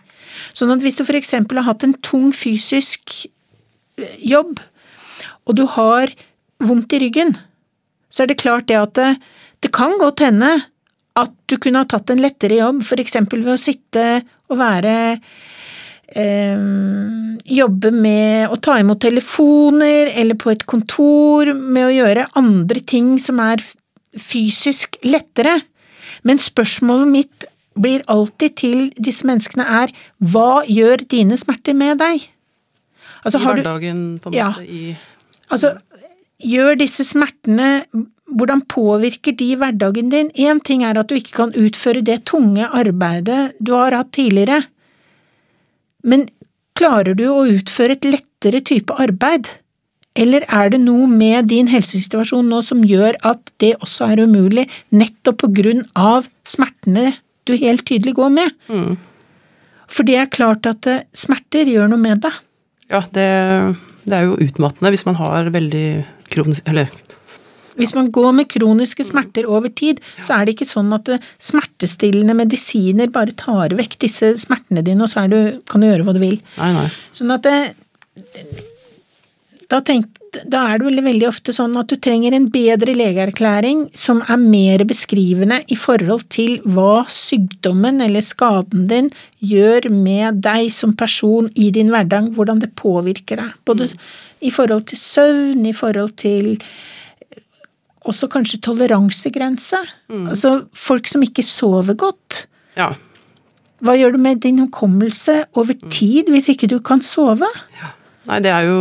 [0.57, 3.13] Sånn at hvis du for eksempel har hatt en tung fysisk
[4.01, 4.57] eh, jobb,
[5.47, 6.11] og du har
[6.63, 7.35] vondt i ryggen,
[8.09, 9.11] så er det klart det at det,
[9.63, 10.49] det kan godt hende
[11.17, 14.07] at du kunne ha tatt en lettere jobb, for eksempel ved å sitte
[14.49, 15.21] og være eh,
[16.15, 23.17] Jobbe med å ta imot telefoner, eller på et kontor, med å gjøre andre ting
[23.19, 23.63] som er
[24.17, 25.59] fysisk lettere.
[26.23, 27.47] Men spørsmålet mitt
[27.77, 29.93] blir alltid til disse menneskene er
[30.23, 32.23] hva gjør dine smerter med deg?
[33.23, 34.51] Altså, I har du, hverdagen, på en Ja.
[34.51, 34.67] måte.
[34.67, 34.97] I
[35.49, 35.77] Altså,
[36.43, 37.81] gjør disse smertene
[38.27, 40.29] Hvordan påvirker de hverdagen din?
[40.35, 44.65] Én ting er at du ikke kan utføre det tunge arbeidet du har hatt tidligere,
[46.07, 46.25] men
[46.77, 49.49] klarer du å utføre et lettere type arbeid?
[50.17, 54.65] Eller er det noe med din helsesituasjon nå som gjør at det også er umulig,
[54.89, 57.11] nettopp på grunn av smertene
[57.47, 58.55] du helt tydelig går med?
[58.71, 58.95] Mm.
[59.87, 62.39] For det er klart at eh, smerter gjør noe med deg.
[62.91, 63.27] Ja, det,
[64.07, 65.87] det er jo utmattende hvis man har veldig
[66.31, 66.89] kronisk Eller
[67.77, 71.27] Hvis man går med kroniske smerter over tid, så er det ikke sånn at eh,
[71.49, 75.39] smertestillende medisiner bare tar vekk disse smertene dine, og så er du,
[75.69, 76.39] kan du gjøre hva du vil.
[76.57, 76.87] Nei, nei.
[77.15, 77.57] Sånn at det,
[79.67, 80.07] da, tenk,
[80.47, 84.39] da er det veldig, veldig ofte sånn at du trenger en bedre legeerklæring som er
[84.39, 89.09] mer beskrivende i forhold til hva sykdommen eller skaden din
[89.43, 93.57] gjør med deg som person i din hverdag, hvordan det påvirker deg.
[93.67, 93.89] Både
[94.39, 96.55] i forhold til søvn, i forhold til
[98.09, 99.79] også kanskje toleransegrense.
[100.09, 102.45] Altså folk som ikke sover godt.
[102.77, 102.93] Ja.
[103.85, 107.49] Hva gjør du med din hukommelse over tid hvis ikke du kan sove?
[107.77, 107.93] Ja.
[108.27, 108.79] Nei, det er jo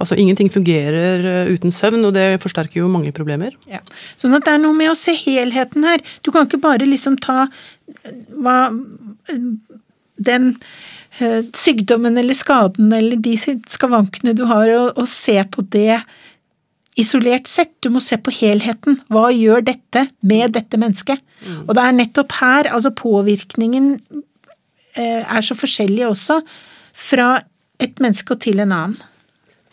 [0.00, 3.52] Altså, ingenting fungerer eh, uten søvn, og det forsterker jo mange problemer.
[3.70, 3.82] Ja.
[4.18, 6.00] Sånn at det er noe med å se helheten her.
[6.24, 9.44] Du kan ikke bare liksom ta eh, hva eh,
[10.30, 10.54] den
[11.20, 13.34] sykdommen eller skaden eller de
[13.68, 15.98] skavankene du har, og, og se på det
[16.98, 17.72] isolert sett.
[17.84, 18.98] Du må se på helheten.
[19.12, 21.22] Hva gjør dette med dette mennesket?
[21.66, 23.94] Og det er nettopp her, altså påvirkningen
[24.98, 26.40] eh, er så forskjellig også,
[26.92, 27.38] fra
[27.80, 28.98] et menneske og til en annen.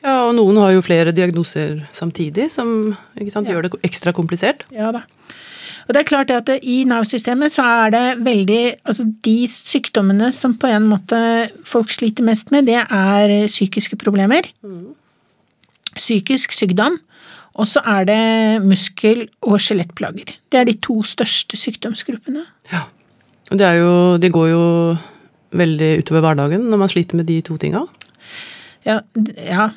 [0.05, 2.95] Ja, og noen har jo flere diagnoser samtidig, som
[3.33, 4.63] sant, gjør det ekstra komplisert.
[4.71, 5.03] Ja da.
[5.87, 10.57] Og det er klart at i Nav-systemet så er det veldig Altså de sykdommene som
[10.59, 11.19] på en måte
[11.67, 14.49] folk sliter mest med, det er psykiske problemer.
[15.97, 16.99] Psykisk sykdom.
[17.57, 18.21] Og så er det
[18.61, 20.35] muskel- og skjelettplager.
[20.51, 22.45] Det er de to største sykdomsgruppene.
[22.71, 22.85] Ja.
[23.49, 24.63] Det, er jo, de går jo
[25.57, 27.85] veldig utover hverdagen når man sliter med de to tinga.
[28.85, 28.99] Ja,
[29.41, 29.69] ja,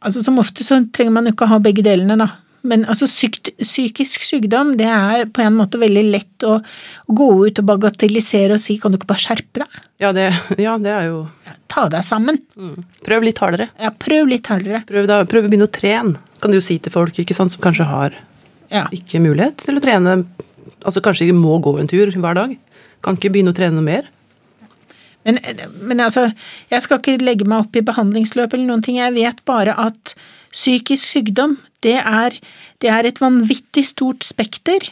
[0.00, 2.28] altså som ofte så trenger man jo ikke å ha begge delene, da.
[2.68, 7.28] Men altså sykt, psykisk sykdom det er på en måte veldig lett å, å, gå
[7.46, 9.78] ut og bagatellisere og si kan du ikke bare skjerpe deg?
[10.02, 10.28] Ja, det,
[10.66, 11.26] ja, det er jo
[11.66, 12.38] Ta deg sammen.
[12.54, 12.76] Mm.
[13.04, 13.66] Prøv litt hardere.
[13.82, 14.84] Ja, prøv litt hardere.
[14.86, 17.52] Prøv, da, prøv å begynne å trene, kan du jo si til folk ikke sant,
[17.52, 18.14] som kanskje har
[18.70, 18.84] ja.
[18.94, 20.20] ikke mulighet til å trene.
[20.86, 22.54] Altså kanskje ikke må gå en tur hver dag.
[23.04, 24.06] Kan ikke begynne å trene noe mer.
[25.26, 25.40] Men,
[25.82, 26.28] men, altså,
[26.70, 29.00] jeg skal ikke legge meg opp i behandlingsløp eller noen ting.
[29.00, 30.14] Jeg vet bare at
[30.54, 31.56] psykisk sykdom,
[31.86, 32.36] det er,
[32.82, 34.84] det er et vanvittig stort spekter.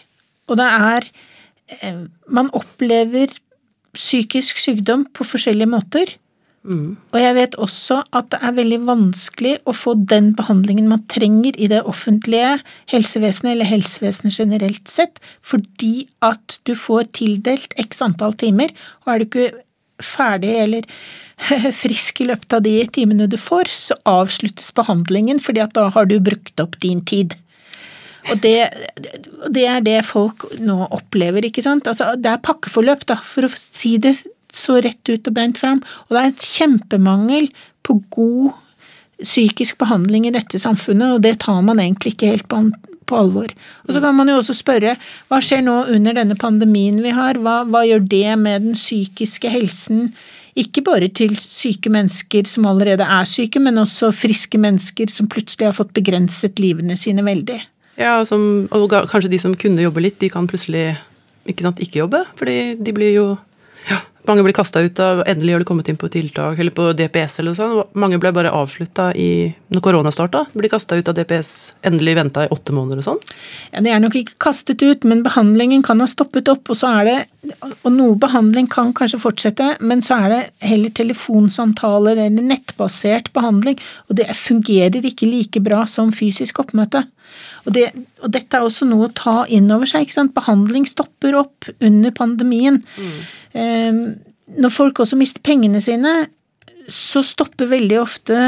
[0.48, 1.08] Og det er
[1.80, 3.32] eh, Man opplever
[3.94, 6.14] psykisk sykdom på forskjellige måter.
[6.64, 6.96] Mm.
[7.12, 11.58] Og jeg vet også at det er veldig vanskelig å få den behandlingen man trenger
[11.60, 12.56] i det offentlige
[12.90, 18.72] helsevesenet, eller helsevesenet generelt sett, fordi at du får tildelt x antall timer,
[19.04, 19.50] og er du ikke
[20.02, 20.88] ferdig eller
[21.82, 26.18] frisk i løpet av de timene du får, så avsluttes behandlingen, fordi da har du
[26.22, 27.34] brukt opp din tid.
[28.32, 28.70] Og det,
[29.52, 31.88] det er det folk nå opplever, ikke sant.
[31.90, 34.16] Altså, det er pakkeforløp, da, for å si det
[34.54, 35.82] så rett ut og beint fram.
[36.06, 37.50] Og det er en kjempemangel
[37.84, 38.54] på god
[39.24, 42.62] psykisk behandling i dette samfunnet, og det tar man egentlig ikke helt på,
[43.08, 43.52] på alvor.
[43.86, 44.96] Og så kan man jo også spørre
[45.28, 49.52] hva skjer nå under denne pandemien vi har, hva, hva gjør det med den psykiske
[49.52, 50.08] helsen?
[50.54, 55.66] Ikke bare til syke mennesker som allerede er syke, men også friske mennesker som plutselig
[55.66, 57.58] har fått begrenset livene sine veldig.
[57.98, 60.92] Ja, som, og kanskje de som kunne jobbe litt, de kan plutselig
[61.46, 62.22] ikke, sant, ikke jobbe.
[62.38, 63.26] Fordi de blir jo
[64.28, 67.38] mange blir kasta ut av Endelig har de kommet inn på tiltak, eller på DPS
[67.42, 67.82] eller sånn.
[68.00, 71.74] Mange ble bare avslutta Når korona starta, ble kasta ut av DPS.
[71.84, 73.20] Endelig venta i åtte måneder og sånn.
[73.72, 76.70] Ja, De er nok ikke kastet ut, men behandlingen kan ha stoppet opp.
[76.70, 77.20] Og så er det
[77.84, 83.76] Og noe behandling kan kanskje fortsette, men så er det heller telefonsamtaler eller nettbasert behandling.
[84.08, 87.04] Og det fungerer ikke like bra som fysisk oppmøte.
[87.64, 87.88] Og, det,
[88.22, 90.04] og, dette er også noe å ta inn over seg.
[90.04, 90.34] ikke sant?
[90.36, 92.82] Behandling stopper opp under pandemien.
[92.98, 93.18] Mm.
[93.54, 94.04] Um,
[94.60, 96.14] når folk også mister pengene sine,
[96.90, 98.38] så stopper veldig ofte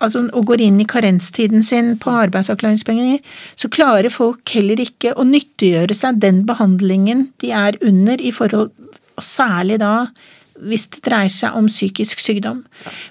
[0.00, 3.20] altså, og går inn i karenstiden sin på arbeidsavklaringspenger,
[3.60, 8.72] så klarer folk heller ikke å nyttiggjøre seg den behandlingen de er under, i forhold,
[9.18, 10.08] og særlig da
[10.58, 12.64] hvis det dreier seg om psykisk sykdom.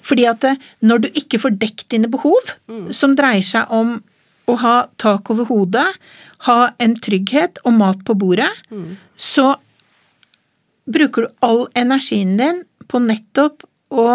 [0.04, 0.44] Fordi at
[0.84, 2.90] når du ikke får dekket dine behov, mm.
[2.92, 3.98] som dreier seg om
[4.48, 5.86] å ha tak over hodet,
[6.46, 8.96] ha en trygghet og mat på bordet, mm.
[9.16, 9.52] så
[10.88, 14.08] bruker du all energien din på nettopp å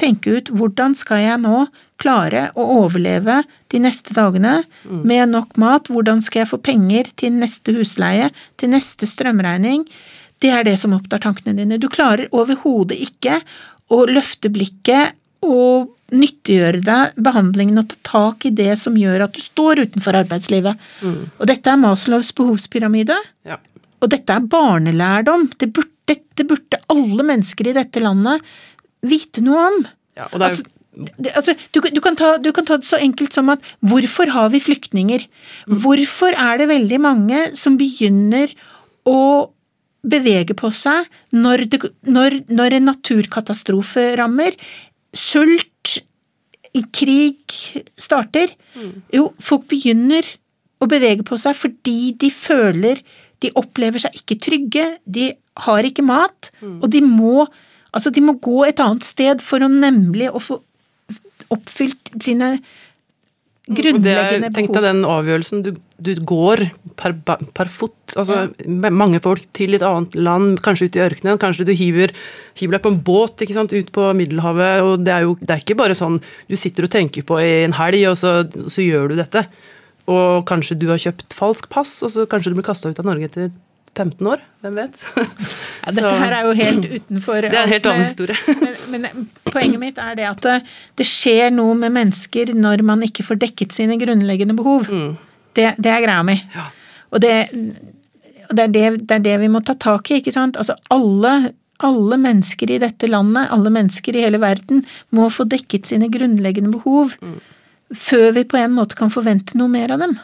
[0.00, 1.66] tenke ut hvordan skal jeg nå
[2.02, 3.42] klare å overleve
[3.72, 5.02] de neste dagene mm.
[5.06, 8.30] med nok mat, hvordan skal jeg få penger til neste husleie,
[8.60, 9.86] til neste strømregning.
[10.42, 11.78] Det er det som opptar tankene dine.
[11.78, 13.40] Du klarer overhodet ikke
[13.92, 15.14] å løfte blikket
[15.44, 20.18] og nyttiggjøre deg behandlingen og ta tak i det som gjør at du står utenfor
[20.20, 20.80] arbeidslivet.
[21.02, 21.22] Mm.
[21.38, 23.16] Og dette er Maslows behovspyramide.
[23.48, 23.58] Ja.
[24.04, 25.48] Og dette er barnelærdom.
[25.58, 28.44] Det burde, dette burde alle mennesker i dette landet
[29.04, 29.82] vite noe om.
[30.18, 30.52] Ja, og det er.
[30.52, 33.64] Altså, det, altså, du, du, kan ta, du, kan ta, det så enkelt som at
[33.82, 35.26] hvorfor har vi flyktninger?
[35.66, 35.80] Mm.
[35.82, 38.52] Hvorfor er det veldig mange som begynner
[39.08, 39.50] å
[40.04, 44.54] bevege på seg når, det, når, når en naturkatastrofe rammer?
[45.14, 46.00] Sult
[46.94, 47.54] krig
[48.00, 48.50] starter?
[49.14, 50.26] Jo, folk begynner
[50.82, 53.02] å bevege på seg fordi de føler
[53.42, 55.32] De opplever seg ikke trygge, de
[55.66, 56.50] har ikke mat,
[56.80, 57.46] og de må
[57.94, 60.56] Altså, de må gå et annet sted for å nemlig å få
[61.54, 62.56] oppfylt sine
[63.68, 64.56] grunnleggende behov.
[64.56, 65.62] Tenk deg den avgjørelsen.
[65.62, 66.64] Du, du går
[66.98, 67.96] per, per fot.
[68.18, 68.90] Altså ja.
[68.90, 71.40] mange folk til et annet land, kanskje ut i ørkenen.
[71.42, 72.14] Kanskje du hiver,
[72.58, 74.82] hiver deg på en båt ikke sant, ut på Middelhavet.
[74.82, 76.18] og Det er jo det er ikke bare sånn
[76.50, 79.46] du sitter og tenker på i en helg, og så, så gjør du dette.
[80.10, 83.08] Og kanskje du har kjøpt falsk pass, og så kanskje du blir kasta ut av
[83.08, 83.52] Norge etter
[83.94, 85.04] 15 år, hvem vet?
[85.84, 88.36] Ja, dette her er jo helt utenfor Det er en helt annen historie.
[88.90, 90.54] men, men, poenget mitt er det at det,
[90.96, 94.88] det, skjer noe med mennesker når man ikke får dekket sine grunnleggende behov.
[94.88, 95.12] Mm.
[95.54, 96.36] Det, det, er greia mi.
[96.54, 96.68] Ja.
[97.14, 97.34] Og, det,
[98.48, 100.58] og det, er det, det, er det vi må ta tak i, ikke sant.
[100.60, 101.54] Altså alle,
[101.86, 106.74] alle mennesker i dette landet, alle mennesker i hele verden, må få dekket sine grunnleggende
[106.74, 107.14] behov.
[107.22, 107.38] Mm.
[107.94, 110.16] Før vi på en måte kan forvente noe mer av dem.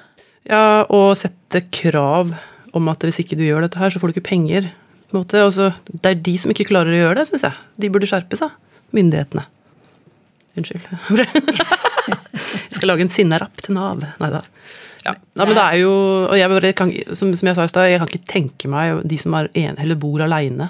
[0.51, 2.33] Ja, og sette krav
[2.77, 4.71] om at hvis ikke du gjør dette her, så får du ikke penger.
[5.11, 5.43] på en måte.
[5.43, 7.65] Altså, det er de som ikke klarer å gjøre det, syns jeg.
[7.83, 8.55] De burde skjerpe seg.
[8.97, 9.47] Myndighetene.
[10.59, 10.87] Unnskyld.
[12.11, 14.03] jeg skal lage en sinnerapp til Nav.
[14.23, 14.43] Nei da.
[15.05, 15.15] Ja.
[15.15, 15.45] ja.
[15.47, 15.93] men det er jo
[16.27, 19.01] og jeg bare kan, som, som, jeg sa i stad, jeg kan ikke tenke meg
[19.09, 20.69] de som er en, eller bor aleine,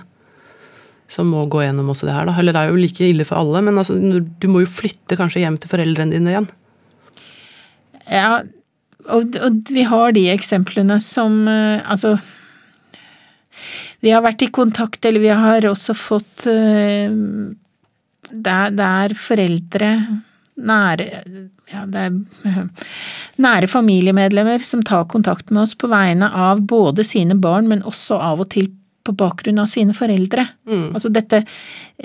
[1.10, 2.28] som må gå gjennom også det her.
[2.28, 2.36] da.
[2.38, 5.42] Eller det er jo like ille for alle, men altså, du må jo flytte kanskje
[5.42, 6.50] hjem til foreldrene dine igjen.
[8.10, 8.40] Ja,
[9.10, 12.16] og, og vi har de eksemplene som eh, Altså
[14.02, 17.10] Vi har vært i kontakt, eller vi har også fått det
[18.30, 19.90] der, der foreldre
[20.66, 21.06] nære
[21.70, 22.66] ja, det er
[23.44, 28.18] nære familiemedlemmer som tar kontakt med oss på vegne av både sine barn, men også
[28.20, 28.70] av og til
[29.06, 30.44] på bakgrunn av sine foreldre.
[30.68, 30.90] Mm.
[30.92, 31.44] Altså dette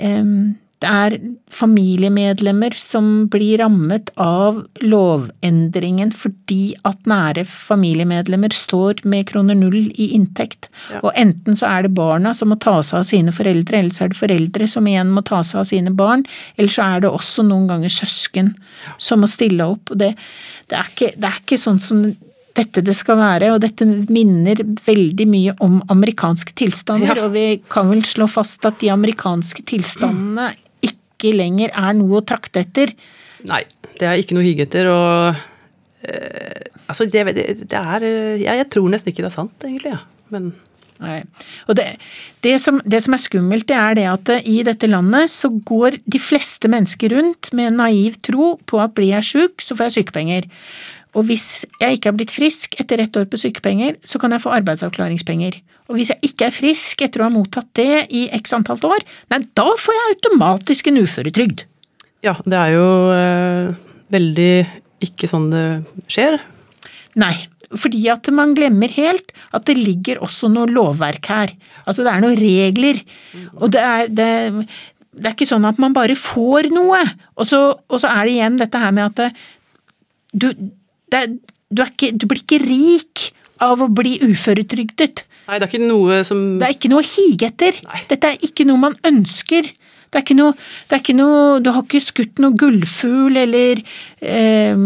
[0.00, 0.54] um,
[0.84, 1.14] Det er
[1.56, 10.10] familiemedlemmer som blir rammet av lovendringen fordi at nære familiemedlemmer står med kroner null i
[10.18, 10.68] inntekt.
[10.92, 11.00] Ja.
[11.00, 14.04] Og enten så er det barna som må ta seg av sine foreldre, eller så
[14.04, 16.26] er det foreldre som igjen må ta seg av sine barn,
[16.58, 18.52] eller så er det også noen ganger søsken
[19.00, 19.94] som må stille opp.
[19.94, 20.12] Og det,
[20.68, 22.04] det, er, ikke, det er ikke sånn som
[22.56, 27.24] dette det skal være, og dette minner veldig mye om amerikanske tilstander, Ja.
[27.26, 30.52] og vi kan vel slå fast at de amerikanske tilstandene
[31.16, 32.92] ikke lenger er noe å trakte etter.
[33.48, 33.64] Nei,
[33.96, 35.42] det er ikke noe å hige etter, og
[36.06, 39.64] eh, Altså, det, det, det er eh, jeg, jeg tror nesten ikke det er sant,
[39.66, 40.04] egentlig, ja.
[40.30, 40.52] Men
[41.02, 41.18] Nei.
[41.68, 41.84] Og det,
[42.44, 45.50] det, som, det som er skummelt, det er det at eh, i dette landet så
[45.68, 49.76] går de fleste mennesker rundt med en naiv tro på at blir jeg sjuk, så
[49.76, 50.48] får jeg sykepenger.
[51.16, 54.44] Og hvis jeg ikke er blitt frisk etter ett år på sykepenger, så kan jeg
[54.44, 55.58] få arbeidsavklaringspenger.
[55.88, 59.04] Og hvis jeg ikke er frisk etter å ha mottatt det i x antall år,
[59.32, 61.66] nei, da får jeg automatisk en uføretrygd.
[62.26, 63.74] ja, det er jo eh,
[64.10, 64.54] veldig
[65.06, 65.66] ikke sånn det
[66.10, 66.40] skjer.
[67.20, 67.34] Nei,
[67.70, 71.52] fordi at man glemmer helt at det ligger også noe lovverk her.
[71.84, 73.00] Altså det er noen regler,
[73.54, 74.30] og det er, det,
[75.14, 77.04] det er ikke sånn at man bare får noe,
[77.36, 79.30] og så, og så er det igjen dette her med at det,
[80.34, 80.74] du, det,
[81.14, 81.38] er-
[81.70, 85.24] du, er ikke, du blir ikke rik av å bli uføretrygdet.
[85.48, 87.72] Nei, det er ikke noe som Det er ikke noe å hige etter.
[87.86, 88.00] Nei.
[88.10, 89.62] Dette er ikke noe man ønsker.
[90.10, 90.52] Det er ikke noe,
[90.88, 93.80] det er ikke noe Du har ikke skutt noe gullfugl eller
[94.22, 94.76] eh,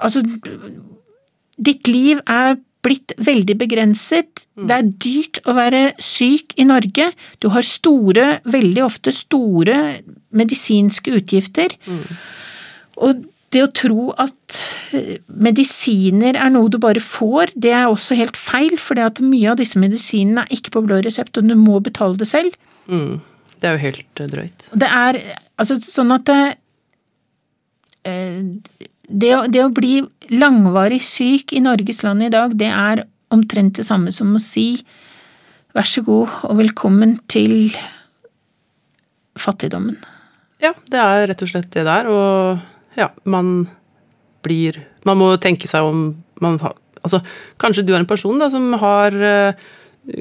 [0.00, 0.22] Altså
[1.60, 4.46] Ditt liv er blitt veldig begrenset.
[4.56, 7.10] Det er dyrt å være syk i Norge.
[7.44, 9.76] Du har store, veldig ofte store
[10.32, 11.74] medisinske utgifter.
[12.96, 13.20] Og
[13.50, 14.60] det å tro at
[14.94, 19.58] eh, medisiner er noe du bare får, det er også helt feil, for mye av
[19.58, 22.54] disse medisinene er ikke på blå resept, og du må betale det selv.
[22.86, 23.20] mm,
[23.58, 24.68] Det er jo helt eh, drøyt.
[24.72, 25.20] Det er
[25.58, 26.40] altså sånn at det,
[28.06, 28.40] eh,
[29.10, 29.98] det, å, det å bli
[30.30, 33.04] langvarig syk i Norges land i dag, det er
[33.34, 34.84] omtrent det samme som å si
[35.74, 37.74] vær så god og velkommen til
[39.38, 39.98] fattigdommen.
[40.62, 42.60] Ja, det er rett og slett det der, og
[42.96, 43.68] ja, man
[44.42, 46.06] blir Man må tenke seg om
[46.40, 47.22] man har Altså,
[47.56, 49.60] kanskje du er en person da som har eh,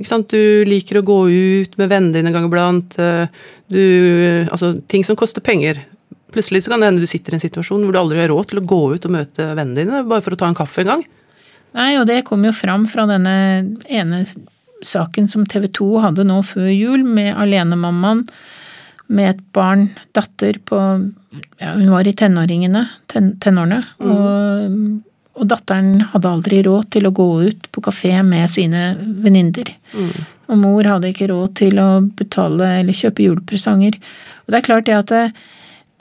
[0.08, 2.96] sant, Du liker å gå ut med vennene dine en gang iblant.
[3.00, 3.28] eh,
[3.68, 3.82] Du
[4.52, 5.82] Altså, ting som koster penger.
[6.32, 8.52] Plutselig så kan det hende du sitter i en situasjon hvor du aldri har råd
[8.52, 10.94] til å gå ut og møte vennene dine bare for å ta en kaffe en
[10.94, 11.04] gang.
[11.76, 13.34] Nei, og det kom jo fram fra denne
[13.90, 14.24] ene
[14.86, 18.24] saken som TV 2 hadde nå før jul, med alenemammaen
[19.10, 20.80] med et barn, datter på
[21.60, 24.76] ja, Hun var i tenåringene, ten, tenårene, og,
[25.38, 28.91] og datteren hadde aldri råd til å gå ut på kafé med sine
[29.23, 29.72] venninner.
[30.49, 33.99] Og mor hadde ikke råd til å betale eller kjøpe julepresanger.
[34.45, 35.26] Og det er klart det at det,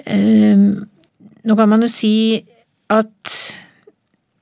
[0.09, 0.69] eh,
[1.49, 2.41] Nå kan man jo si
[2.93, 3.35] at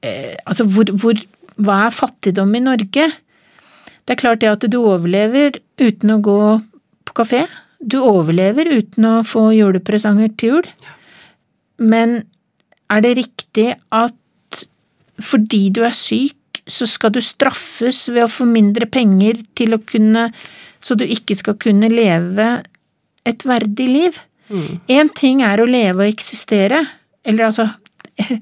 [0.03, 1.19] eh, Altså, hvor, hvor
[1.57, 3.11] Hva er fattigdom i Norge?
[4.07, 6.41] Det er klart det at du overlever uten å gå
[7.07, 7.47] på kafé.
[7.87, 10.71] Du overlever uten å få julepresanger til jul.
[11.79, 12.19] Men
[12.93, 14.15] er det riktig at
[15.23, 19.83] fordi du er syk, så skal du straffes ved å få mindre penger til å
[19.87, 20.31] kunne
[20.83, 22.47] Så du ikke skal kunne leve
[23.27, 24.19] et verdig liv?
[24.87, 26.83] Én ting er å leve og eksistere,
[27.27, 27.65] eller altså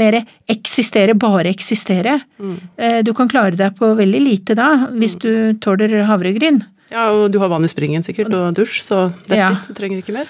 [0.00, 0.16] mer
[0.48, 2.14] eksistere, bare eksistere.
[2.38, 2.56] Mm.
[3.04, 6.62] Du kan klare deg på veldig lite da, hvis du tåler havregryn.
[6.92, 9.48] Ja, og du har vann i springen sikkert, og dusj, så det er Ja.
[9.54, 9.70] fint.
[9.72, 10.28] Du trenger ikke mer.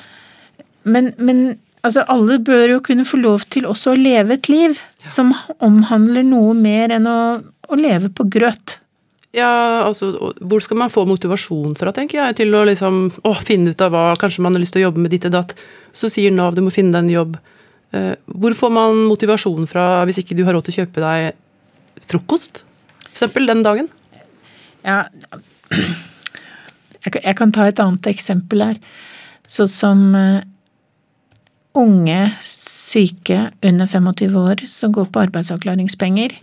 [0.85, 4.79] Men, men altså, alle bør jo kunne få lov til også å leve et liv
[5.11, 7.19] som omhandler noe mer enn å,
[7.69, 8.79] å leve på grøt.
[9.33, 10.11] Ja, altså,
[10.45, 13.95] hvor skal man få motivasjon fra, tenker jeg, til å liksom, å, finne ut av
[13.95, 15.55] hva, kanskje man har lyst til å jobbe med ditt og datt,
[15.97, 17.39] så sier Nav du må finne deg en jobb.
[17.97, 22.05] Eh, hvor får man motivasjon fra hvis ikke du har råd til å kjøpe deg
[22.13, 22.63] frokost,
[23.13, 23.89] eksempel den dagen?
[24.85, 25.07] Ja,
[27.05, 28.79] jeg, kan- ta et annet eksempel her.
[29.49, 30.43] Sånn som eh,
[31.75, 36.35] unge syke under 25 år som går på arbeidsavklaringspenger,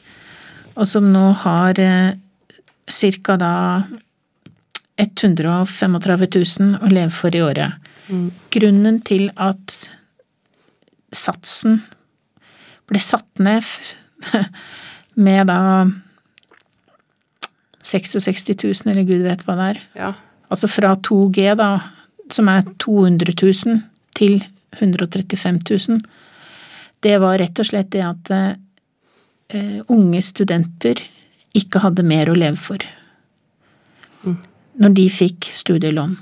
[0.76, 2.14] og som nå har eh,
[3.23, 3.38] ca.
[3.38, 3.53] da
[4.99, 5.95] 135
[6.60, 7.77] 000 å leve for i året.
[8.52, 9.76] Grunnen til at
[11.14, 11.77] satsen
[12.90, 13.64] ble satt ned
[15.15, 15.86] med da
[17.86, 19.80] 66 000, eller gud vet hva det er.
[19.98, 20.10] Ja.
[20.49, 21.69] Altså fra 2G, da,
[22.34, 23.84] som er 200 000,
[24.17, 24.41] til
[24.77, 26.01] 135 000.
[26.99, 30.99] Det var rett og slett det at uh, unge studenter
[31.57, 32.84] ikke hadde mer å leve for.
[34.80, 36.17] Når de fikk studielån.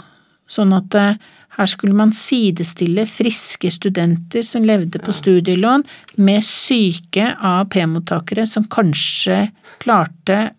[0.48, 1.18] Sånn at uh,
[1.58, 5.84] her skulle man sidestille friske studenter som levde på studielån,
[6.22, 9.48] med syke AAP-mottakere som kanskje
[9.82, 10.52] klarte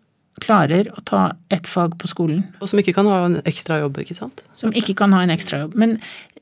[0.43, 1.23] klarer å ta
[1.55, 2.43] ett fag på skolen.
[2.63, 4.43] Og som ikke kan ha en ekstra jobb, ikke sant?
[4.59, 5.77] Som ikke kan ha en ekstrajobb.
[5.79, 5.99] Men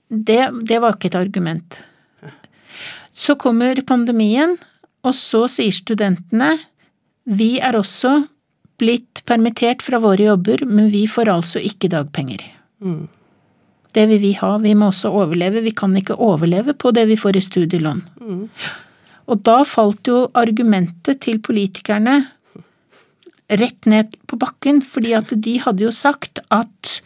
[0.09, 1.78] det, det var ikke et argument.
[3.16, 4.56] Så kommer pandemien,
[5.06, 6.56] og så sier studentene
[7.27, 8.20] vi er også
[8.78, 12.44] blitt permittert fra våre jobber, men vi får altså ikke dagpenger.
[12.85, 13.06] Mm.
[13.97, 17.16] Det vil vi ha, vi må også overleve, vi kan ikke overleve på det vi
[17.16, 18.02] får i studielån.
[18.20, 18.43] Mm.
[19.32, 22.20] Og da falt jo argumentet til politikerne
[23.48, 26.97] rett ned på bakken, fordi at de hadde jo sagt at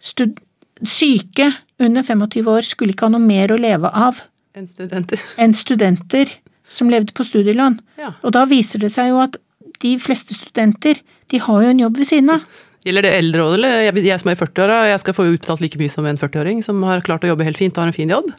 [0.00, 1.50] syke
[1.80, 4.22] under 25 år skulle ikke ha noe mer å leve av
[4.56, 5.20] enn studenter.
[5.42, 6.32] enn studenter
[6.70, 7.80] som levde på studielån.
[7.98, 8.14] Ja.
[8.22, 9.38] Og da viser det seg jo at
[9.82, 11.00] de fleste studenter,
[11.32, 12.44] de har jo en jobb ved siden av.
[12.86, 13.76] Gjelder det eldre òg, eller?
[13.84, 16.62] Jeg, jeg som er i 40-åra, jeg skal få utbetalt like mye som en 40-åring
[16.64, 18.30] som har klart å jobbe helt fint og har en fin jobb?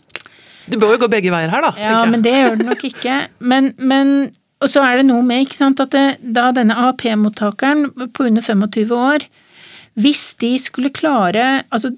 [0.71, 1.71] Det bør jo gå begge veier her, da.
[1.81, 3.17] Ja, men det gjør det nok ikke.
[3.51, 7.87] Men, men Og så er det noe med, ikke sant, at det, da denne AAP-mottakeren
[8.13, 9.25] på under 25 år,
[9.99, 11.89] hvis de skulle klare Altså,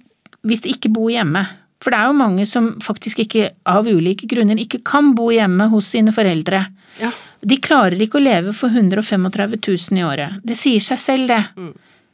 [0.42, 1.44] hvis de ikke bor hjemme
[1.84, 5.68] For det er jo mange som faktisk ikke, av ulike grunner, ikke kan bo hjemme
[5.70, 6.64] hos sine foreldre.
[6.98, 7.12] Ja.
[7.44, 10.40] De klarer ikke å leve for 135 000 i året.
[10.48, 11.42] Det sier seg selv, det.
[11.60, 11.74] Mm.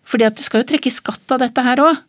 [0.09, 2.01] Fordi at det skal jo trekke skatt av dette her òg.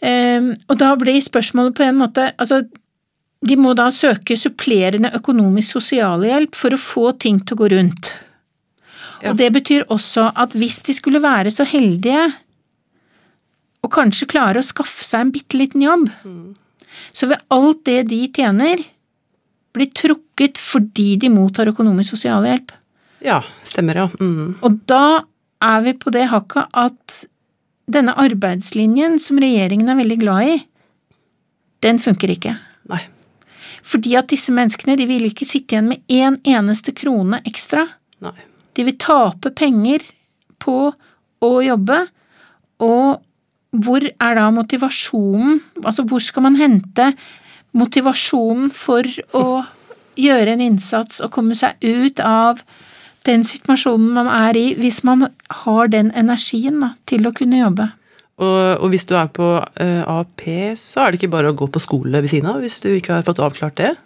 [0.00, 2.62] og da blir spørsmålet på en måte Altså,
[3.46, 8.10] de må da søke supplerende økonomisk sosialhjelp for å få ting til å gå rundt.
[9.22, 9.30] Ja.
[9.30, 12.28] Og det betyr også at hvis de skulle være så heldige
[13.82, 16.08] og kanskje klare å skaffe seg en bitte liten jobb,
[17.14, 18.82] så vil alt det de tjener,
[19.76, 22.72] bli trukket fordi de mottar økonomisk sosialhjelp.
[23.22, 24.06] ja, stemmer, ja.
[24.18, 24.56] Mm.
[24.62, 25.22] Og da
[25.62, 27.18] er vi på det hakket at
[27.90, 30.56] denne arbeidslinjen som regjeringen er veldig glad i,
[31.86, 32.56] den funker ikke.
[32.90, 33.04] Nei.
[33.88, 37.86] Fordi at disse menneskene de vil ikke sitte igjen med én eneste krone ekstra.
[38.24, 38.36] Nei.
[38.76, 40.04] De vil tape penger
[40.62, 40.90] på
[41.44, 42.02] å jobbe,
[42.84, 43.24] og
[43.78, 45.58] hvor er da motivasjonen?
[45.82, 47.12] Altså hvor skal man hente
[47.76, 49.06] motivasjonen for
[49.36, 49.62] å
[50.18, 52.62] gjøre en innsats og komme seg ut av
[53.28, 55.28] den situasjonen man er i, hvis man
[55.64, 57.90] har den energien da, til å kunne jobbe?
[58.38, 60.44] Og, og hvis du er på uh, AAP,
[60.78, 63.16] så er det ikke bare å gå på skole ved siden av, hvis du ikke
[63.16, 63.96] har fått avklart det?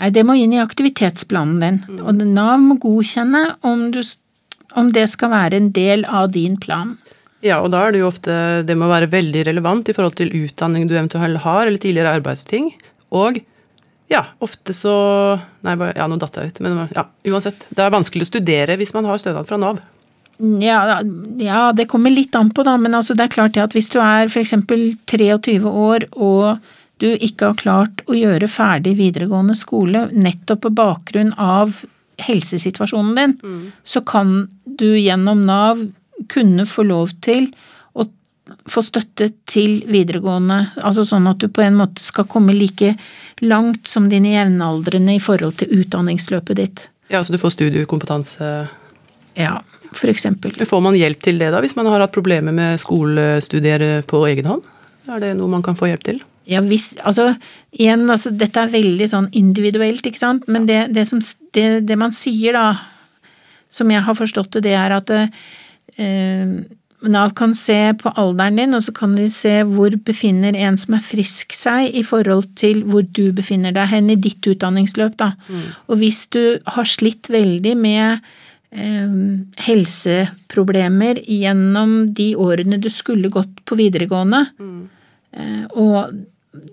[0.00, 4.00] Nei, det må inn i aktivitetsplanen din, og Nav må godkjenne om, du,
[4.78, 6.96] om det skal være en del av din plan.
[7.42, 10.30] Ja, og da er det jo ofte Det må være veldig relevant i forhold til
[10.44, 12.70] utdanning du eventuelt har, eller tidligere arbeidsting.
[13.10, 13.40] Og
[14.12, 14.94] ja, ofte så
[15.66, 16.60] Nei, ja, nå datt jeg ut.
[16.62, 17.66] Men ja, uansett.
[17.70, 19.82] Det er vanskelig å studere hvis man har stønad fra Nav.
[20.42, 21.00] Ja,
[21.38, 24.00] ja, det kommer litt an på, da, men altså det er klart at hvis du
[24.02, 24.56] er f.eks.
[25.06, 26.58] 23 år og
[27.02, 31.76] du ikke har klart å gjøre ferdig videregående skole nettopp på bakgrunn av
[32.22, 33.36] helsesituasjonen din,
[33.84, 35.84] så kan du gjennom Nav
[36.30, 37.48] kunne få lov til
[37.94, 38.06] å
[38.70, 42.96] få støtte til videregående, altså sånn at du på en måte skal komme like
[43.42, 46.84] langt som dine jevnaldrende i forhold til utdanningsløpet ditt.
[47.10, 48.50] Ja, så du får studiekompetanse.
[49.38, 49.56] Ja,
[50.12, 50.54] eksempel.
[50.68, 54.48] Får man hjelp til det da, hvis man har hatt problemer med skolestudier på egen
[54.50, 54.66] hånd?
[55.10, 56.22] Er det noe man kan få hjelp til?
[56.48, 57.32] Ja, hvis, altså,
[57.70, 61.22] igjen, altså, dette er veldig sånn individuelt, ikke sant, men det, det, som,
[61.54, 62.66] det, det man sier da,
[63.72, 66.56] som jeg har forstått det, det er at eh,
[67.02, 70.94] Nav kan se på alderen din, og så kan de se hvor befinner en som
[70.98, 75.32] er frisk seg i forhold til hvor du befinner deg hen i ditt utdanningsløp, da.
[75.90, 78.41] Og hvis du har slitt veldig med eh,
[78.72, 84.88] helseproblemer gjennom de årene du skulle gått på videregående, Mm.
[85.76, 86.14] og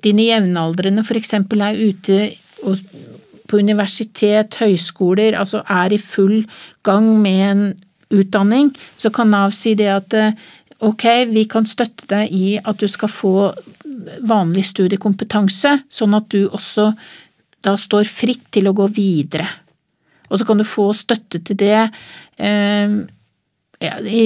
[0.03, 2.31] dine jevnaldrende eksempel er ute
[3.49, 6.45] på universitet, høyskoler, altså er i full
[6.83, 7.63] gang med en
[8.09, 10.33] utdanning, så kan Nav si det at eh,
[10.85, 13.33] ok, vi kan støtte deg i at du skal få
[14.25, 16.91] vanlig studiekompetanse, sånn at du også
[17.65, 19.49] da står fritt til å gå videre.
[20.29, 21.89] Og så kan du få støtte til det
[22.37, 22.97] eh,
[23.79, 24.23] i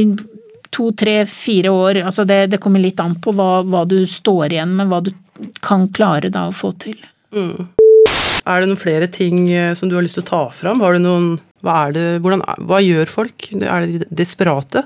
[0.74, 2.02] to, tre, fire år.
[2.04, 5.14] Altså det, det kommer litt an på hva, hva, du står igjen med, hva du
[5.64, 6.98] kan klare da å få til.
[7.34, 7.70] Mm.
[8.44, 10.84] Er det noen flere ting eh, som du har lyst til å ta fram?
[10.84, 11.30] Har du noen
[11.64, 13.48] Hva er det Hvordan Hva gjør folk?
[13.56, 14.84] Er de desperate?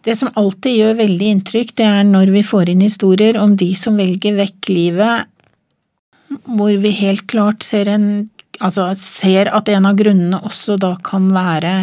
[0.00, 3.68] Det som alltid gjør veldig inntrykk, det er når vi får inn historier om de
[3.76, 5.28] som velger vekk livet,
[6.48, 8.06] hvor vi helt klart ser en
[8.60, 11.74] Altså ser at en av grunnene også da kan være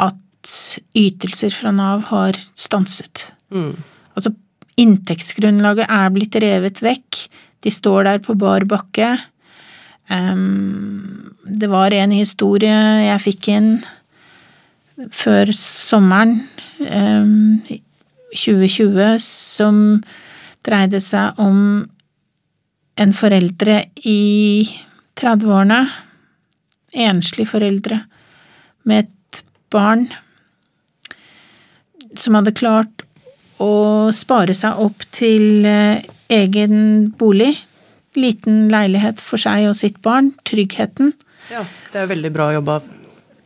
[0.00, 0.54] at
[0.98, 3.26] ytelser fra Nav har stanset.
[3.52, 3.76] Mm.
[4.16, 4.32] Altså
[4.80, 7.26] inntektsgrunnlaget er blitt revet vekk,
[7.62, 9.14] de står der på bar bakke.
[10.10, 12.74] Um, det var en historie
[13.06, 13.70] jeg fikk inn
[15.12, 16.40] før sommeren
[16.80, 17.60] um,
[18.32, 19.78] 2020 som
[20.66, 21.84] dreide seg om
[23.00, 23.78] en foreldre
[24.08, 24.66] i
[25.20, 25.84] 30-årene,
[26.92, 28.02] enslige foreldre,
[28.84, 30.08] med et barn
[32.18, 33.04] som hadde klart
[33.62, 36.02] å spare seg opp til eh,
[36.32, 37.54] egen bolig.
[38.18, 40.32] Liten leilighet for seg og sitt barn.
[40.48, 41.14] Tryggheten.
[41.52, 42.80] Ja, det er veldig bra jobba.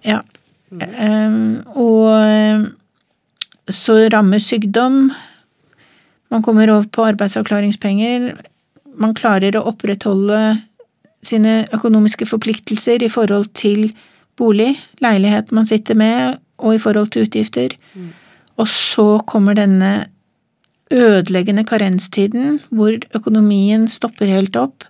[0.07, 0.23] Ja.
[0.71, 2.67] Um, og eh,
[3.71, 5.13] så rammer sykdom.
[6.33, 8.33] Man kommer over på arbeidsavklaringspenger.
[8.99, 10.41] Man klarer å opprettholde
[11.27, 13.91] sine økonomiske forpliktelser i forhold til
[14.37, 17.77] bolig, leilighet man sitter med, og i forhold til utgifter.
[18.57, 20.09] Og så kommer denne
[20.93, 24.85] ødeleggende karenstiden, hvor økonomien stopper helt opp,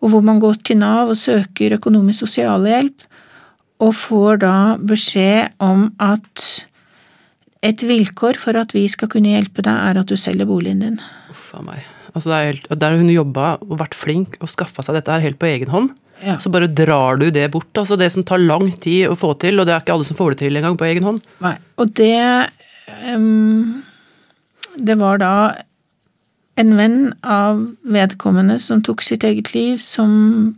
[0.00, 3.06] og hvor man går til Nav og søker økonomisk sosialhjelp,
[3.78, 6.46] og får da beskjed om at
[7.62, 11.00] et vilkår for at vi skal kunne hjelpe deg, er at du selger boligen din.
[11.30, 11.97] Uff a meg.
[12.18, 15.24] Altså, det er helt, der hun jobba og vært flink og skaffa seg dette her
[15.24, 15.90] helt på egen hånd.
[16.18, 16.34] Ja.
[16.42, 17.70] Så bare drar du det bort.
[17.78, 20.18] altså Det som tar lang tid å få til, og det er ikke alle som
[20.18, 21.20] får det til engang på egen hånd.
[21.44, 21.54] Nei.
[21.78, 22.50] Og det
[23.14, 23.84] um,
[24.78, 25.32] Det var da
[26.58, 30.56] en venn av vedkommende som tok sitt eget liv, som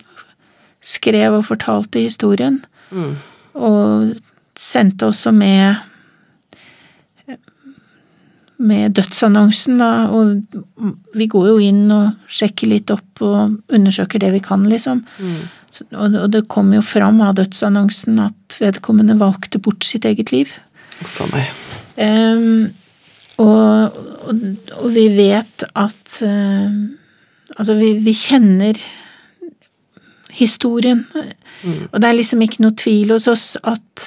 [0.81, 3.17] skrev og fortalte historien, Mm.
[3.55, 4.15] og
[4.57, 5.77] sendte også med
[8.61, 14.35] med dødsannonsen, da, og vi går jo inn og sjekker litt opp og undersøker det
[14.37, 15.03] vi kan, liksom.
[15.19, 15.41] Mm.
[15.95, 20.53] Og og det kom jo fram av dødsannonsen at vedkommende valgte bort sitt eget liv.
[21.01, 21.53] Uff a meg.
[22.01, 22.73] Um,
[23.41, 23.97] og,
[24.29, 24.41] og,
[24.81, 26.97] og vi vet at uh,
[27.59, 28.79] Altså, vi, vi kjenner
[30.33, 31.03] historien.
[31.63, 31.89] Mm.
[31.93, 34.05] Og det er liksom ikke noe tvil hos oss at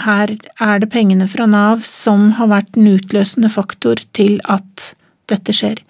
[0.00, 4.92] her er det pengene fra Nav som har vært den utløsende faktor til at
[5.30, 5.82] dette skjer.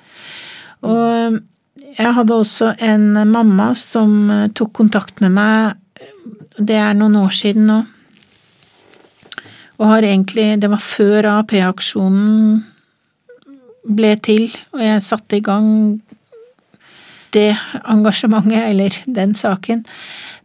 [0.83, 1.39] Og
[1.93, 5.79] jeg hadde også en mamma som eh, tok kontakt med meg,
[6.59, 7.79] det er noen år siden nå,
[9.81, 12.61] og har egentlig Det var før AAP-aksjonen
[13.83, 15.69] ble til, og jeg satte i gang
[17.33, 17.57] det
[17.89, 19.85] engasjementet, eller den saken.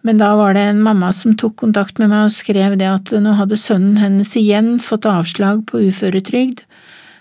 [0.07, 3.11] Men da var det en mamma som tok kontakt med meg og skrev det at
[3.19, 6.61] nå hadde sønnen hennes igjen fått avslag på uføretrygd.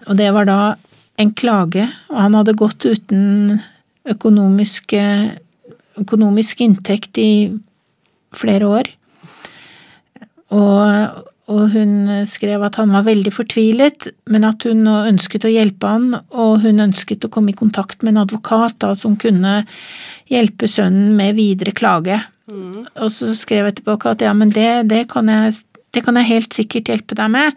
[0.07, 0.59] Og det var da
[1.19, 3.57] en klage, og han hadde gått uten
[4.07, 4.95] økonomisk,
[5.99, 7.31] økonomisk inntekt i
[8.37, 8.93] flere år.
[10.55, 11.97] Og, og hun
[12.31, 16.63] skrev at han var veldig fortvilet, men at hun nå ønsket å hjelpe han, og
[16.63, 19.65] hun ønsket å komme i kontakt med en advokat da, som kunne
[20.31, 22.23] hjelpe sønnen med videre klage.
[23.03, 25.57] Og så skrev jeg tilbake at ja, men det, det, kan jeg,
[25.95, 27.57] det kan jeg helt sikkert hjelpe deg med.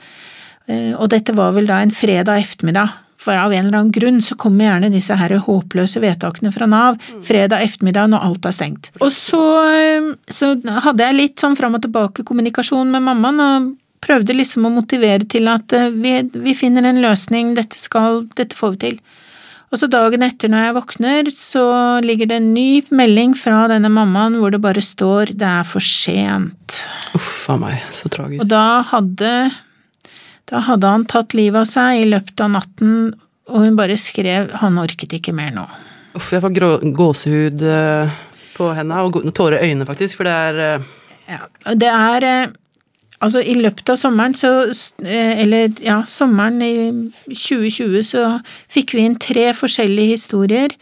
[0.70, 2.96] Eh, Og dette var vel da en fredag ettermiddag.
[3.20, 6.96] For av en eller annen grunn så kommer gjerne disse her håpløse vedtakene fra Nav
[7.28, 8.90] fredag ettermiddag når alt er stengt.
[9.04, 9.42] Og så,
[9.76, 10.54] eh, så
[10.86, 15.28] hadde jeg litt sånn fram og tilbake kommunikasjon med mammaen og prøvde liksom å motivere
[15.28, 19.00] til at eh, vi, vi finner en løsning, dette skal, dette får vi til.
[19.70, 21.64] Og så dagen etter når jeg våkner, så
[22.02, 25.80] ligger det en ny melding fra denne mammaen hvor det bare står 'det er for
[25.80, 26.80] sent'.
[27.14, 28.42] Uff a meg, så tragisk.
[28.42, 29.52] Og da hadde,
[30.50, 33.14] da hadde han tatt livet av seg i løpet av natten,
[33.50, 35.70] og hun bare skrev 'han orket ikke mer nå'.
[36.16, 38.10] Uff, jeg får gåsehud eh,
[38.58, 40.88] på henda, og tårer i øynene faktisk, for det er eh,
[41.30, 42.48] Ja, det er eh,
[43.20, 44.52] Altså, i løpet av sommeren så
[45.04, 46.74] eh, Eller ja, sommeren i
[47.28, 48.24] 2020 så
[48.72, 50.76] fikk vi inn tre forskjellige historier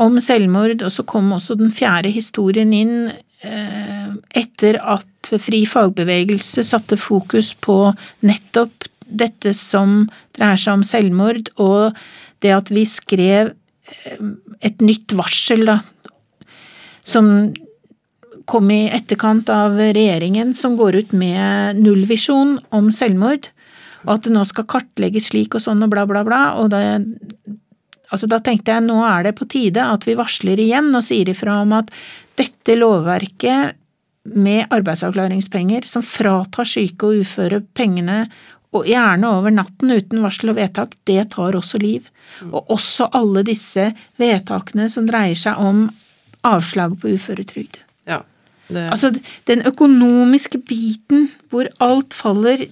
[0.00, 6.64] om selvmord, og så kom også den fjerde historien inn eh, etter at Fri fagbevegelse
[6.64, 7.90] satte fokus på
[8.24, 10.06] nettopp dette som
[10.38, 11.98] dreier seg om selvmord, og
[12.40, 14.22] det at vi skrev eh,
[14.64, 15.80] et nytt varsel, da,
[17.04, 17.50] som
[18.48, 23.50] kom i etterkant av regjeringen som går ut med nullvisjon om selvmord,
[24.06, 27.00] og at det nå skal kartlegges slik og sånn og bla, bla, bla, og da,
[28.08, 31.28] altså da tenkte jeg nå er det på tide at vi varsler igjen og sier
[31.32, 31.92] ifra om at
[32.40, 33.76] dette lovverket
[34.36, 38.24] med arbeidsavklaringspenger som fratar syke og uføre pengene,
[38.70, 42.06] og gjerne over natten uten varsel og vedtak, det tar også liv.
[42.52, 43.88] Og også alle disse
[44.20, 45.88] vedtakene som dreier seg om
[46.46, 47.80] avslag på uføretrygd.
[48.70, 49.12] Det, Altså,
[49.50, 52.64] den økonomiske biten hvor alt faller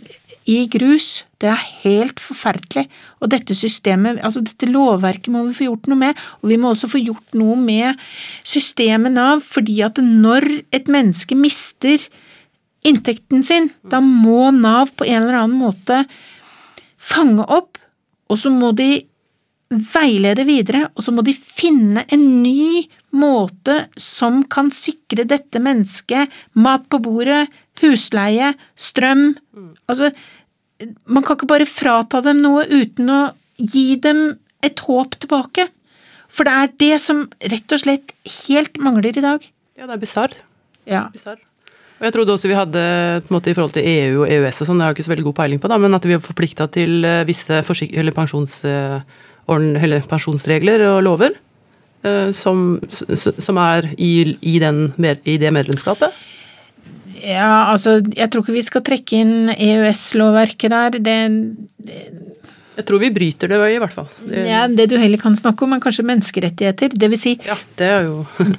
[0.49, 2.87] i grus, det er helt forferdelig.
[3.21, 6.73] Og dette systemet, altså dette lovverket må vi få gjort noe med, og vi må
[6.73, 8.01] også få gjort noe med
[8.49, 12.01] systemet Nav, fordi at når et menneske mister
[12.87, 16.05] inntekten sin, da må Nav på en eller annen måte
[16.97, 17.77] fange opp,
[18.29, 19.03] og så må de
[19.69, 26.33] veilede videre, og så må de finne en ny måte som kan sikre dette mennesket
[26.59, 27.47] mat på bordet,
[27.83, 29.31] husleie, strøm
[29.89, 30.11] Altså,
[31.11, 33.21] man kan ikke bare frata dem noe uten å
[33.59, 35.67] gi dem et håp tilbake.
[36.31, 38.15] For det er det som rett og slett
[38.45, 39.43] helt mangler i dag.
[39.79, 40.39] ja, det er bisarr.
[40.87, 41.09] Ja.
[41.13, 41.41] Bizarr.
[41.99, 42.83] Og jeg trodde også vi hadde,
[43.25, 45.09] på en måte i forhold til EU og EØS og sånn, det har jeg ikke
[45.09, 47.73] så veldig god peiling på, da, men at vi er forplikta til eh, visse eh,
[47.99, 48.15] eller
[50.13, 51.35] pensjonsregler og lover.
[52.09, 54.89] Eh, Som, som er i, i, den,
[55.25, 56.15] i det medlemskapet.
[57.23, 60.99] ja, altså, jeg tror ikke vi skal trekke inn EØS-lovverket der.
[61.03, 61.17] Det,
[62.79, 64.07] Jeg tror vi bryter det i hvert fall.
[64.23, 66.95] Det, ja, det du heller kan snakke om, er kanskje menneskerettigheter.
[66.95, 68.23] Det vil si, ja, det er jo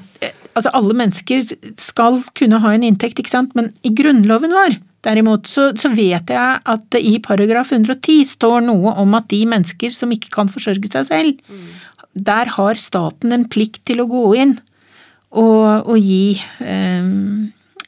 [0.59, 1.47] altså alle mennesker
[1.79, 6.27] skal kunne ha en inntekt, ikke sant, men i grunnloven vår Derimot så, så vet
[6.27, 10.51] jeg at det i paragraf 110 står noe om at de mennesker som ikke kan
[10.51, 11.37] forsørge seg selv,
[12.25, 14.57] der har staten en plikt til å gå inn
[15.29, 17.09] og, og gi, eh,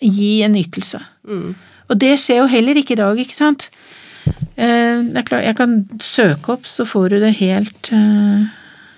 [0.01, 1.01] gi en ytelse.
[1.27, 1.51] mm.
[1.91, 3.65] Og det skjer jo heller ikke i dag, ikke sant?
[4.55, 8.45] Eh, det er klart, jeg kan søke opp, så får du det helt eh,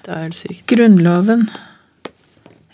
[0.05, 0.61] Det er helt sykt.
[0.69, 1.47] Grunnloven.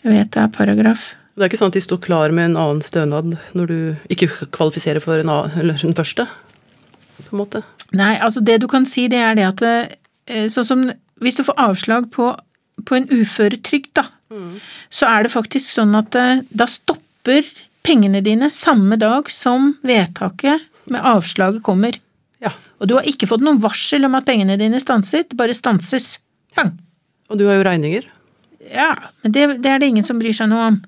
[0.03, 1.14] Jeg vet det er paragraf.
[1.36, 3.80] Det er ikke sånn at de står klar med en annen stønad når du
[4.11, 6.26] ikke kvalifiserer for en annen, eller den første,
[7.19, 7.64] på en måte.
[7.95, 10.84] Nei, altså det du kan si, det er det at eh, sånn som
[11.23, 12.31] hvis du får avslag på,
[12.85, 14.06] på en uføretrygd, da,
[14.93, 17.47] så er det faktisk sånn at eh, da stopper
[17.85, 21.97] pengene dine samme dag som vedtaket med avslaget kommer.
[22.43, 22.53] Ja.
[22.80, 26.18] Og du har ikke fått noen varsel om at pengene dine stanser, det bare stanses.
[26.57, 26.76] Bang!
[27.30, 28.07] Og du har jo regninger.
[28.69, 28.93] Ja,
[29.23, 30.80] men det, det er det ingen som bryr seg noe om.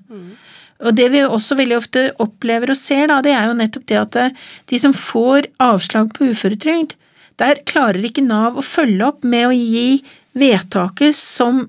[0.82, 3.98] Og det vi også veldig ofte opplever og ser, da, det er jo nettopp det
[4.00, 4.40] at eh,
[4.70, 6.96] de som får avslag på uføretrygd,
[7.40, 10.02] der klarer ikke Nav å følge opp med å gi
[10.38, 11.64] vedtaket som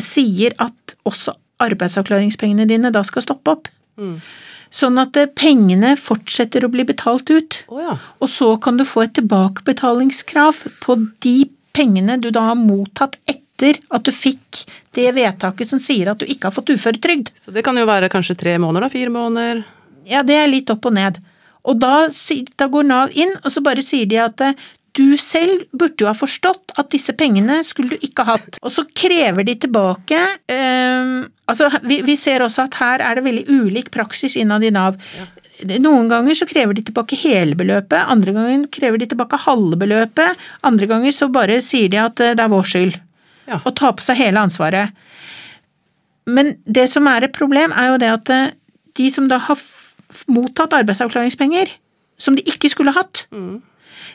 [0.00, 3.70] sier at også arbeidsavklaringspengene dine da skal stoppe opp.
[4.00, 4.16] Mm.
[4.72, 7.60] Sånn at eh, pengene fortsetter å bli betalt ut.
[7.68, 7.96] Oh, ja.
[8.24, 11.36] Og så kan du få et tilbakebetalingskrav på de
[11.76, 14.64] pengene du da har mottatt etter at du fikk
[14.96, 17.30] det vedtaket som sier at du ikke har fått uføretrygd.
[17.38, 18.92] Så det kan jo være kanskje tre måneder, da?
[18.92, 19.62] Fire måneder?
[20.08, 21.20] Ja, det er litt opp og ned.
[21.68, 22.08] Og da,
[22.58, 24.56] da går Nav inn, og så bare sier de at eh,
[24.98, 28.58] du selv burde jo ha forstått at disse pengene skulle du ikke ha hatt.
[28.60, 30.18] Og så krever de tilbake
[30.52, 34.70] eh, Altså, vi, vi ser også at her er det veldig ulik praksis innad i
[34.72, 34.94] Nav.
[35.82, 40.38] Noen ganger så krever de tilbake hele beløpet, andre ganger krever de tilbake halve beløpet,
[40.64, 42.96] andre ganger så bare sier de at eh, det er vår skyld,
[43.50, 43.58] Ja.
[43.66, 44.92] og tar på seg hele ansvaret.
[46.30, 48.50] Men det som er et problem, er jo det at eh,
[48.96, 49.58] de som da har
[50.30, 51.72] mottatt arbeidsavklaringspenger,
[52.20, 53.26] som de ikke skulle hatt,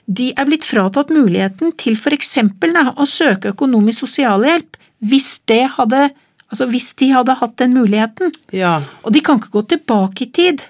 [0.08, 5.66] de er blitt fratatt muligheten til for eksempel da, å søke økonomisk sosialhjelp hvis det
[5.78, 6.08] hadde
[6.48, 8.32] Altså hvis de hadde hatt den muligheten.
[8.56, 8.78] Ja.
[9.04, 10.62] Og de kan ikke gå tilbake i tid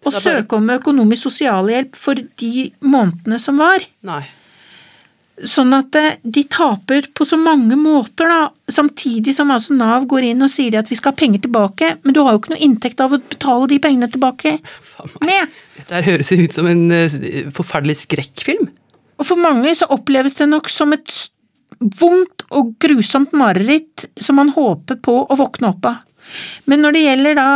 [0.00, 3.84] og bare- søke om økonomisk sosialhjelp for de månedene som var.
[4.08, 4.22] Nei.
[5.44, 8.48] Sånn at eh, de taper på så mange måter, da.
[8.72, 12.16] Samtidig som altså Nav går inn og sier at vi skal ha penger tilbake, men
[12.16, 14.54] du har jo ikke noe inntekt av å betale de pengene tilbake
[15.20, 15.52] med.
[15.76, 18.70] Dette høres jo ut som en eh, forferdelig skrekkfilm.
[19.16, 21.12] Og for mange så oppleves det nok som et
[22.00, 26.02] vondt og grusomt mareritt som man håper på å våkne opp av.
[26.66, 27.50] Men når det gjelder da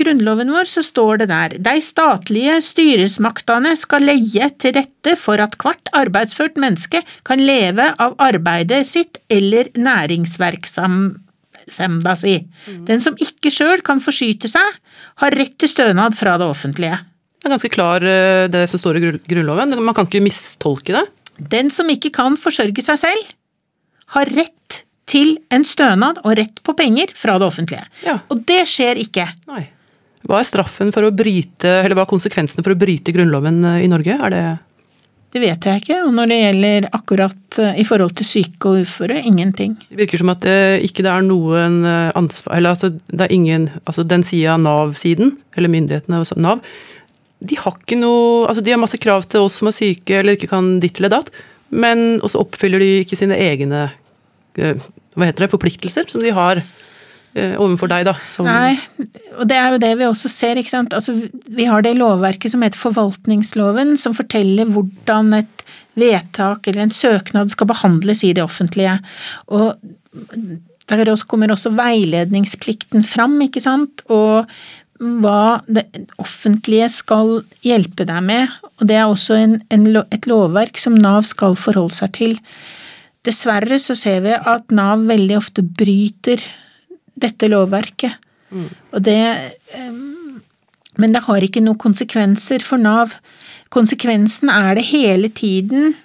[0.00, 5.56] grunnloven vår, så står det der de statlige styresmaktene skal leie til rette for at
[5.60, 12.36] hvert arbeidsført menneske kan leve av arbeidet sitt eller næringsverksemda si.
[12.88, 14.68] Den som ikke sjøl kan forsyte seg,
[15.20, 16.98] har rett til stønad fra det offentlige.
[17.44, 19.76] Det er ganske klar, eh, det som står i Grunnloven.
[19.76, 21.02] Man kan ikke mistolke det.
[21.36, 23.34] Den som ikke kan forsørge seg selv,
[24.16, 27.84] har rett til en stønad og rett på penger fra det offentlige.
[28.06, 28.22] Ja.
[28.32, 29.26] Og det skjer ikke.
[29.50, 29.66] Nei.
[30.24, 33.82] Hva er straffen for å bryte, eller hva er konsekvensene for å bryte Grunnloven eh,
[33.84, 34.16] i Norge?
[34.16, 34.44] Er det
[35.36, 36.00] Det vet jeg ikke.
[36.06, 39.76] Og når det gjelder akkurat eh, i forhold til syke og uføre, ingenting.
[39.90, 43.68] Det virker som at det ikke det er noen ansvar Eller altså, det er ingen
[43.84, 46.64] Altså den sida Nav-siden, eller myndighetene og Nav,
[47.44, 50.38] de har ikke noe Altså de har masse krav til oss som er syke eller
[50.38, 51.30] ikke kan ditt eller datt,
[51.74, 53.86] men også oppfyller de ikke sine egne
[54.58, 54.80] eh,
[55.14, 58.14] hva heter det, forpliktelser som de har eh, overfor deg, da.
[58.30, 58.74] Som Nei,
[59.38, 60.94] og det er jo det vi også ser, ikke sant.
[60.96, 61.14] Altså,
[61.46, 65.66] vi har det lovverket som heter forvaltningsloven, som forteller hvordan et
[65.98, 68.96] vedtak eller en søknad skal behandles i det offentlige.
[69.54, 69.78] Og
[70.90, 74.02] der kommer også veiledningsplikten fram, ikke sant.
[74.12, 74.50] Og
[75.02, 75.86] hva det
[76.22, 78.52] offentlige skal hjelpe deg med.
[78.78, 82.36] Og det er også en, en, et lovverk som Nav skal forholde seg til.
[83.24, 86.42] Dessverre så ser vi at Nav veldig ofte bryter
[87.14, 88.20] dette lovverket.
[88.94, 89.18] Og det
[90.94, 93.16] Men det har ikke noen konsekvenser for Nav.
[93.74, 95.96] Konsekvensen er det hele tiden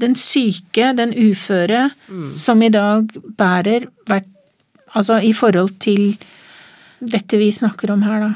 [0.00, 1.90] den syke, den uføre,
[2.34, 3.06] som i dag
[3.38, 4.26] bærer hvert
[4.96, 6.16] Altså i forhold til
[7.00, 8.30] dette vi snakker om her, da.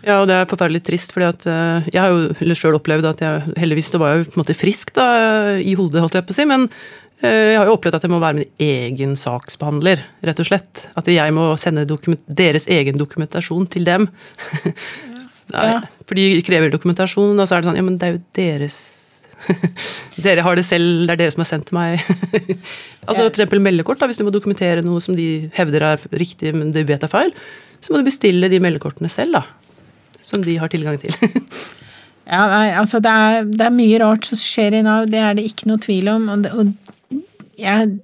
[0.00, 3.20] Ja, og det er forferdelig trist, fordi at eh, jeg har jo sjøl opplevd at
[3.20, 5.04] jeg Heldigvis det var jo på en måte frisk da,
[5.60, 6.64] i hodet, holdt jeg på å si, men
[7.20, 10.86] eh, jeg har jo opplevd at jeg må være min egen saksbehandler, rett og slett.
[10.96, 14.08] At jeg må sende deres egen dokumentasjon til dem.
[15.50, 15.62] Ja.
[15.66, 15.78] Ja.
[16.06, 18.76] For de krever dokumentasjon, og så er det sånn Ja, men det er jo deres
[20.24, 22.04] Dere har det selv, det er dere som har sendt meg
[23.08, 26.70] Altså eksempel meldekort, da, hvis du må dokumentere noe som de hevder er riktig, men
[26.70, 27.34] de vet er feil,
[27.80, 29.44] så må du bestille de meldekortene selv, da.
[30.20, 31.14] Som de har tilgang til.
[32.30, 35.34] Ja, nei, altså det er, det er mye rart som skjer i Nav, det er
[35.34, 36.28] det ikke noe tvil om.
[36.30, 37.16] Og, det, og
[37.58, 37.96] jeg,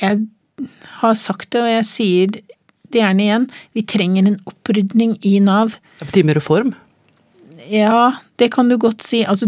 [0.00, 0.16] jeg
[0.98, 5.76] har sagt det, og jeg sier det gjerne igjen, vi trenger en opprydning i Nav.
[6.00, 6.74] Det betyr med reform.
[7.70, 9.22] Ja, det kan du godt si.
[9.22, 9.46] Altså,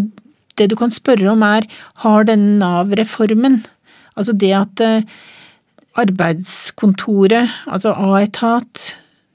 [0.59, 1.67] det du kan spørre om er,
[2.07, 3.65] har denne Nav-reformen,
[4.15, 5.09] altså det at eh,
[5.99, 8.93] arbeidskontoret, altså A-etat,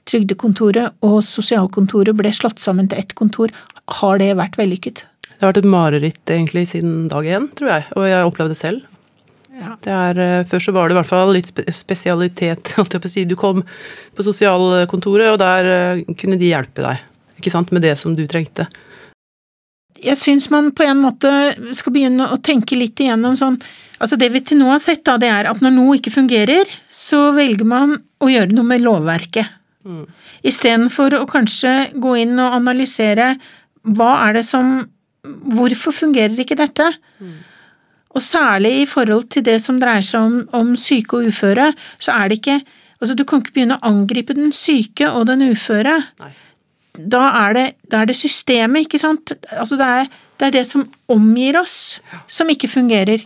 [0.09, 3.53] trygdekontoret og sosialkontoret ble slått sammen til ett kontor,
[4.01, 5.05] har det vært vellykket?
[5.29, 8.51] Det har vært et mareritt egentlig siden dag én, tror jeg, og jeg har opplevd
[8.51, 8.87] det selv.
[9.59, 9.75] Ja.
[9.83, 12.75] Det er, eh, før så var det i hvert fall litt spesialitet.
[13.27, 13.63] Du kom
[14.15, 17.03] på sosialkontoret, og der eh, kunne de hjelpe deg,
[17.39, 18.67] ikke sant, med det som du trengte.
[19.99, 21.29] jeg syns man på en måte
[21.75, 23.59] skal begynne å tenke litt igjennom sånn
[23.99, 26.69] Altså det vi til nå har sett, da, det er at når noe ikke fungerer,
[26.87, 29.58] så velger man å gjøre noe med lovverket.
[29.89, 30.05] Mm.
[30.45, 33.33] Istedenfor å kanskje gå inn og analysere
[33.89, 34.79] hva er det som
[35.19, 36.85] Hvorfor fungerer ikke dette?
[38.15, 42.15] Og særlig i forhold til det som dreier seg om, om syke og uføre, så
[42.15, 42.61] er det ikke
[42.99, 46.31] Altså, du kan ikke begynne å angripe den syke og den uføre Nei.
[46.99, 49.31] da er det, da er det systemet, ikke sant?
[49.55, 50.09] Altså det er,
[50.39, 53.23] det er det som omgir oss, som ikke fungerer.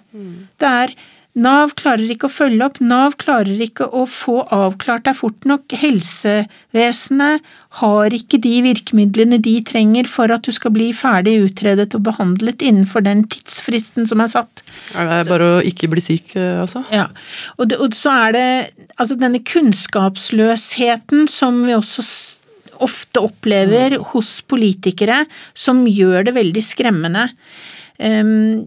[0.62, 0.94] Det er
[1.34, 5.74] Nav klarer ikke å følge opp, Nav klarer ikke å få avklart deg fort nok.
[5.82, 7.48] Helsevesenet
[7.80, 12.62] har ikke de virkemidlene de trenger for at du skal bli ferdig utredet og behandlet
[12.62, 14.62] innenfor den tidsfristen som er satt.
[14.94, 16.84] Er det bare å ikke bli syk, eh, altså?
[16.94, 17.08] Ja,
[17.58, 18.48] og, det, og så er det
[19.00, 22.06] altså denne kunnskapsløsheten som vi også
[22.84, 25.24] ofte opplever hos politikere,
[25.58, 27.26] som gjør det veldig skremmende.
[27.98, 28.66] Um,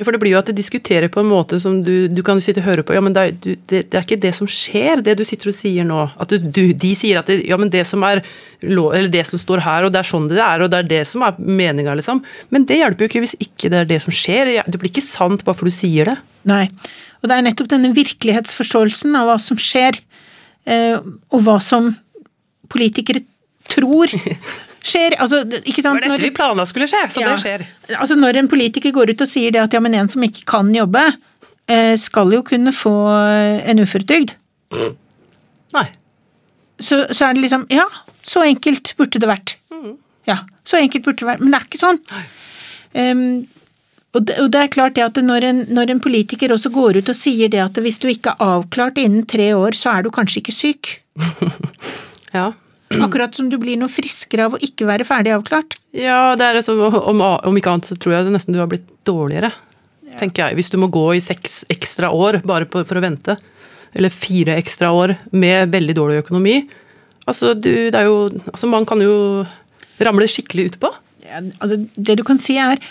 [0.00, 2.62] For det blir jo at de diskuterer på en måte som du, du kan sitte
[2.62, 2.94] og høre på.
[2.96, 5.50] Ja, men det er, du, det, det er ikke det som skjer, det du sitter
[5.52, 6.06] og sier nå.
[6.20, 8.22] At du, du, de sier at det, ja, men det som er
[8.62, 11.02] eller det som står her, og det er sånn det er, og det er det
[11.08, 12.22] som er meninga, liksom.
[12.52, 14.52] Men det hjelper jo ikke hvis ikke det er det som skjer.
[14.66, 16.16] Det blir ikke sant bare for du sier det.
[16.48, 16.64] nei.
[17.20, 19.98] Og det er nettopp denne virkelighetsforståelsen av hva som skjer,
[20.64, 21.92] eh, og hva som
[22.72, 23.20] politikere
[23.68, 24.08] tror
[24.82, 25.16] skjer.
[25.20, 26.00] Altså, ikke sant?
[26.00, 27.34] Det var dette Når- vi planla skulle skje, så Ja.
[27.36, 27.66] det skjer.
[27.98, 30.44] Altså Når en politiker går ut og sier det at ja, men en som ikke
[30.46, 31.04] kan jobbe,
[31.68, 32.94] eh, skal jo kunne få
[33.28, 34.34] eh, en uføretrygd,
[35.74, 35.86] Nei.
[36.80, 37.86] så, så er det liksom Ja,
[38.24, 39.56] så enkelt burde det vært.
[40.26, 41.40] Ja, så enkelt burde det vært.
[41.40, 41.98] Men det er ikke sånn.
[42.94, 43.46] Um,
[44.14, 46.96] og, det, og det er klart det at når en, når en politiker også går
[46.98, 50.02] ut og sier det at hvis du ikke er avklart innen tre år, så er
[50.02, 51.00] du kanskje ikke syk.
[52.34, 52.52] Ja.
[52.90, 55.76] Akkurat som du blir noe friskere av å ikke være ferdig avklart.
[55.94, 58.70] Ja, det er liksom, om, om ikke annet så tror jeg det nesten du har
[58.70, 59.52] blitt dårligere.
[60.18, 60.58] Tenker jeg.
[60.58, 63.36] Hvis du må gå i seks ekstra år bare på, for å vente,
[63.94, 66.56] eller fire ekstra år med veldig dårlig økonomi.
[67.30, 69.14] Altså, du, det er jo Altså, man kan jo
[70.02, 70.90] ramle skikkelig utpå.
[71.26, 72.82] Ja, altså, det du kan si er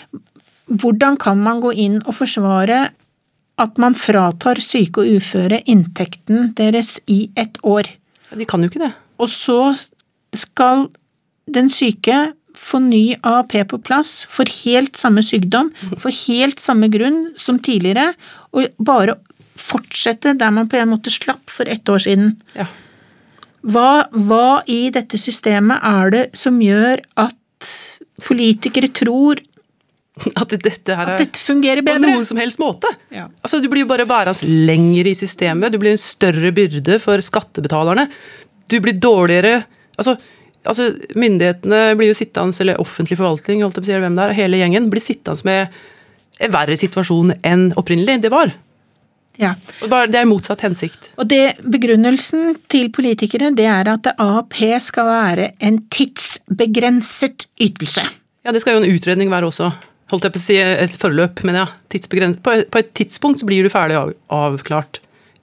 [0.70, 2.82] hvordan kan man gå inn og forsvare
[3.60, 7.90] at man fratar syke og uføre inntekten deres i et år?
[8.30, 8.92] De kan jo ikke det.
[9.20, 9.58] Og så
[10.36, 10.88] skal
[11.50, 17.30] den syke få ny AAP på plass for helt samme sykdom, for helt samme grunn
[17.40, 18.12] som tidligere,
[18.52, 19.16] og bare
[19.60, 22.34] fortsette der man på en måte slapp for ett år siden.
[22.56, 22.66] Ja.
[23.60, 27.72] Hva, hva i dette systemet er det som gjør at
[28.24, 29.40] politikere tror
[30.36, 32.10] At dette her at dette fungerer på bedre?
[32.12, 32.88] noen som helst måte.
[33.12, 33.26] Ja.
[33.40, 37.20] Altså, Du blir jo bare værende lenger i systemet, du blir en større byrde for
[37.24, 38.08] skattebetalerne.
[38.68, 39.62] Du blir dårligere
[39.98, 40.16] Altså,
[40.68, 44.26] altså myndighetene blir jo sittende, eller offentlig forvaltning, holdt jeg på å si, hvem det
[44.26, 45.80] er, hele gjengen, blir sittende med
[46.40, 48.54] en verre situasjon enn opprinnelig det var.
[49.40, 49.54] Ja.
[49.80, 51.12] Det er motsatt hensikt.
[51.20, 58.04] Og det, begrunnelsen til politikere det er at AAP skal være en tidsbegrenset ytelse.
[58.44, 59.70] Ja, det skal jo en utredning være også.
[60.10, 61.68] Holdt jeg på å si et forløp, men ja.
[62.42, 65.00] På, på et tidspunkt så blir du ferdig av, avklart.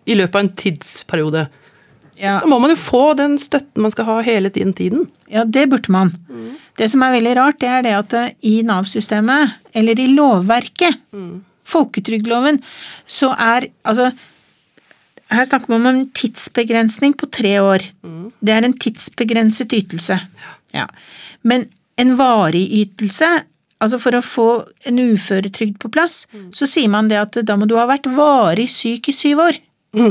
[0.07, 1.47] I løpet av en tidsperiode.
[2.17, 4.73] Ja, Da må man jo få den støtten man skal ha hele tiden.
[4.73, 5.07] tiden.
[5.29, 6.13] ja det burde man.
[6.77, 10.97] Det som er veldig rart, det er det at eh, i Nav-systemet, eller i lovverket,
[11.67, 12.61] folketrygdloven,
[13.05, 14.11] så er altså
[15.29, 17.83] her snakker man om en tidsbegrensning på tre år.
[18.39, 20.19] Det er en tidsbegrenset ytelse.
[20.73, 20.85] Ja.
[21.43, 21.65] Men
[21.99, 23.27] en varig ytelse,
[23.83, 24.47] altså for å få
[24.87, 26.25] en uføretrygd på plass,
[26.55, 29.59] så sier man det at da må du ha vært varig syk i syv år.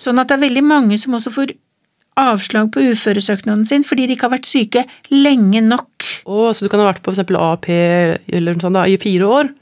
[0.00, 1.52] Sånn at det er veldig mange som også får
[2.20, 4.82] avslag på uføresøknaden sin fordi de ikke har vært syke
[5.12, 6.06] lenge nok.
[6.26, 9.28] Å, så du kan ha vært på eksempel AAP eller noe sånt da, i fire
[9.28, 9.52] år,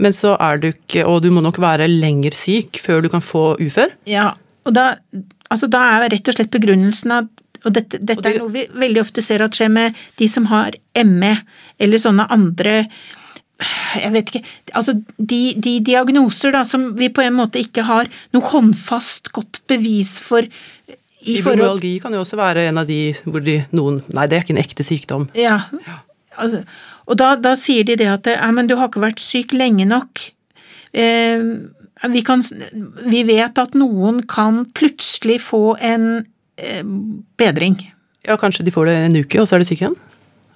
[0.00, 3.20] men så er du ikke Og du må nok være lenger syk før du kan
[3.20, 3.92] få ufør?
[4.08, 4.30] Ja,
[4.64, 4.94] og da,
[5.52, 7.28] altså da er rett og slett begrunnelsen at
[7.60, 10.28] og dette, dette Og det- er noe vi veldig ofte ser at skjer med de
[10.32, 10.72] som har
[11.04, 11.34] ME,
[11.78, 12.86] eller sånne andre
[14.00, 14.42] jeg vet ikke,
[14.78, 19.62] altså de, de diagnoser da, som vi på en måte ikke har noe håndfast godt
[19.70, 20.46] bevis for
[21.20, 24.44] i Fibromyalgi kan jo også være en av de hvor de, noen Nei, det er
[24.46, 25.26] ikke en ekte sykdom.
[25.36, 25.58] Ja.
[26.40, 26.62] Altså,
[27.04, 29.84] og da, da sier de det at ja, men du har ikke vært syk lenge
[29.88, 30.22] nok.
[30.96, 31.42] Eh,
[32.08, 32.44] vi, kan,
[33.04, 36.06] vi vet at noen kan plutselig få en
[36.56, 36.84] eh,
[37.40, 37.76] bedring.
[38.24, 39.98] Ja, kanskje de får det en uke, og så er de syke igjen?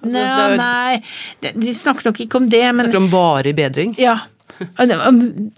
[0.05, 1.01] Altså, det er- nei,
[1.41, 3.95] de, de snakker nok ikke om det, men Snakker om varig bedring.
[3.99, 4.17] ja.
[4.79, 4.91] Og,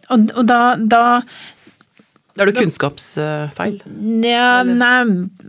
[0.10, 1.02] og, og da, da
[2.38, 3.76] Da er det kunnskapsfeil.
[4.26, 5.04] Ja, nei,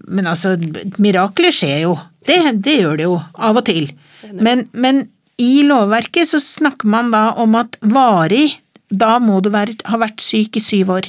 [0.08, 0.52] men altså,
[1.00, 1.94] mirakler skjer jo.
[2.28, 3.90] Det, det gjør det jo, av og til.
[4.36, 5.06] Men, men
[5.40, 8.58] i lovverket så snakker man da om at varig,
[8.90, 11.08] da må du være, ha vært syk i syv år.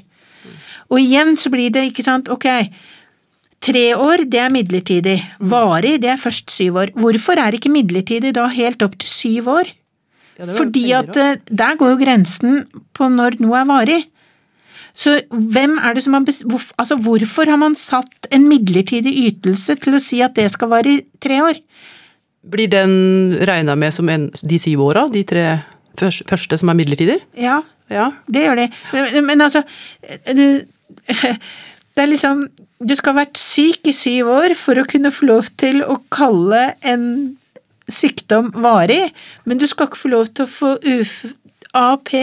[0.92, 2.48] Og igjen så blir det, ikke sant, ok,
[3.62, 6.92] tre år det er midlertidig, varig det er først syv år.
[6.96, 9.72] Hvorfor er ikke midlertidig da helt opp til syv år?
[10.40, 12.62] Ja, Fordi at eh, der går jo grensen
[12.96, 14.00] på når noe er varig.
[15.00, 19.14] Så hvem er det som har bes- hvorf- altså hvorfor har man satt en midlertidig
[19.28, 21.60] ytelse til å si at det skal vare i tre år?
[22.50, 25.46] Blir den regna med som en, de syv åra, de tre
[26.00, 27.20] første som er midlertidig?
[27.36, 27.60] Ja,
[27.92, 28.12] Ja.
[28.32, 28.68] det gjør de.
[28.94, 29.64] Men, men altså
[30.36, 30.62] du,
[32.00, 32.46] Det er liksom
[32.80, 35.98] Du skal ha vært syk i syv år for å kunne få lov til å
[36.16, 37.04] kalle en
[37.92, 39.10] sykdom varig,
[39.44, 41.16] men du skal ikke få lov til å få UF,
[41.76, 42.14] AAP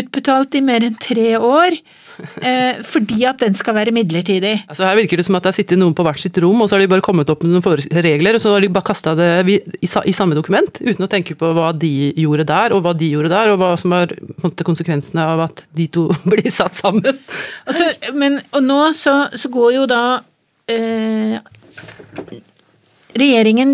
[0.00, 1.76] utbetalt i mer enn tre år.
[2.18, 4.54] Eh, fordi at den skal være midlertidig.
[4.68, 6.68] Altså Her virker det som at det har sittet noen på hvert sitt rom, og
[6.68, 9.14] så har de bare kommet opp med noen regler, og så har de bare kasta
[9.18, 12.82] det i, i, i samme dokument, uten å tenke på hva de gjorde der, og
[12.86, 16.50] hva de gjorde der, og hva som er måte, konsekvensene av at de to blir
[16.52, 17.20] satt sammen.
[17.68, 17.84] Og,
[18.18, 20.02] men, og nå så, så går jo da
[20.70, 21.38] eh,
[23.18, 23.70] Regjeringen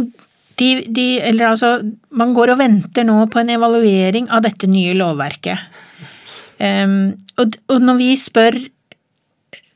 [0.56, 1.70] de, de, eller altså,
[2.14, 5.82] Man går og venter nå på en evaluering av dette nye lovverket.
[6.62, 8.58] Em, og, og når vi spør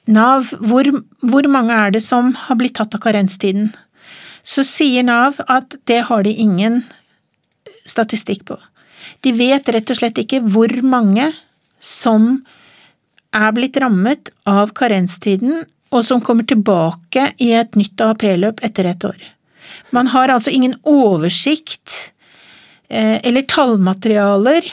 [0.09, 0.89] Nav hvor,
[1.21, 3.73] hvor mange er det som har blitt tatt av karenstiden,
[4.41, 6.81] så sier Nav at det har de ingen
[7.89, 8.57] statistikk på.
[9.25, 11.29] De vet rett og slett ikke hvor mange
[11.81, 12.39] som
[13.37, 19.05] er blitt rammet av karenstiden, og som kommer tilbake i et nytt AAP-løp etter et
[19.09, 19.21] år.
[19.93, 22.13] Man har altså ingen oversikt
[22.89, 24.69] eh, eller tallmaterialer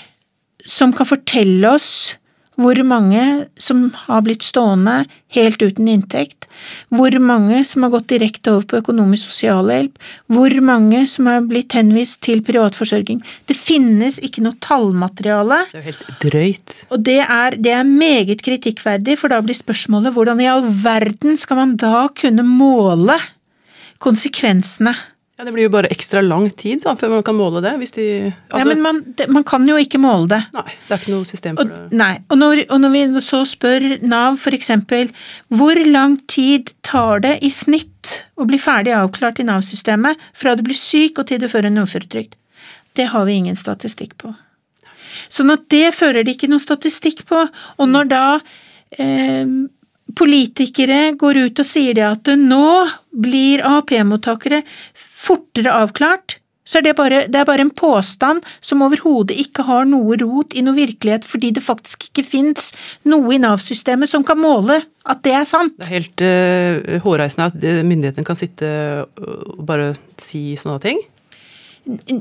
[0.65, 2.15] som kan fortelle oss
[2.59, 3.21] hvor mange
[3.59, 5.03] som har blitt stående
[5.35, 6.47] helt uten inntekt,
[6.93, 9.97] hvor mange som har gått direkte over på økonomisk sosialhjelp,
[10.31, 13.19] hvor mange som har blitt henvist til privatforsørging.
[13.49, 15.65] Det finnes ikke noe tallmateriale.
[15.73, 16.77] Det er helt drøyt.
[16.95, 21.35] Og det er, det er meget kritikkverdig, for da blir spørsmålet hvordan i all verden
[21.39, 23.19] skal man da kunne måle
[24.03, 24.95] konsekvensene
[25.37, 27.73] Ja, Det blir jo bare ekstra lang tid da, før man kan måle det.
[27.81, 28.05] hvis de...
[28.49, 30.39] Altså, ja, men man, det, man kan jo ikke måle det.
[30.55, 31.97] Nei, det er ikke noe system for Og, det.
[31.99, 35.11] nei, og når, og når vi så spør Nav eksempel
[35.51, 37.91] hvor lang tid tar det i snitt
[38.39, 41.83] å bli ferdig avklart i Nav-systemet fra du blir syk og til du får en
[41.83, 42.35] uføretrygd,
[42.95, 44.31] det har vi ingen statistikk på.
[45.27, 47.43] Sånn at det fører de ikke noe statistikk på,
[47.75, 48.23] og når da
[48.99, 49.43] eh,
[50.17, 52.65] politikere går ut og sier det at nå
[53.15, 54.63] blir AAP-mottakere
[54.95, 59.85] fortere avklart, så er det bare, det er bare en påstand som overhodet ikke har
[59.85, 62.71] noe rot i noe virkelighet, fordi det faktisk ikke fins
[63.05, 65.75] noe i Nav-systemet som kan måle at det er sant.
[65.77, 68.69] Det er helt uh, hårreisende at eh, myndighetene kan sitte
[69.21, 71.03] og bare si sånne ting.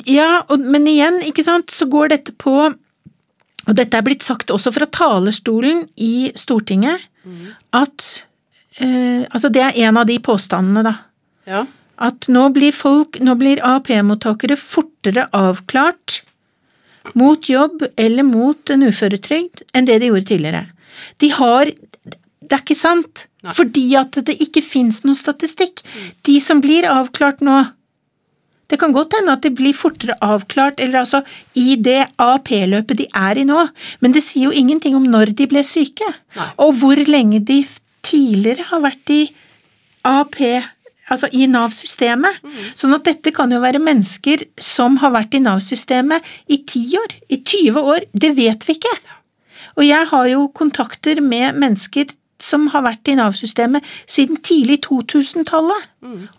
[0.04, 2.52] Ja, og, men igjen, ikke sant, så går dette på
[3.68, 7.08] Og dette er blitt sagt også fra talerstolen i Stortinget,
[7.72, 8.04] at
[8.78, 10.94] eh, Altså, det er en av de påstandene, da.
[11.48, 11.64] Ja.
[12.02, 16.22] At nå blir folk, nå blir AAP-mottakere fortere avklart
[17.14, 20.66] mot jobb eller mot en uføretrygd enn det de gjorde tidligere.
[21.20, 21.72] De har
[22.44, 23.54] Det er ikke sant, Nei.
[23.56, 25.80] fordi at det ikke fins noen statistikk.
[26.28, 27.62] De som blir avklart nå,
[28.70, 31.22] det kan godt hende at det blir fortere avklart, eller altså
[31.58, 33.66] i det AAP-løpet de er i nå,
[34.00, 36.08] men det sier jo ingenting om når de ble syke,
[36.38, 36.50] Nei.
[36.64, 37.62] og hvor lenge de
[38.04, 39.20] tidligere har vært i
[40.04, 40.40] AAP,
[41.12, 42.40] altså i Nav-systemet.
[42.78, 47.16] Sånn at dette kan jo være mennesker som har vært i Nav-systemet i 10 år,
[47.28, 48.94] i 20 år, det vet vi ikke.
[49.76, 52.12] Og jeg har jo kontakter med mennesker
[52.44, 55.90] som har vært i Nav-systemet siden tidlig 2000-tallet,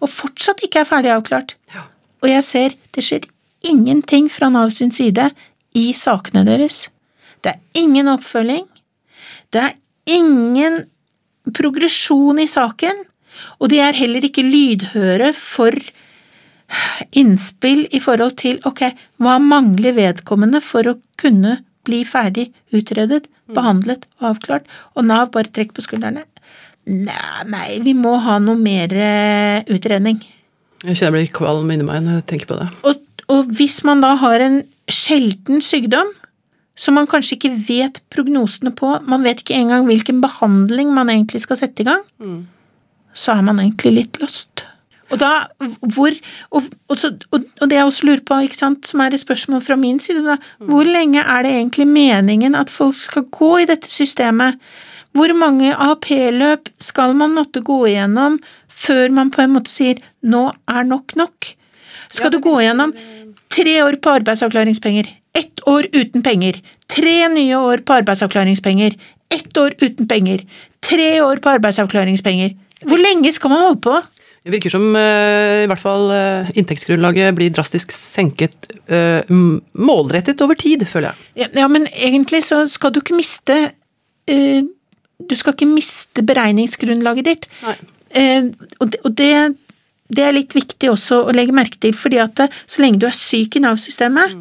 [0.02, 1.56] og fortsatt ikke er ferdig avklart.
[1.73, 1.88] Ja.
[2.26, 3.27] Og jeg ser det skjer
[3.69, 5.30] ingenting fra Nav sin side
[5.77, 6.88] i sakene deres.
[7.45, 8.65] Det er ingen oppfølging.
[9.53, 9.76] Det er
[10.10, 10.81] ingen
[11.53, 12.97] progresjon i saken,
[13.61, 15.77] og de er heller ikke lydhøre for
[17.14, 18.88] innspill i forhold til ok,
[19.22, 24.65] hva mangler vedkommende for å kunne bli ferdig utredet, behandlet og avklart,
[24.97, 26.26] og Nav bare trekker på skuldrene.
[26.89, 30.23] Nei, nei, vi må ha noe mer eh, utredning.
[30.85, 32.67] Jeg kjenner jeg blir kvalm inni meg når jeg tenker på det.
[32.85, 33.01] Og,
[33.33, 36.11] og hvis man da har en sjelden sykdom,
[36.75, 41.45] som man kanskje ikke vet prognosene på, man vet ikke engang hvilken behandling man egentlig
[41.45, 42.03] skal sette i gang,
[43.15, 44.65] så er man egentlig litt lost.
[45.13, 45.31] Og da,
[45.93, 46.15] hvor,
[46.49, 49.61] og, og, og, og det jeg også lurer på, ikke sant, som er et spørsmål
[49.63, 53.67] fra min side, da, hvor lenge er det egentlig meningen at folk skal gå i
[53.69, 54.57] dette systemet?
[55.15, 58.41] Hvor mange AAP-løp skal man måtte gå igjennom
[58.76, 61.53] før man på en måte sier nå er nok nok?
[62.14, 62.93] Skal du gå gjennom
[63.52, 66.60] tre år på arbeidsavklaringspenger, ett år uten penger,
[66.91, 68.97] tre nye år på arbeidsavklaringspenger,
[69.34, 70.43] ett år uten penger,
[70.85, 72.53] tre år på arbeidsavklaringspenger?
[72.85, 73.95] Hvor lenge skal man holde på?
[74.45, 79.26] Det virker som eh, i hvert fall eh, inntektsgrunnlaget blir drastisk senket eh,
[79.73, 81.49] målrettet over tid, føler jeg.
[81.57, 83.57] Ja, men egentlig så skal du ikke miste
[84.26, 87.49] Du skal ikke miste beregningsgrunnlaget ditt.
[87.65, 87.76] Nei.
[88.15, 89.31] Eh, og det,
[90.07, 93.17] det, er litt viktig også å legge merke til, fordi at så lenge du er
[93.17, 94.35] syk i Nav-systemet,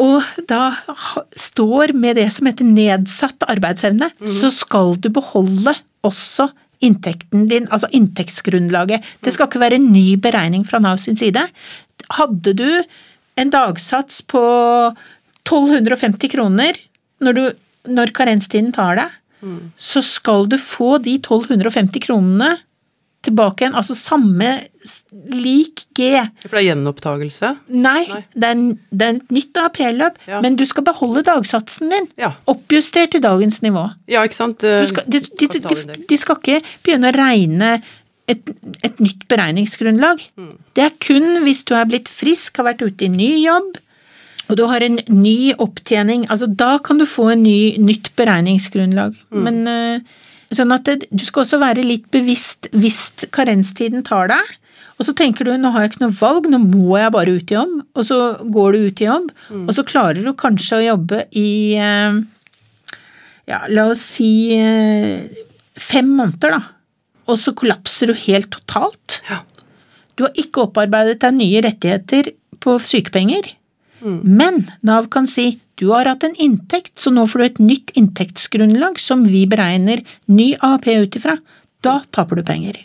[0.00, 0.70] og da
[1.36, 5.74] står med det som heter nedsatt arbeidsevne, så skal du beholde
[6.06, 6.48] også
[6.80, 9.04] inntekten din, altså inntektsgrunnlaget.
[9.20, 11.42] Det skal ikke være en ny beregning fra Nav sin side.
[12.16, 12.68] Hadde du
[13.40, 14.42] en dagsats på
[15.44, 16.78] 1250 kroner
[17.20, 17.44] når, du,
[17.92, 19.18] når karenstiden tar deg,
[19.76, 22.56] så skal du få de 1250 kronene
[23.22, 24.46] tilbake igjen, altså samme
[25.28, 26.06] lik G.
[26.46, 27.50] For det er gjenopptagelse.
[27.68, 28.20] Nei, Nei.
[28.32, 30.40] Det, er, en- det er et nytt AAP-løp, Ja.
[30.40, 32.08] men du skal beholde dagsatsen din.
[32.16, 32.30] Ja.
[32.48, 33.90] Oppjustert til dagens nivå.
[34.08, 34.58] ja, ikke sant?
[34.64, 37.82] Du skal, de, de, de, de skal ikke begynne å regne
[38.30, 38.40] et,
[38.86, 40.24] et nytt beregningsgrunnlag.
[40.78, 43.76] Det er kun hvis du er blitt frisk, har vært ute i ny jobb,
[44.50, 46.26] og du har en ny opptjening.
[46.28, 49.14] altså Da kan du få en ny, nytt beregningsgrunnlag.
[49.30, 50.16] Men eh,
[50.54, 54.56] sånn at det, du skal også være litt bevisst hvis karenstiden tar deg.
[55.00, 57.52] Og så tenker du nå har jeg ikke noe valg, nå må jeg bare ut
[57.52, 57.78] i jobb.
[57.96, 58.18] Og så
[58.52, 59.30] går du ut i jobb,
[59.62, 62.18] og så klarer du kanskje å jobbe i eh,
[63.48, 65.24] ja, la oss si eh,
[65.80, 66.60] fem måneder, da.
[67.30, 69.20] Og så kollapser du helt totalt.
[69.30, 69.40] Ja.
[70.18, 73.46] Du har ikke opparbeidet deg nye rettigheter på sykepenger.
[74.00, 77.90] Men Nav kan si du har hatt en inntekt, så nå får du et nytt
[77.96, 81.38] inntektsgrunnlag som vi beregner ny AAP ut ifra.
[81.80, 82.76] Da taper du penger.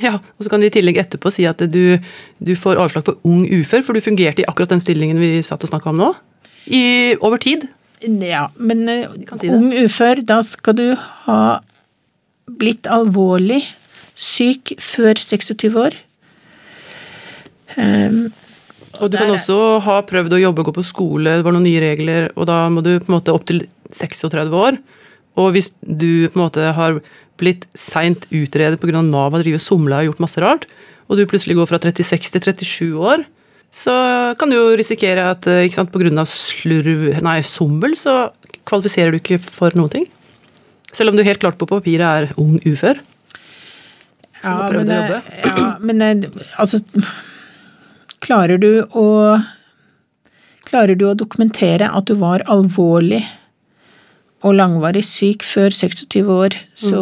[0.00, 1.98] Ja, og så kan de i tillegg etterpå si at du,
[2.42, 5.62] du får avslag på ung ufør, for du fungerte i akkurat den stillingen vi satt
[5.62, 6.10] og snakka om nå.
[6.66, 6.82] I,
[7.20, 7.68] over tid.
[8.02, 9.06] Ja, men eh,
[9.38, 10.86] si ung ufør, da skal du
[11.26, 11.40] ha
[12.60, 13.62] blitt alvorlig
[14.18, 15.96] syk før 26 år.
[17.76, 18.32] Um,
[19.00, 19.56] og du kan også
[19.86, 22.62] ha prøvd å jobbe og gå på skole, det var noen nye regler, og da
[22.72, 23.64] må du på en måte opp til
[23.96, 24.78] 36 år.
[25.40, 27.00] Og hvis du på en måte har
[27.40, 29.02] blitt seint utredet pga.
[29.04, 30.66] Nav har drevet somla og gjort masse rart,
[31.08, 33.24] og du plutselig går fra 36 til 37 år,
[33.70, 33.94] så
[34.38, 36.24] kan du jo risikere at ikke sant, pga.
[36.26, 38.32] slurv, nei, sommel, så
[38.68, 40.08] kvalifiserer du ikke for noen ting.
[40.92, 42.98] Selv om du helt klart på papiret er ung ufør.
[44.42, 44.90] Som ja, men.
[44.90, 46.02] Ja, men
[46.58, 46.80] altså
[48.24, 49.08] Klarer du å
[50.70, 53.24] Klarer du å dokumentere at du var alvorlig
[54.46, 57.00] og langvarig syk før 26 år, så,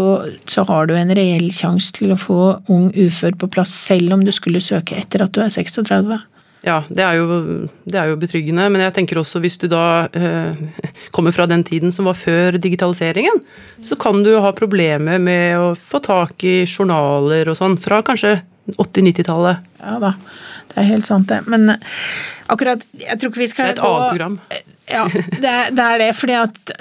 [0.50, 2.40] så har du en reell sjanse til å få
[2.72, 6.16] ung ufør på plass, selv om du skulle søke etter at du er 36.
[6.66, 10.08] Ja, det er, jo, det er jo betryggende, men jeg tenker også hvis du da
[10.10, 10.58] eh,
[11.14, 13.38] kommer fra den tiden som var før digitaliseringen,
[13.84, 18.40] så kan du ha problemer med å få tak i journaler og sånn fra kanskje
[18.74, 19.68] 80-90-tallet.
[19.84, 20.16] Ja da,
[20.68, 21.40] det er helt sant det.
[21.50, 21.70] Men
[22.46, 24.40] akkurat Jeg tror ikke vi skal Det er et annet program.
[24.88, 25.04] Ja,
[25.42, 26.10] det er, det er det.
[26.16, 26.74] Fordi at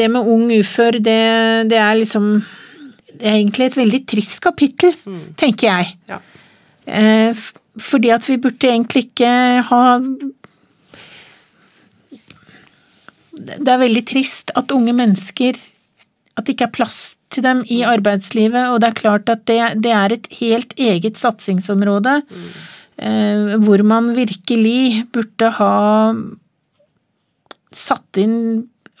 [0.00, 1.18] det med ung ufør, det,
[1.70, 2.30] det, er liksom
[3.12, 5.26] Det er egentlig et veldig trist kapittel, mm.
[5.40, 5.92] tenker jeg.
[6.10, 6.20] Ja.
[6.84, 7.44] Eh,
[7.80, 9.28] fordi at vi burde egentlig ikke
[9.70, 9.82] ha
[13.34, 15.56] Det er veldig trist at unge mennesker
[16.36, 17.00] At det ikke er plass
[17.34, 21.18] til dem i arbeidslivet, og det er klart at det, det er et helt eget
[21.18, 22.20] satsingsområde.
[22.30, 22.50] Mm.
[22.94, 25.74] Eh, hvor man virkelig burde ha
[27.74, 28.38] satt inn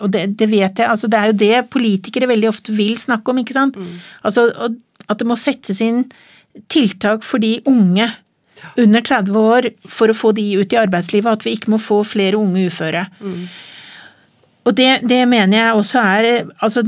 [0.02, 3.30] og det, det, vet jeg, altså det er jo det politikere veldig ofte vil snakke
[3.30, 3.76] om, ikke sant.
[3.78, 4.00] Mm.
[4.26, 4.48] Altså
[5.06, 6.02] at det må settes inn
[6.72, 8.08] tiltak for de unge
[8.80, 12.00] under 30 år for å få de ut i arbeidslivet, at vi ikke må få
[12.08, 13.04] flere unge uføre.
[13.20, 13.46] Mm.
[14.64, 16.28] Og det, det, mener jeg også er
[16.64, 16.82] altså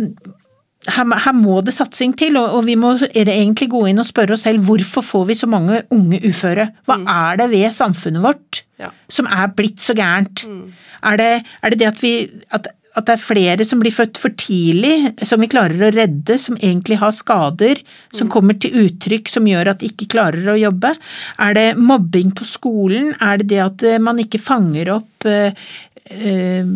[0.86, 4.36] her, her, må det satsing til, og, og vi må egentlig gå inn og spørre
[4.36, 6.70] oss selv hvorfor får vi så mange unge uføre?
[6.86, 7.06] Hva mm.
[7.12, 8.90] er det ved samfunnet vårt ja.
[9.12, 10.46] som er blitt så gærent?
[10.46, 10.74] Mm.
[11.02, 11.30] Er, det,
[11.62, 12.12] er, det, det at vi
[12.54, 16.38] at, at, det er flere som blir født for tidlig, som vi klarer å redde,
[16.42, 17.82] som egentlig har skader,
[18.14, 18.32] som mm.
[18.36, 20.94] kommer til uttrykk som gjør at de ikke klarer å jobbe?
[21.42, 23.12] Er det mobbing på skolen?
[23.20, 25.68] Er det det at eh, man ikke fanger opp øh,
[26.14, 26.72] øh,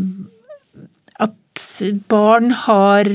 [2.11, 3.09] barn har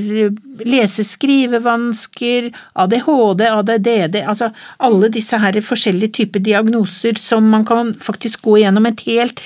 [0.66, 2.50] lese-skrivevansker,
[2.84, 4.52] ADHD, ADDD, altså
[4.84, 9.42] alle disse her forskjellige typer diagnoser som man kan faktisk gå gjennom et helt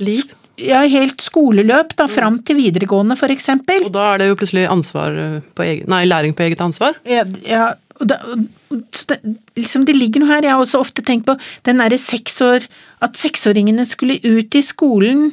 [0.00, 0.24] liv.
[0.60, 3.48] Ja, helt skoleløp da, fram til videregående f.eks.
[3.80, 5.14] Og da er det jo plutselig ansvar
[5.56, 6.98] på egen, nei, læring på eget ansvar?
[7.08, 7.70] Ja, ja
[8.00, 8.16] da,
[9.08, 9.18] det,
[9.58, 10.44] liksom det ligger noe her.
[10.44, 11.36] Jeg har også ofte tenkt på
[11.68, 12.64] den derre seksår
[13.04, 15.30] At seksåringene skulle ut i skolen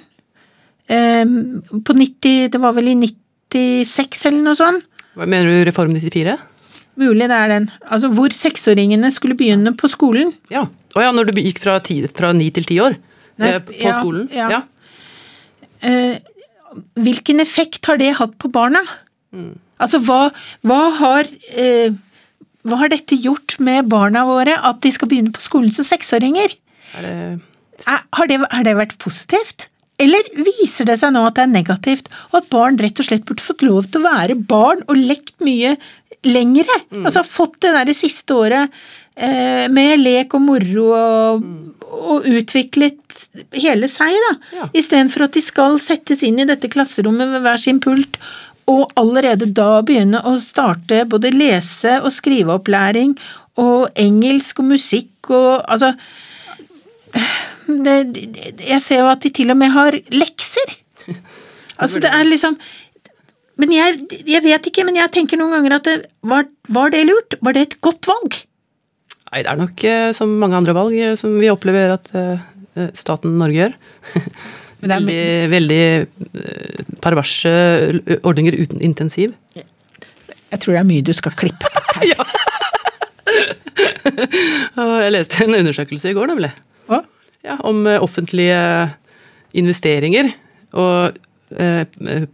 [0.87, 4.85] på 90 Det var vel i 96 eller noe sånt.
[5.17, 6.37] Hva Mener du Reform 94?
[6.97, 7.67] Mulig det er den.
[7.85, 10.31] Altså hvor seksåringene skulle begynne på skolen.
[10.53, 10.65] Ja.
[10.97, 12.97] Å ja, når du gikk fra, ti, fra 9 til 10 år
[13.37, 14.25] Nei, eh, på ja, skolen?
[14.33, 14.47] Ja.
[14.55, 14.61] ja.
[15.85, 16.17] Eh,
[16.97, 18.81] hvilken effekt har det hatt på barna?
[19.35, 19.55] Mm.
[19.83, 20.31] Altså hva,
[20.65, 21.93] hva har eh,
[22.67, 26.55] hva har dette gjort med barna våre, at de skal begynne på skolen som seksåringer?
[26.97, 27.15] Er det...
[27.85, 29.67] Er, har, det, har det vært positivt?
[29.97, 33.25] Eller viser det seg nå at det er negativt, og at barn rett og slett
[33.25, 35.73] burde fått lov til å være barn og lekt mye
[36.27, 36.81] lengre?
[36.91, 37.05] Mm.
[37.07, 38.77] Altså fått det der det siste året
[39.15, 41.87] eh, med lek og moro og, mm.
[41.87, 43.23] og utviklet
[43.57, 44.33] hele seg, da.
[44.59, 44.69] Ja.
[44.77, 48.21] Istedenfor at de skal settes inn i dette klasserommet ved hver sin pult
[48.67, 53.15] og allerede da begynne å starte både lese- og skriveopplæring
[53.63, 55.93] og engelsk og musikk og altså
[57.67, 57.95] det,
[58.63, 60.77] Jeg ser jo at de til og med har lekser.
[61.77, 62.55] Altså, det er liksom
[63.61, 65.95] Men jeg, jeg vet ikke, men jeg tenker noen ganger at det,
[66.25, 67.35] var, var, det lurt?
[67.41, 68.37] Var det et godt valg?
[69.27, 72.37] Nei, det er nok eh, som mange andre valg eh, som vi opplever at uh,
[72.97, 73.73] staten Norge gjør.
[74.93, 75.81] veldig, veldig
[76.37, 77.53] uh, perverse
[78.21, 79.33] ordninger uten intensiv.
[79.57, 82.07] Jeg tror det er mye du skal klippe bort her.
[82.13, 82.21] ja.
[85.01, 86.53] jeg leste en undersøkelse i går, nemlig.
[86.87, 87.01] Hva?
[87.47, 88.59] Ja, om eh, offentlige
[89.57, 90.29] investeringer.
[90.77, 91.17] Og
[91.57, 91.83] eh,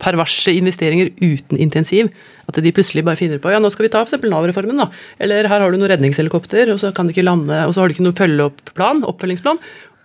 [0.01, 2.11] perverse investeringer uten intensiv.
[2.49, 4.19] At de plutselig bare finner på ja, nå skal vi ta f.eks.
[4.25, 4.81] Nav-reformen.
[4.83, 4.89] da,
[5.23, 7.89] Eller her har du noen redningshelikopter, og så kan de ikke lande, og så har
[7.89, 9.61] du ikke noen følgeopp-plan, oppfølgingsplan.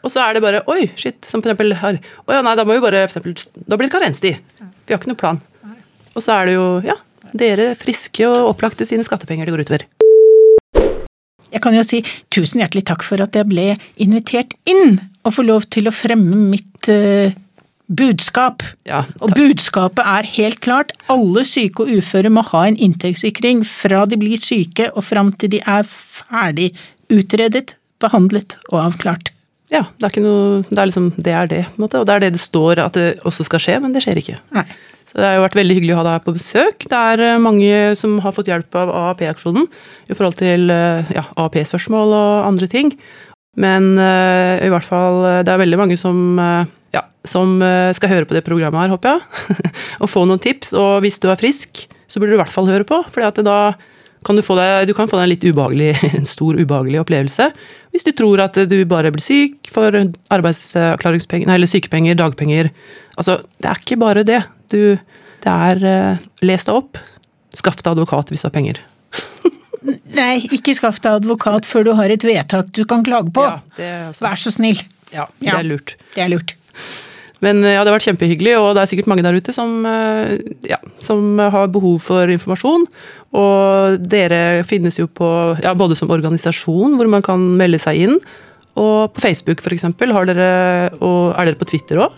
[0.06, 1.98] Og så er det bare oi, shit, som eksempel her.
[2.28, 3.34] Å ja, nei, da må vi bare eksempel,
[3.66, 4.38] Da blir det karenstid.
[4.86, 5.40] Vi har ikke noen plan.
[6.14, 6.96] Og så er det jo ja,
[7.36, 9.88] dere friske og opplagte sine skattepenger det går utover.
[11.54, 12.02] Jeg kan jo si
[12.34, 16.36] tusen hjertelig takk for at jeg ble invitert inn og får lov til å fremme
[16.52, 17.32] mitt uh,
[17.88, 18.62] budskap.
[18.88, 20.92] Ja, og budskapet er helt klart.
[21.12, 25.56] Alle syke og uføre må ha en inntektssikring fra de blir syke og fram til
[25.56, 26.70] de er ferdig
[27.12, 29.32] utredet, behandlet og avklart.
[29.72, 32.00] Ja, det er ikke noe Det er liksom Det er det, på en måte.
[32.00, 34.38] Og det er det det står at det også skal skje, men det skjer ikke.
[34.56, 34.64] Nei.
[35.08, 36.84] Så det har jo vært veldig hyggelig å ha deg her på besøk.
[36.90, 41.24] Det er eh, mange som har fått hjelp av AAP-aksjonen i forhold til eh, ja,
[41.40, 42.92] AAP-spørsmål og andre ting.
[43.58, 47.56] Men uh, i hvert fall det er veldig mange som, uh, ja, som
[47.96, 49.72] skal høre på det programmet her, håper jeg.
[50.04, 50.70] og få noen tips.
[50.78, 53.00] Og hvis du er frisk, så burde du i hvert fall høre på.
[53.10, 53.56] For da
[54.26, 57.50] kan du få deg, du kan få deg en litt ubehagelig, en stor ubehagelig opplevelse.
[57.94, 59.94] Hvis du tror at du bare blir syk for
[60.34, 62.72] arbeidsavklaringspenger, eller sykepenger, dagpenger.
[63.18, 64.42] Altså, det er ikke bare det.
[64.72, 64.80] Du,
[65.44, 67.00] det er eh, Les deg opp.
[67.56, 68.82] Skaff deg advokat hvis du har penger.
[70.18, 73.44] Nei, ikke skaff deg advokat før du har et vedtak du kan klage på.
[73.46, 74.82] Ja, det er Vær så snill.
[75.14, 75.96] Ja, det er lurt.
[76.14, 76.58] Det er lurt.
[77.44, 79.74] Men eh, ja, det har vært kjempehyggelig, og det er sikkert mange der ute som,
[79.86, 82.86] eh, ja, som har behov for informasjon.
[83.36, 85.28] Og dere finnes jo på,
[85.60, 88.16] ja, både som organisasjon, hvor man kan melde seg inn,
[88.78, 89.84] og på Facebook f.eks.
[89.84, 90.50] Har dere,
[91.02, 92.14] og er dere på Twitter òg?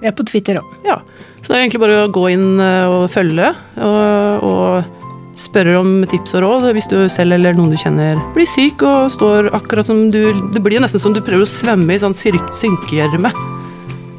[0.00, 0.72] Vi er på Twitter òg.
[0.86, 0.98] Ja.
[1.42, 4.98] Så det er egentlig bare å gå inn eh, og følge, og, og
[5.38, 9.12] spørre om tips og råd hvis du selv eller noen du kjenner blir syk og
[9.14, 13.30] står akkurat som du Det blir nesten som du prøver å svømme i sånn synkegjørme.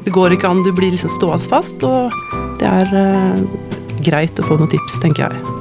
[0.06, 2.14] Det går ikke an, du blir liksom stående fast, og
[2.60, 3.48] det er eh,
[4.06, 5.59] greit å få noen tips, tenker jeg.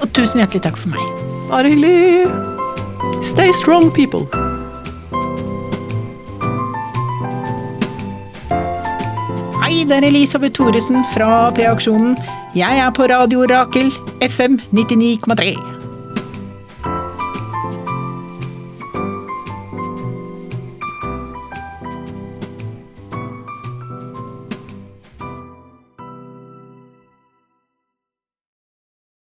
[0.00, 1.22] Og tusen hjertelig takk for meg.
[1.50, 2.26] Bare hyggelig.
[3.22, 4.26] Stay strong, people.
[9.62, 12.16] Hei, det er Elisabeth Thoresen fra P-aksjonen.
[12.56, 13.90] Jeg er på Radio Rakel,
[14.24, 15.75] FM 99,3.